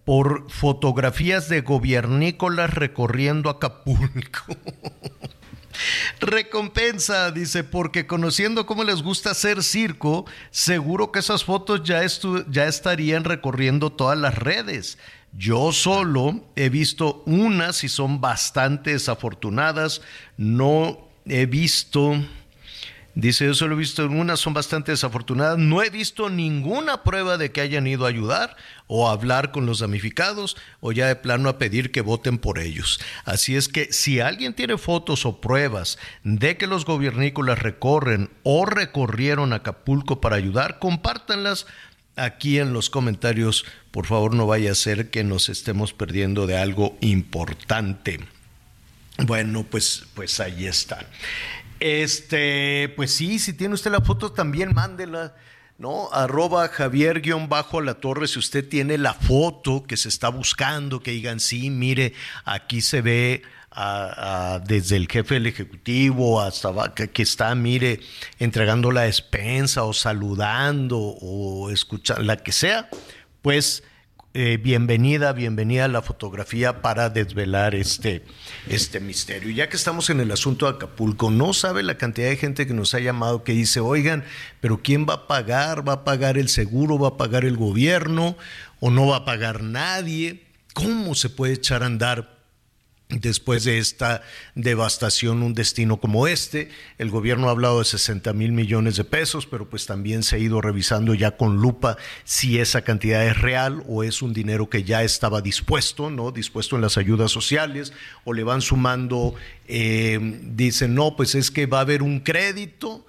[0.05, 4.41] por fotografías de gobiernícolas recorriendo Acapulco.
[6.19, 12.01] Recompensa, dice, porque conociendo cómo les gusta hacer circo, seguro que esas fotos ya,
[12.49, 14.97] ya estarían recorriendo todas las redes.
[15.33, 20.01] Yo solo he visto unas y son bastante desafortunadas.
[20.37, 22.15] No he visto
[23.19, 25.57] Dice, yo solo he visto unas, son bastante desafortunadas.
[25.57, 29.65] No he visto ninguna prueba de que hayan ido a ayudar o a hablar con
[29.65, 32.99] los damnificados o ya de plano a pedir que voten por ellos.
[33.25, 38.67] Así es que si alguien tiene fotos o pruebas de que los gobiernícolas recorren o
[38.67, 41.65] recorrieron Acapulco para ayudar, compártanlas
[42.17, 43.65] aquí en los comentarios.
[43.89, 48.19] Por favor, no vaya a ser que nos estemos perdiendo de algo importante.
[49.25, 51.07] Bueno, pues, pues ahí está.
[51.79, 55.35] Este, pues sí, si tiene usted la foto también mándela,
[55.77, 56.09] ¿no?
[56.11, 61.39] Arroba Javier-bajo la torre, si usted tiene la foto que se está buscando, que digan,
[61.39, 62.13] sí, mire,
[62.45, 63.43] aquí se ve
[64.65, 67.99] desde el jefe del Ejecutivo hasta que está, mire,
[68.39, 72.89] entregando la despensa o saludando o escuchando, la que sea,
[73.43, 73.83] pues
[74.39, 78.23] eh, bienvenida, bienvenida a la fotografía para desvelar este,
[78.69, 79.49] este misterio.
[79.49, 82.75] Ya que estamos en el asunto de Acapulco, no sabe la cantidad de gente que
[82.75, 84.23] nos ha llamado que dice, oigan,
[84.61, 85.89] pero ¿quién va a pagar?
[85.89, 86.99] ¿Va a pagar el seguro?
[86.99, 88.37] ¿Va a pagar el gobierno?
[88.79, 90.43] ¿O no va a pagar nadie?
[90.75, 92.36] ¿Cómo se puede echar a andar
[93.09, 94.21] Después de esta
[94.53, 99.45] devastación, un destino como este, el gobierno ha hablado de 60 mil millones de pesos,
[99.45, 103.81] pero pues también se ha ido revisando ya con lupa si esa cantidad es real
[103.87, 106.31] o es un dinero que ya estaba dispuesto, ¿no?
[106.31, 107.93] Dispuesto en las ayudas sociales,
[108.25, 109.35] o le van sumando,
[109.69, 113.05] eh, dicen, no, pues es que va a haber un crédito,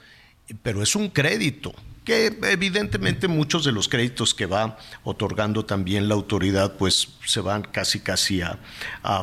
[0.63, 1.75] pero es un crédito,
[2.09, 7.61] que evidentemente muchos de los créditos que va otorgando también la autoridad pues se van
[7.61, 8.59] casi casi a,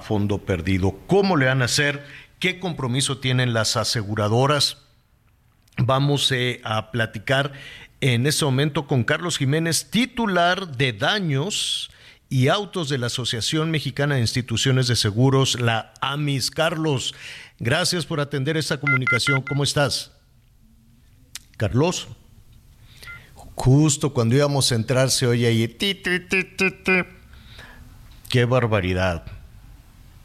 [0.02, 0.96] fondo perdido.
[1.08, 2.06] ¿Cómo le van a hacer?
[2.38, 4.78] ¿Qué compromiso tienen las aseguradoras?
[5.78, 7.54] Vamos eh, a platicar
[8.02, 11.90] en este momento con Carlos Jiménez, titular de daños
[12.30, 16.52] y autos de la Asociación Mexicana de Instituciones de Seguros, la AMIS.
[16.52, 17.16] Carlos,
[17.58, 19.42] gracias por atender esta comunicación.
[19.42, 20.12] ¿Cómo estás?
[21.58, 22.10] Carlos.
[23.56, 25.68] Justo cuando íbamos a entrar se oye ahí.
[28.30, 29.26] Qué barbaridad.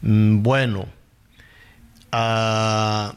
[0.01, 0.87] Mm, bueno.
[2.13, 3.13] Uh,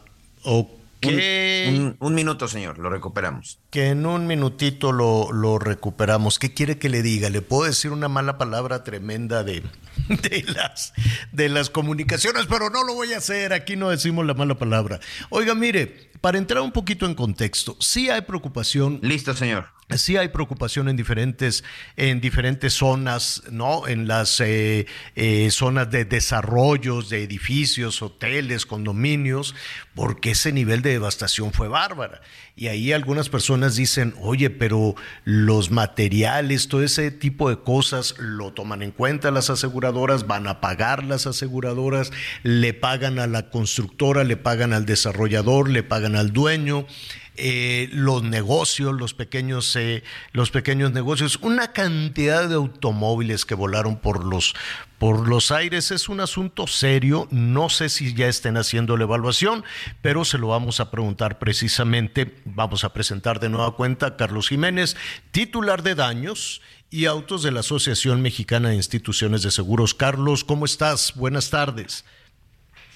[2.01, 3.59] un, minuto, señor, lo recuperamos.
[3.75, 6.39] Que en un minutito lo, lo, recuperamos.
[6.39, 7.29] ¿Qué quiere que le diga?
[7.29, 9.65] Le puedo decir una mala palabra tremenda de,
[10.09, 10.93] de, las,
[11.33, 13.53] de las comunicaciones, pero no lo voy a hacer.
[13.53, 15.01] Aquí no decimos la mala palabra.
[15.29, 19.01] Oiga, mire, para entrar un poquito en contexto, sí hay preocupación.
[19.03, 21.65] Listo, señor sí hay preocupación en diferentes,
[21.97, 23.87] en diferentes zonas, ¿no?
[23.87, 29.55] En las eh, eh, zonas de desarrollos, de edificios, hoteles, condominios,
[29.95, 32.21] porque ese nivel de devastación fue bárbara.
[32.57, 34.95] Y ahí algunas personas dicen, oye, pero
[35.25, 40.61] los materiales, todo ese tipo de cosas lo toman en cuenta las aseguradoras, van a
[40.61, 42.13] pagar las aseguradoras,
[42.45, 46.87] le pagan a la constructora, le pagan al desarrollador, le pagan al dueño.
[47.37, 53.99] Eh, los negocios, los pequeños, eh, los pequeños negocios, una cantidad de automóviles que volaron
[53.99, 54.55] por los,
[54.99, 55.91] por los aires.
[55.91, 57.27] Es un asunto serio.
[57.31, 59.65] No sé si ya estén haciendo la evaluación,
[60.01, 62.37] pero se lo vamos a preguntar precisamente.
[62.45, 64.97] Vamos a presentar de nueva cuenta a Carlos Jiménez,
[65.33, 69.95] titular de daños y autos de la Asociación Mexicana de Instituciones de Seguros.
[69.95, 71.17] Carlos, ¿cómo estás?
[71.17, 72.05] Buenas tardes.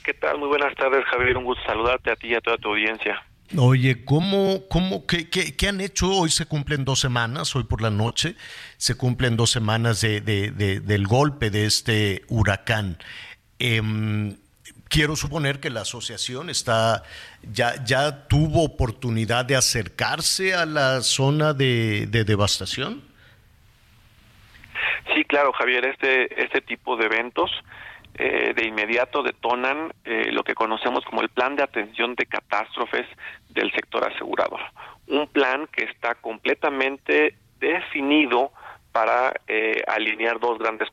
[0.05, 0.39] ¿Qué tal?
[0.39, 1.37] Muy buenas tardes, Javier.
[1.37, 3.28] Un gusto saludarte a ti y a toda tu audiencia.
[3.57, 6.11] Oye, ¿cómo, cómo, qué, qué, han hecho?
[6.11, 8.35] Hoy se cumplen dos semanas, hoy por la noche,
[8.77, 12.99] se cumplen dos semanas de, del golpe de este huracán.
[13.59, 14.37] Em,
[14.91, 17.05] quiero suponer que la asociación está,
[17.43, 23.03] ya, ya tuvo oportunidad de acercarse a la zona de, devastación.
[25.15, 27.51] Sí, claro, Javier, este, este tipo de eventos
[28.19, 33.07] eh, de inmediato detonan eh, lo que conocemos como el plan de atención de catástrofes
[33.51, 34.61] del sector asegurador.
[35.07, 38.51] Un plan que está completamente definido
[38.91, 40.89] para eh, alinear dos grandes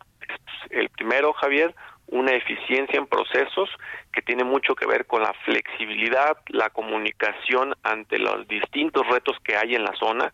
[0.70, 1.74] El primero, Javier,
[2.08, 3.70] una eficiencia en procesos
[4.14, 9.58] que tiene mucho que ver con la flexibilidad, la comunicación ante los distintos retos que
[9.58, 10.32] hay en la zona,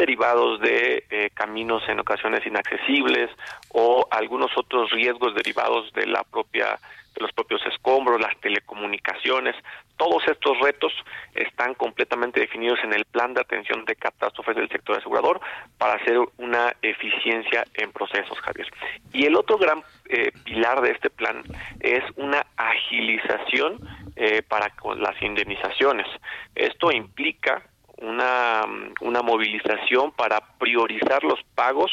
[0.00, 3.30] derivados de eh, caminos en ocasiones inaccesibles
[3.68, 6.78] o algunos otros riesgos derivados de la propia
[7.14, 9.56] de los propios escombros, las telecomunicaciones,
[9.96, 10.92] todos estos retos
[11.34, 15.40] están completamente definidos en el plan de atención de catástrofes del sector asegurador
[15.76, 18.68] para hacer una eficiencia en procesos, Javier.
[19.12, 21.42] Y el otro gran eh, pilar de este plan
[21.80, 23.78] es una agilización
[24.16, 26.06] eh, para con las indemnizaciones.
[26.54, 27.62] Esto implica
[28.00, 28.62] una,
[29.00, 31.90] una movilización para priorizar los pagos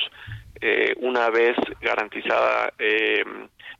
[0.60, 3.24] eh, una vez garantizada eh,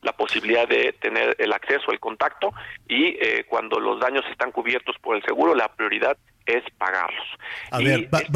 [0.04, 2.54] la posibilidad de tener el acceso, el contacto
[2.88, 7.28] y eh, cuando los daños están cubiertos por el seguro, la prioridad es pagarlos.
[7.72, 8.28] A ver, este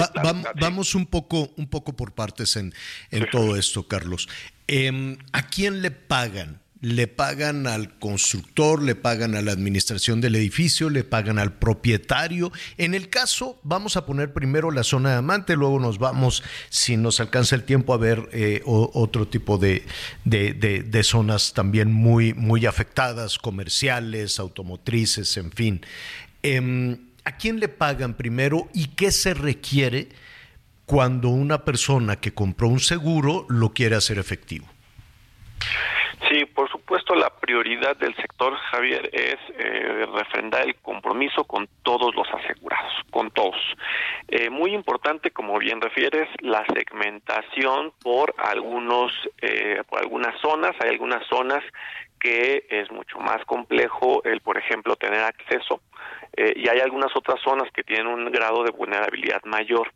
[0.59, 2.73] vamos un poco, un poco por partes en,
[3.11, 4.27] en todo esto, Carlos.
[4.68, 10.35] Em, ¿A quién le pagan le pagan al constructor, le pagan a la administración del
[10.35, 12.51] edificio, le pagan al propietario.
[12.77, 16.97] En el caso, vamos a poner primero la zona de amante, luego nos vamos, si
[16.97, 19.85] nos alcanza el tiempo, a ver eh, otro tipo de,
[20.25, 25.81] de, zonas también muy, muy afectadas, comerciales, automotrices, en fin.
[26.41, 30.09] Em, ¿A quién le pagan primero y qué se requiere
[30.87, 34.67] cuando una persona que compró un seguro lo quiere hacer efectivo?
[36.29, 42.13] Sí, por supuesto, la prioridad del sector, Javier, es eh, refrendar el compromiso con todos
[42.13, 43.55] los asegurados, con todos.
[44.27, 50.76] Eh, muy importante, como bien refieres, la segmentación por algunos, eh, por algunas zonas.
[50.84, 51.63] Hay algunas zonas
[52.19, 55.80] que es mucho más complejo el, por ejemplo, tener acceso
[56.35, 59.91] eh, y hay algunas otras zonas que tienen un grado de vulnerabilidad mayor.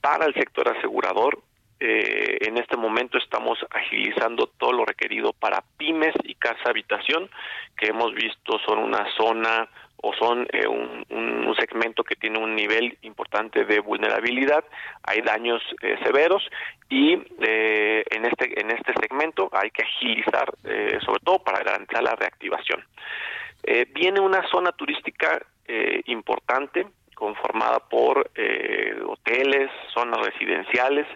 [0.00, 1.38] Para el sector asegurador,
[1.78, 7.28] eh, en este momento estamos agilizando todo lo requerido para pymes y casa habitación,
[7.76, 10.96] que hemos visto son una zona o son eh, un,
[11.58, 14.62] segmento que tiene un nivel importante de vulnerabilidad,
[15.02, 16.46] hay daños eh, severos
[16.90, 20.52] y en este en este segmento hay que agilizar,
[21.04, 22.84] sobre todo para garantizar la reactivación.
[23.94, 25.40] viene una zona turística
[26.04, 28.30] importante conformada por
[29.08, 31.06] hoteles, zonas residenciales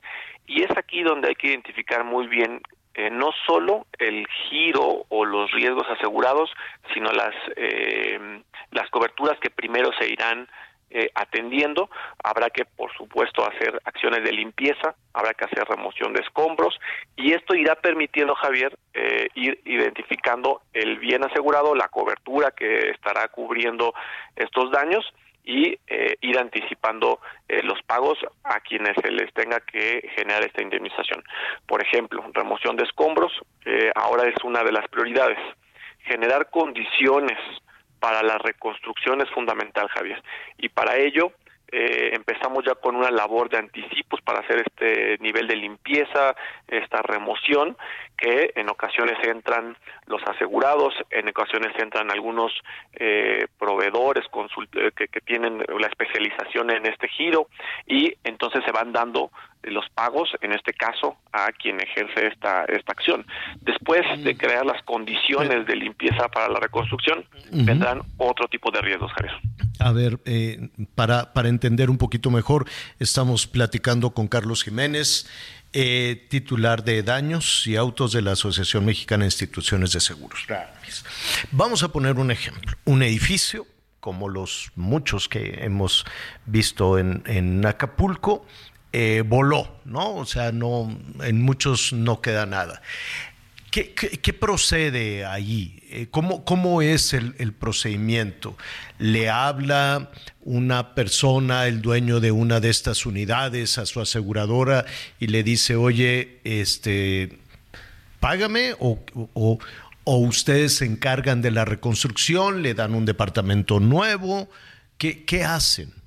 [0.51, 2.61] y es aquí donde hay que identificar muy bien
[2.95, 6.51] eh, no solo el giro o los riesgos asegurados,
[6.93, 10.49] sino las, eh, las coberturas que primero se irán
[10.91, 11.89] eh, atendiendo.
[12.25, 16.81] Habrá que, por supuesto, hacer acciones de limpieza, habrá que hacer remoción de escombros
[17.15, 18.77] y esto irá permitiendo, Javier,
[19.37, 23.95] ir identificando el bien asegurado, la cobertura que estará cubriendo
[24.35, 25.07] estos daños
[25.51, 27.19] y eh, ir anticipando
[27.49, 31.25] eh, los pagos a quienes se les tenga que generar esta indemnización.
[31.67, 33.33] Por ejemplo, remoción de escombros,
[33.65, 35.39] eh, ahora es una de las prioridades.
[36.05, 37.37] Generar condiciones
[37.99, 40.23] para la reconstrucción es fundamental, Javier.
[40.57, 41.33] Y para ello
[41.73, 46.35] eh, empezamos ya con una labor de anticipos para hacer este nivel de limpieza,
[46.67, 47.77] esta remoción,
[48.17, 49.77] que en ocasiones entran
[50.07, 52.53] los asegurados, en ocasiones entran algunos
[52.95, 57.49] eh, proveedores eh, que, que tienen la especialización en este giro
[57.87, 59.31] y entonces se van dando
[59.63, 63.27] los pagos, en este caso, a quien ejerce esta, esta acción.
[63.61, 69.13] Después de crear las condiciones de limpieza para la reconstrucción, vendrán otro tipo de riesgos,
[69.13, 69.35] Javier.
[69.79, 72.67] A ver, eh, para, para entender un poquito mejor,
[72.99, 75.27] estamos platicando con Carlos Jiménez,
[75.73, 80.47] eh, titular de daños y autos de la Asociación Mexicana de Instituciones de Seguros.
[81.53, 82.77] Vamos a poner un ejemplo.
[82.85, 83.67] Un edificio,
[84.01, 86.05] como los muchos que hemos
[86.47, 88.47] visto en, en Acapulco,
[88.93, 90.17] eh, voló, ¿no?
[90.17, 92.83] O sea, no, en muchos no queda nada.
[93.71, 95.81] ¿Qué, procede allí?
[95.91, 98.57] Eh, ¿Cómo, cómo es el, procedimiento?
[98.99, 100.11] ¿Le habla
[100.41, 104.87] una persona, el dueño de una de estas unidades, a su aseguradora
[105.21, 107.39] y le dice, oye, este,
[108.19, 108.99] págame o,
[109.35, 109.59] o,
[110.03, 114.49] o ustedes se encargan de la reconstrucción, le dan un departamento nuevo?
[114.99, 116.00] ¿Qué, qué hacen?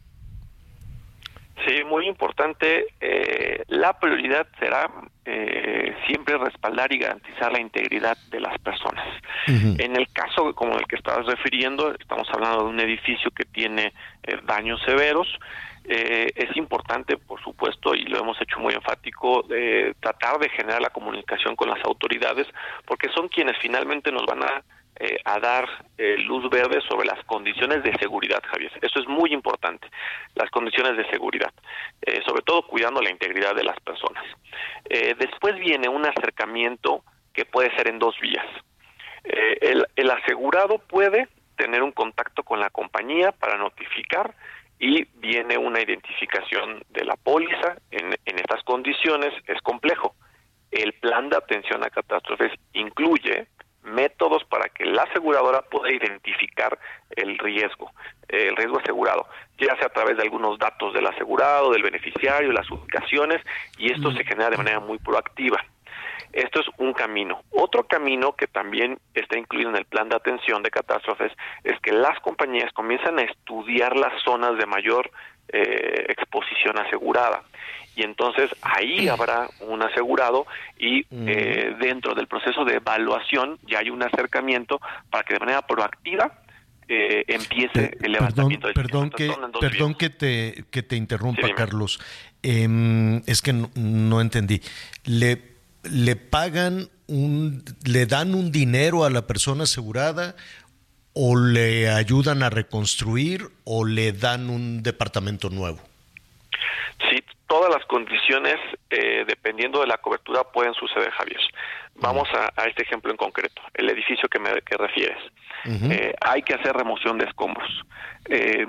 [1.65, 2.87] Sí, muy importante.
[2.99, 4.89] Eh, la prioridad será
[5.23, 9.05] eh, siempre respaldar y garantizar la integridad de las personas.
[9.45, 13.93] En el caso como el que estabas refiriendo, estamos hablando de un edificio que tiene
[14.23, 15.27] eh, daños severos.
[15.85, 19.45] es importante, por supuesto, y lo hemos hecho muy enfático,
[19.99, 22.47] tratar de generar la comunicación con las autoridades,
[22.85, 24.63] porque son quienes finalmente nos van a
[24.99, 25.67] eh, a dar
[25.97, 28.71] eh, luz verde sobre las condiciones de seguridad, Javier.
[28.79, 29.87] Eso es muy importante,
[30.35, 31.51] las condiciones de seguridad,
[32.03, 34.23] eh, sobre todo cuidando la integridad de las personas.
[35.17, 37.03] después viene un acercamiento
[37.33, 38.45] que puede ser en dos vías.
[39.23, 44.35] El, el, asegurado puede tener un contacto con la compañía para notificar
[44.79, 47.77] y viene una identificación de la póliza.
[47.89, 50.13] En, en estas condiciones es complejo.
[50.69, 53.47] El plan de atención a catástrofes incluye
[53.83, 56.77] métodos para que la aseguradora pueda identificar
[57.15, 57.91] el riesgo,
[58.27, 59.27] el riesgo asegurado,
[59.57, 63.41] ya sea a través de algunos datos del asegurado, del beneficiario, las ubicaciones,
[63.77, 65.63] y esto se genera de manera muy proactiva.
[66.31, 67.43] Esto es un camino.
[67.51, 71.31] Otro camino que también está incluido en el plan de atención de catástrofes
[71.63, 75.11] es que las compañías comienzan a estudiar las zonas de mayor
[75.49, 77.43] eh, exposición asegurada
[77.95, 80.45] y entonces ahí habrá un asegurado
[80.79, 84.79] y eh, dentro del proceso de evaluación ya hay un acercamiento
[85.09, 86.39] para que de manera proactiva
[86.87, 91.99] eh, empiece el levantamiento perdón, perdón que perdón que te que te interrumpa Carlos.
[92.41, 94.61] Em, es que no, entendí.
[95.05, 95.53] Le
[95.83, 100.35] le pagan un le dan un dinero a la persona asegurada
[101.13, 105.79] o le ayudan a reconstruir o le dan un departamento nuevo
[107.09, 107.22] Sí,
[107.53, 108.55] todas las condiciones,
[108.89, 111.39] eh, dependiendo de la cobertura, pueden suceder, Javier.
[111.93, 115.19] Vamos a, este ejemplo en concreto, el edificio que me que refieres.
[115.63, 117.69] Eh, hay que hacer remoción de escombros.
[118.25, 118.65] Eh,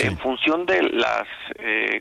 [0.00, 1.26] en función de las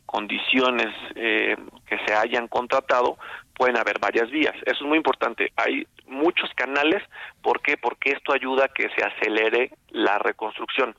[0.06, 3.18] condiciones que se hayan contratado,
[3.60, 4.56] pueden haber varias vías.
[4.66, 5.52] Eso es muy importante.
[5.58, 7.04] Hay muchos canales.
[7.42, 7.76] ¿Por qué?
[7.76, 10.96] Porque esto ayuda a que se acelere la reconstrucción.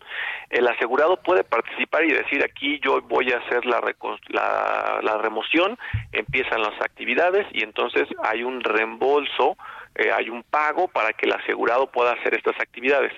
[0.50, 3.80] El asegurado puede participar y decir aquí yo voy a hacer la,
[4.28, 5.78] la, la remoción,
[6.12, 9.56] empiezan las actividades y entonces hay un reembolso
[9.94, 13.12] eh, hay un pago para que el asegurado pueda hacer estas actividades.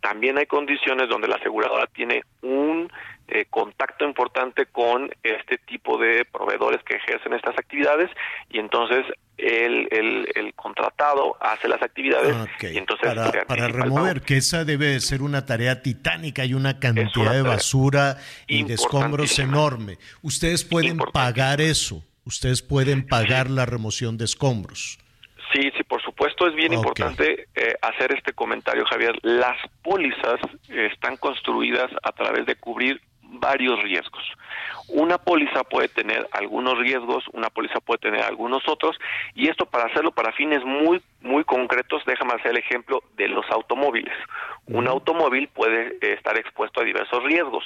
[0.00, 2.90] También hay condiciones donde la aseguradora tiene un
[3.28, 8.10] eh, contacto importante con este tipo de proveedores que ejercen estas actividades
[8.48, 9.04] y entonces
[9.36, 9.88] el,
[10.34, 13.14] el, contratado hace las actividades y entonces
[13.46, 18.64] para, remover que esa debe ser una tarea titánica y una cantidad de basura y
[18.64, 19.98] de escombros enorme.
[20.22, 22.02] Ustedes pueden pagar eso.
[22.24, 24.98] Ustedes pueden pagar la remoción de escombros.
[25.52, 29.18] Sí, sí, por supuesto es bien importante eh, hacer este comentario, Javier.
[29.22, 30.38] Las pólizas
[30.68, 34.24] están construidas a través de cubrir varios riesgos.
[34.88, 38.98] Una póliza puede tener algunos riesgos, una póliza puede tener algunos otros,
[39.34, 43.48] y esto para hacerlo para fines muy, muy concretos, déjame hacer el ejemplo de los
[43.50, 44.14] automóviles.
[44.66, 47.64] Un automóvil puede estar expuesto a diversos riesgos.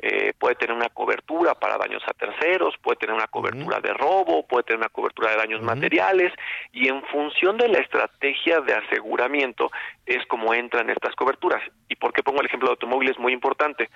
[0.00, 4.46] Eh, puede tener una cobertura para daños a terceros, puede tener una cobertura de robo,
[4.46, 6.32] puede tener una cobertura de daños materiales
[6.72, 9.72] y en función de la estrategia de aseguramiento
[10.06, 11.60] es como entran estas coberturas.
[11.88, 13.18] ¿Y por qué pongo el ejemplo de automóviles?
[13.18, 13.90] Muy importante.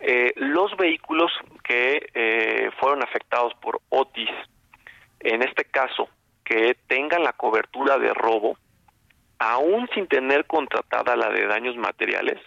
[0.00, 1.30] Eh, los vehículos
[1.62, 4.30] que eh, fueron afectados por Otis,
[5.20, 6.08] en este caso,
[6.44, 8.56] que tengan la cobertura de robo,
[9.38, 12.38] aún sin tener contratada la de daños materiales,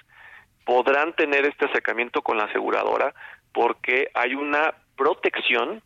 [0.65, 3.13] podrán tener este acercamiento con la aseguradora
[3.53, 5.81] porque hay una protección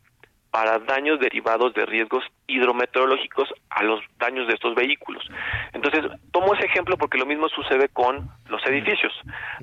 [0.51, 5.23] para daños derivados de riesgos hidrometeorológicos a los daños de estos vehículos.
[5.73, 9.13] Entonces, tomo ese ejemplo porque lo mismo sucede con los edificios.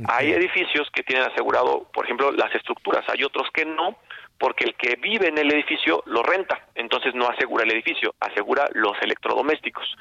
[0.08, 3.96] Hay edificios que tienen asegurado, por ejemplo, las estructuras, hay otros que no,
[4.38, 8.66] porque el que vive en el edificio lo renta, entonces no asegura el edificio, asegura
[8.74, 9.96] los electrodomésticos.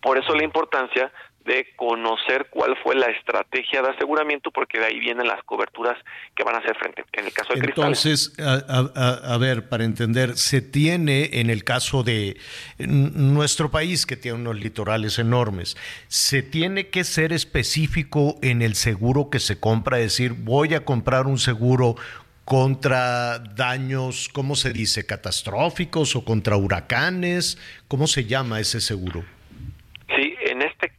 [0.00, 1.12] Por eso la importancia
[1.50, 5.98] de conocer cuál fue la estrategia de aseguramiento, porque de ahí vienen las coberturas
[6.36, 7.04] que van a hacer frente.
[7.12, 12.36] En el caso de Entonces, a, ver, para entender, se tiene en el caso de
[12.78, 19.28] nuestro país, que tiene unos litorales enormes, se tiene que ser específico en el seguro
[19.28, 21.96] que se compra, es decir, voy a comprar un seguro
[22.44, 25.04] contra daños, ¿cómo se dice?
[25.04, 27.58] Catastróficos o contra huracanes.
[27.86, 29.24] ¿Cómo se llama ese seguro?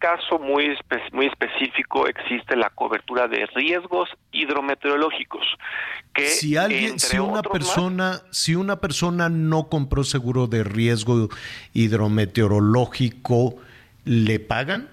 [0.01, 0.75] Caso muy,
[1.11, 5.45] muy específico existe la cobertura de riesgos hidrometeorológicos.
[6.11, 11.29] Que si alguien, si una persona, si una persona no compró seguro de riesgo
[11.73, 13.57] hidrometeorológico,
[14.03, 14.89] ¿le pagan?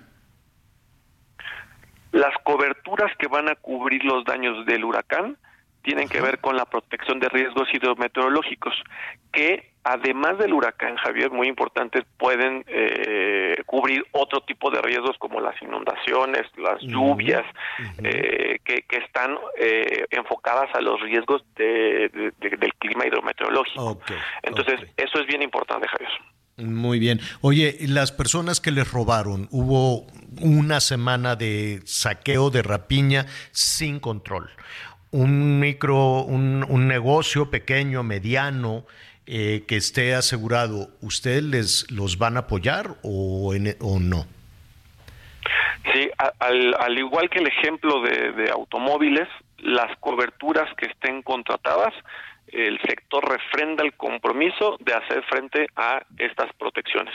[2.12, 5.38] Las coberturas que van a cubrir los daños del huracán
[5.80, 8.74] tienen que ver con la protección de riesgos hidrometeorológicos,
[9.32, 15.40] que además del huracán Javier, muy importantes, pueden eh, cubrir otro tipo de riesgos como
[15.40, 17.44] las inundaciones, las lluvias,
[18.02, 24.00] eh, que, están eh, enfocadas a los riesgos de, del clima hidrometeorológico.
[24.42, 26.10] Entonces, eso es bien importante, Javier.
[26.58, 27.20] Muy bien.
[27.40, 30.06] Oye, las personas que les robaron, hubo
[30.42, 34.50] una semana de saqueo, de rapiña sin control
[35.10, 38.84] un micro, un, negocio pequeño, mediano,
[39.30, 44.24] eh, que esté asegurado, ¿ustedes les los van a apoyar o, o no?
[45.92, 49.28] Sí, al, al, igual que el ejemplo de, automóviles,
[49.58, 51.92] las coberturas que estén contratadas,
[52.46, 57.14] el sector refrenda el compromiso de hacer frente a estas protecciones.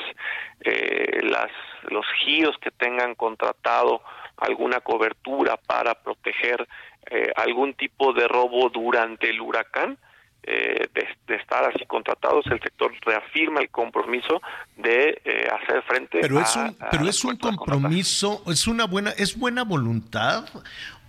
[0.61, 1.49] Eh, las,
[1.90, 4.03] los GIOs que tengan contratado
[4.38, 6.68] alguna cobertura para proteger
[7.10, 9.98] eh, algún tipo de robo durante el huracán,
[10.43, 14.41] eh, de, estar así contratados, el sector reafirma el compromiso
[14.77, 19.37] de eh, hacer frente pero es un, pero es un compromiso, es una buena, es
[19.37, 20.45] buena voluntad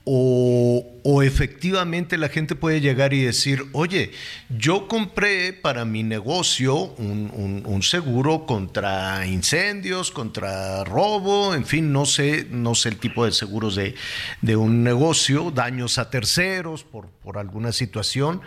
[0.06, 4.10] o, efectivamente la gente puede llegar y decir, oye,
[4.50, 12.46] yo compré para mi negocio un, seguro contra incendios, contra robo, en fin, no sé,
[12.50, 17.72] no sé el tipo de seguros de, un negocio, daños a terceros por, por alguna
[17.72, 18.42] situación.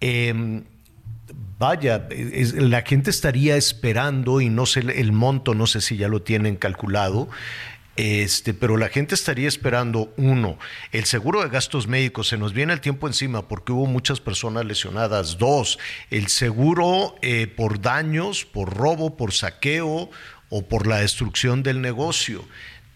[0.00, 0.64] Em,
[1.58, 2.08] vaya,
[2.54, 6.56] la gente estaría esperando y no sé el monto, no sé si ya lo tienen
[6.56, 7.28] calculado,
[7.98, 10.56] este, pero la gente estaría esperando, uno,
[10.92, 14.64] el seguro de gastos médicos, se nos viene el tiempo encima porque hubo muchas personas
[14.64, 15.36] lesionadas.
[15.36, 15.80] Dos,
[16.10, 20.10] el seguro eh, por daños, por robo, por saqueo
[20.48, 22.44] o por la destrucción del negocio.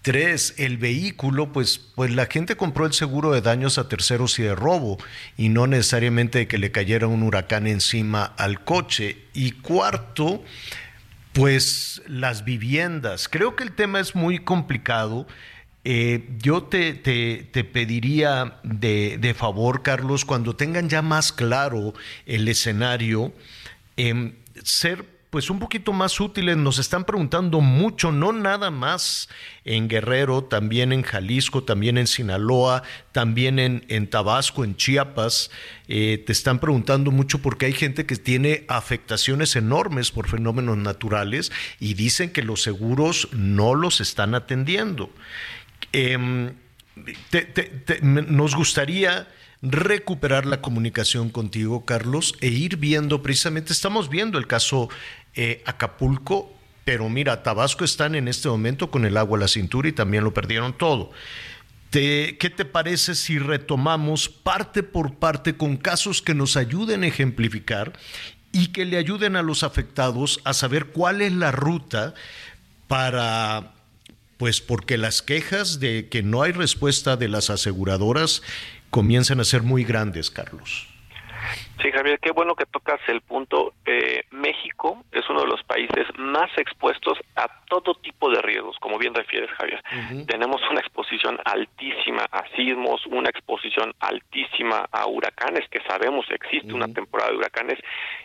[0.02, 4.42] Tres, el vehículo, pues, pues la gente compró el seguro de daños a terceros y
[4.42, 4.98] de robo
[5.36, 9.18] y no necesariamente de que le cayera un huracán encima al coche.
[9.32, 10.42] Y cuarto,
[11.32, 13.28] Pues las viviendas.
[13.28, 15.26] Creo que el tema es muy complicado.
[15.84, 21.94] Eh, yo te, te, pediría de, de, favor, Carlos, cuando tengan ya más claro
[22.26, 23.32] el escenario,
[23.96, 26.58] eh, ser pues un poquito más útiles.
[26.58, 29.30] Nos están preguntando mucho, no nada más
[29.64, 32.82] en Guerrero, también en Jalisco, también en Sinaloa,
[33.12, 35.50] también en, en Tabasco, en Chiapas.
[35.88, 41.50] Eh, te están preguntando mucho porque hay gente que tiene afectaciones enormes por fenómenos naturales
[41.80, 45.08] y dicen que los seguros no los están atendiendo.
[45.92, 46.52] Em,
[48.02, 49.28] nos gustaría
[49.62, 54.88] recuperar la comunicación contigo, Carlos, e ir viendo precisamente, estamos viendo el caso
[55.34, 56.52] eh, Acapulco,
[56.84, 60.24] pero mira, Tabasco están en este momento con el agua a la cintura y también
[60.24, 61.12] lo perdieron todo.
[61.90, 67.92] ¿Qué te parece si retomamos parte por parte con casos que nos ayuden a ejemplificar
[68.50, 72.14] y que le ayuden a los afectados a saber cuál es la ruta
[72.88, 73.72] para,
[74.38, 78.42] pues porque las quejas de que no hay respuesta de las aseguradoras
[78.90, 80.91] comienzan a ser muy grandes, Carlos?
[81.82, 83.74] Sí, Javier, qué bueno que tocas el punto.
[83.84, 88.98] Eh, México es uno de los países más expuestos a todo tipo de riesgos, como
[88.98, 89.82] bien refieres, Javier.
[90.28, 96.86] Tenemos una exposición altísima a sismos, una exposición altísima a huracanes, que sabemos existe una
[96.86, 97.78] temporada de huracanes.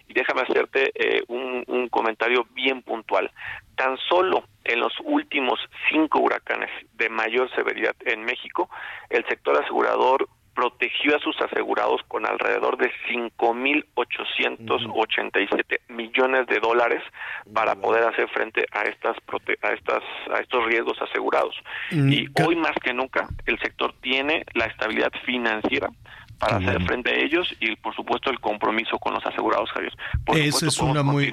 [0.07, 3.31] Y déjame hacerte eh, un, un comentario bien puntual.
[3.75, 5.59] Tan solo en los últimos
[5.89, 8.69] cinco huracanes de mayor severidad en México,
[9.09, 10.27] el sector asegurador
[10.57, 17.03] protegió a sus asegurados con alrededor de 5.887 millones de dólares
[17.53, 19.15] para poder hacer frente a estas
[19.61, 20.01] a estas
[20.33, 21.53] a estos riesgos asegurados.
[21.91, 25.91] Mm, y hoy más que nunca el sector tiene la estabilidad financiera
[26.39, 29.93] para hacer frente a ellos y por supuesto el compromiso con los asegurados, Javier.
[30.25, 31.31] Por Esa es una muy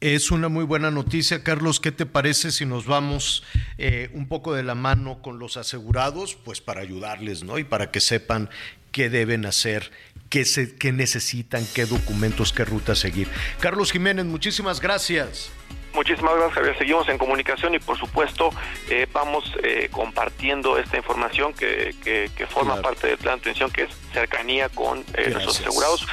[0.00, 1.78] es una muy buena noticia, Carlos.
[1.78, 3.44] ¿Qué te parece si nos vamos
[3.76, 6.34] eh, un poco de la mano con los asegurados?
[6.36, 7.58] Pues para ayudarles, ¿no?
[7.58, 8.48] Y para que sepan
[8.92, 9.92] qué deben hacer,
[10.30, 13.28] qué, se, qué necesitan, qué documentos, qué ruta seguir.
[13.60, 15.52] Carlos Jiménez, muchísimas gracias.
[15.92, 16.78] Muchísimas gracias, Javier.
[16.78, 18.50] Seguimos en comunicación y, por supuesto,
[18.88, 23.82] eh, vamos eh, compartiendo esta información que, que, forma parte del plan de atención, que
[23.82, 26.06] es cercanía con nuestros asegurados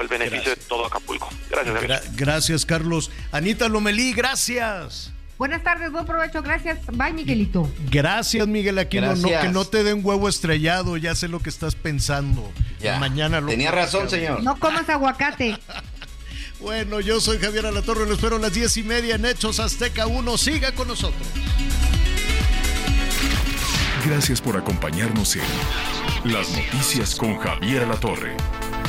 [0.00, 1.28] el beneficio de todo Acapulco.
[1.50, 2.16] Gracias.
[2.16, 3.10] gracias, Carlos.
[3.30, 5.12] Anita Lomelí, gracias.
[5.42, 6.78] Buenas tardes, buen provecho, gracias.
[6.92, 7.68] Bye, Miguelito.
[7.90, 9.16] Gracias, Miguel Aquino.
[9.16, 12.48] No, que no te den huevo estrellado, ya sé lo que estás pensando.
[13.00, 14.42] Mañana lo Tenía razón, señor.
[14.42, 15.58] No comas aguacate.
[16.60, 20.06] bueno, yo soy Javier Alatorre, lo espero a las diez y media en Hechos Azteca
[20.06, 20.38] 1.
[20.38, 21.26] Siga con nosotros.
[24.06, 28.36] Gracias por acompañarnos en Las Noticias con Javier Alatorre.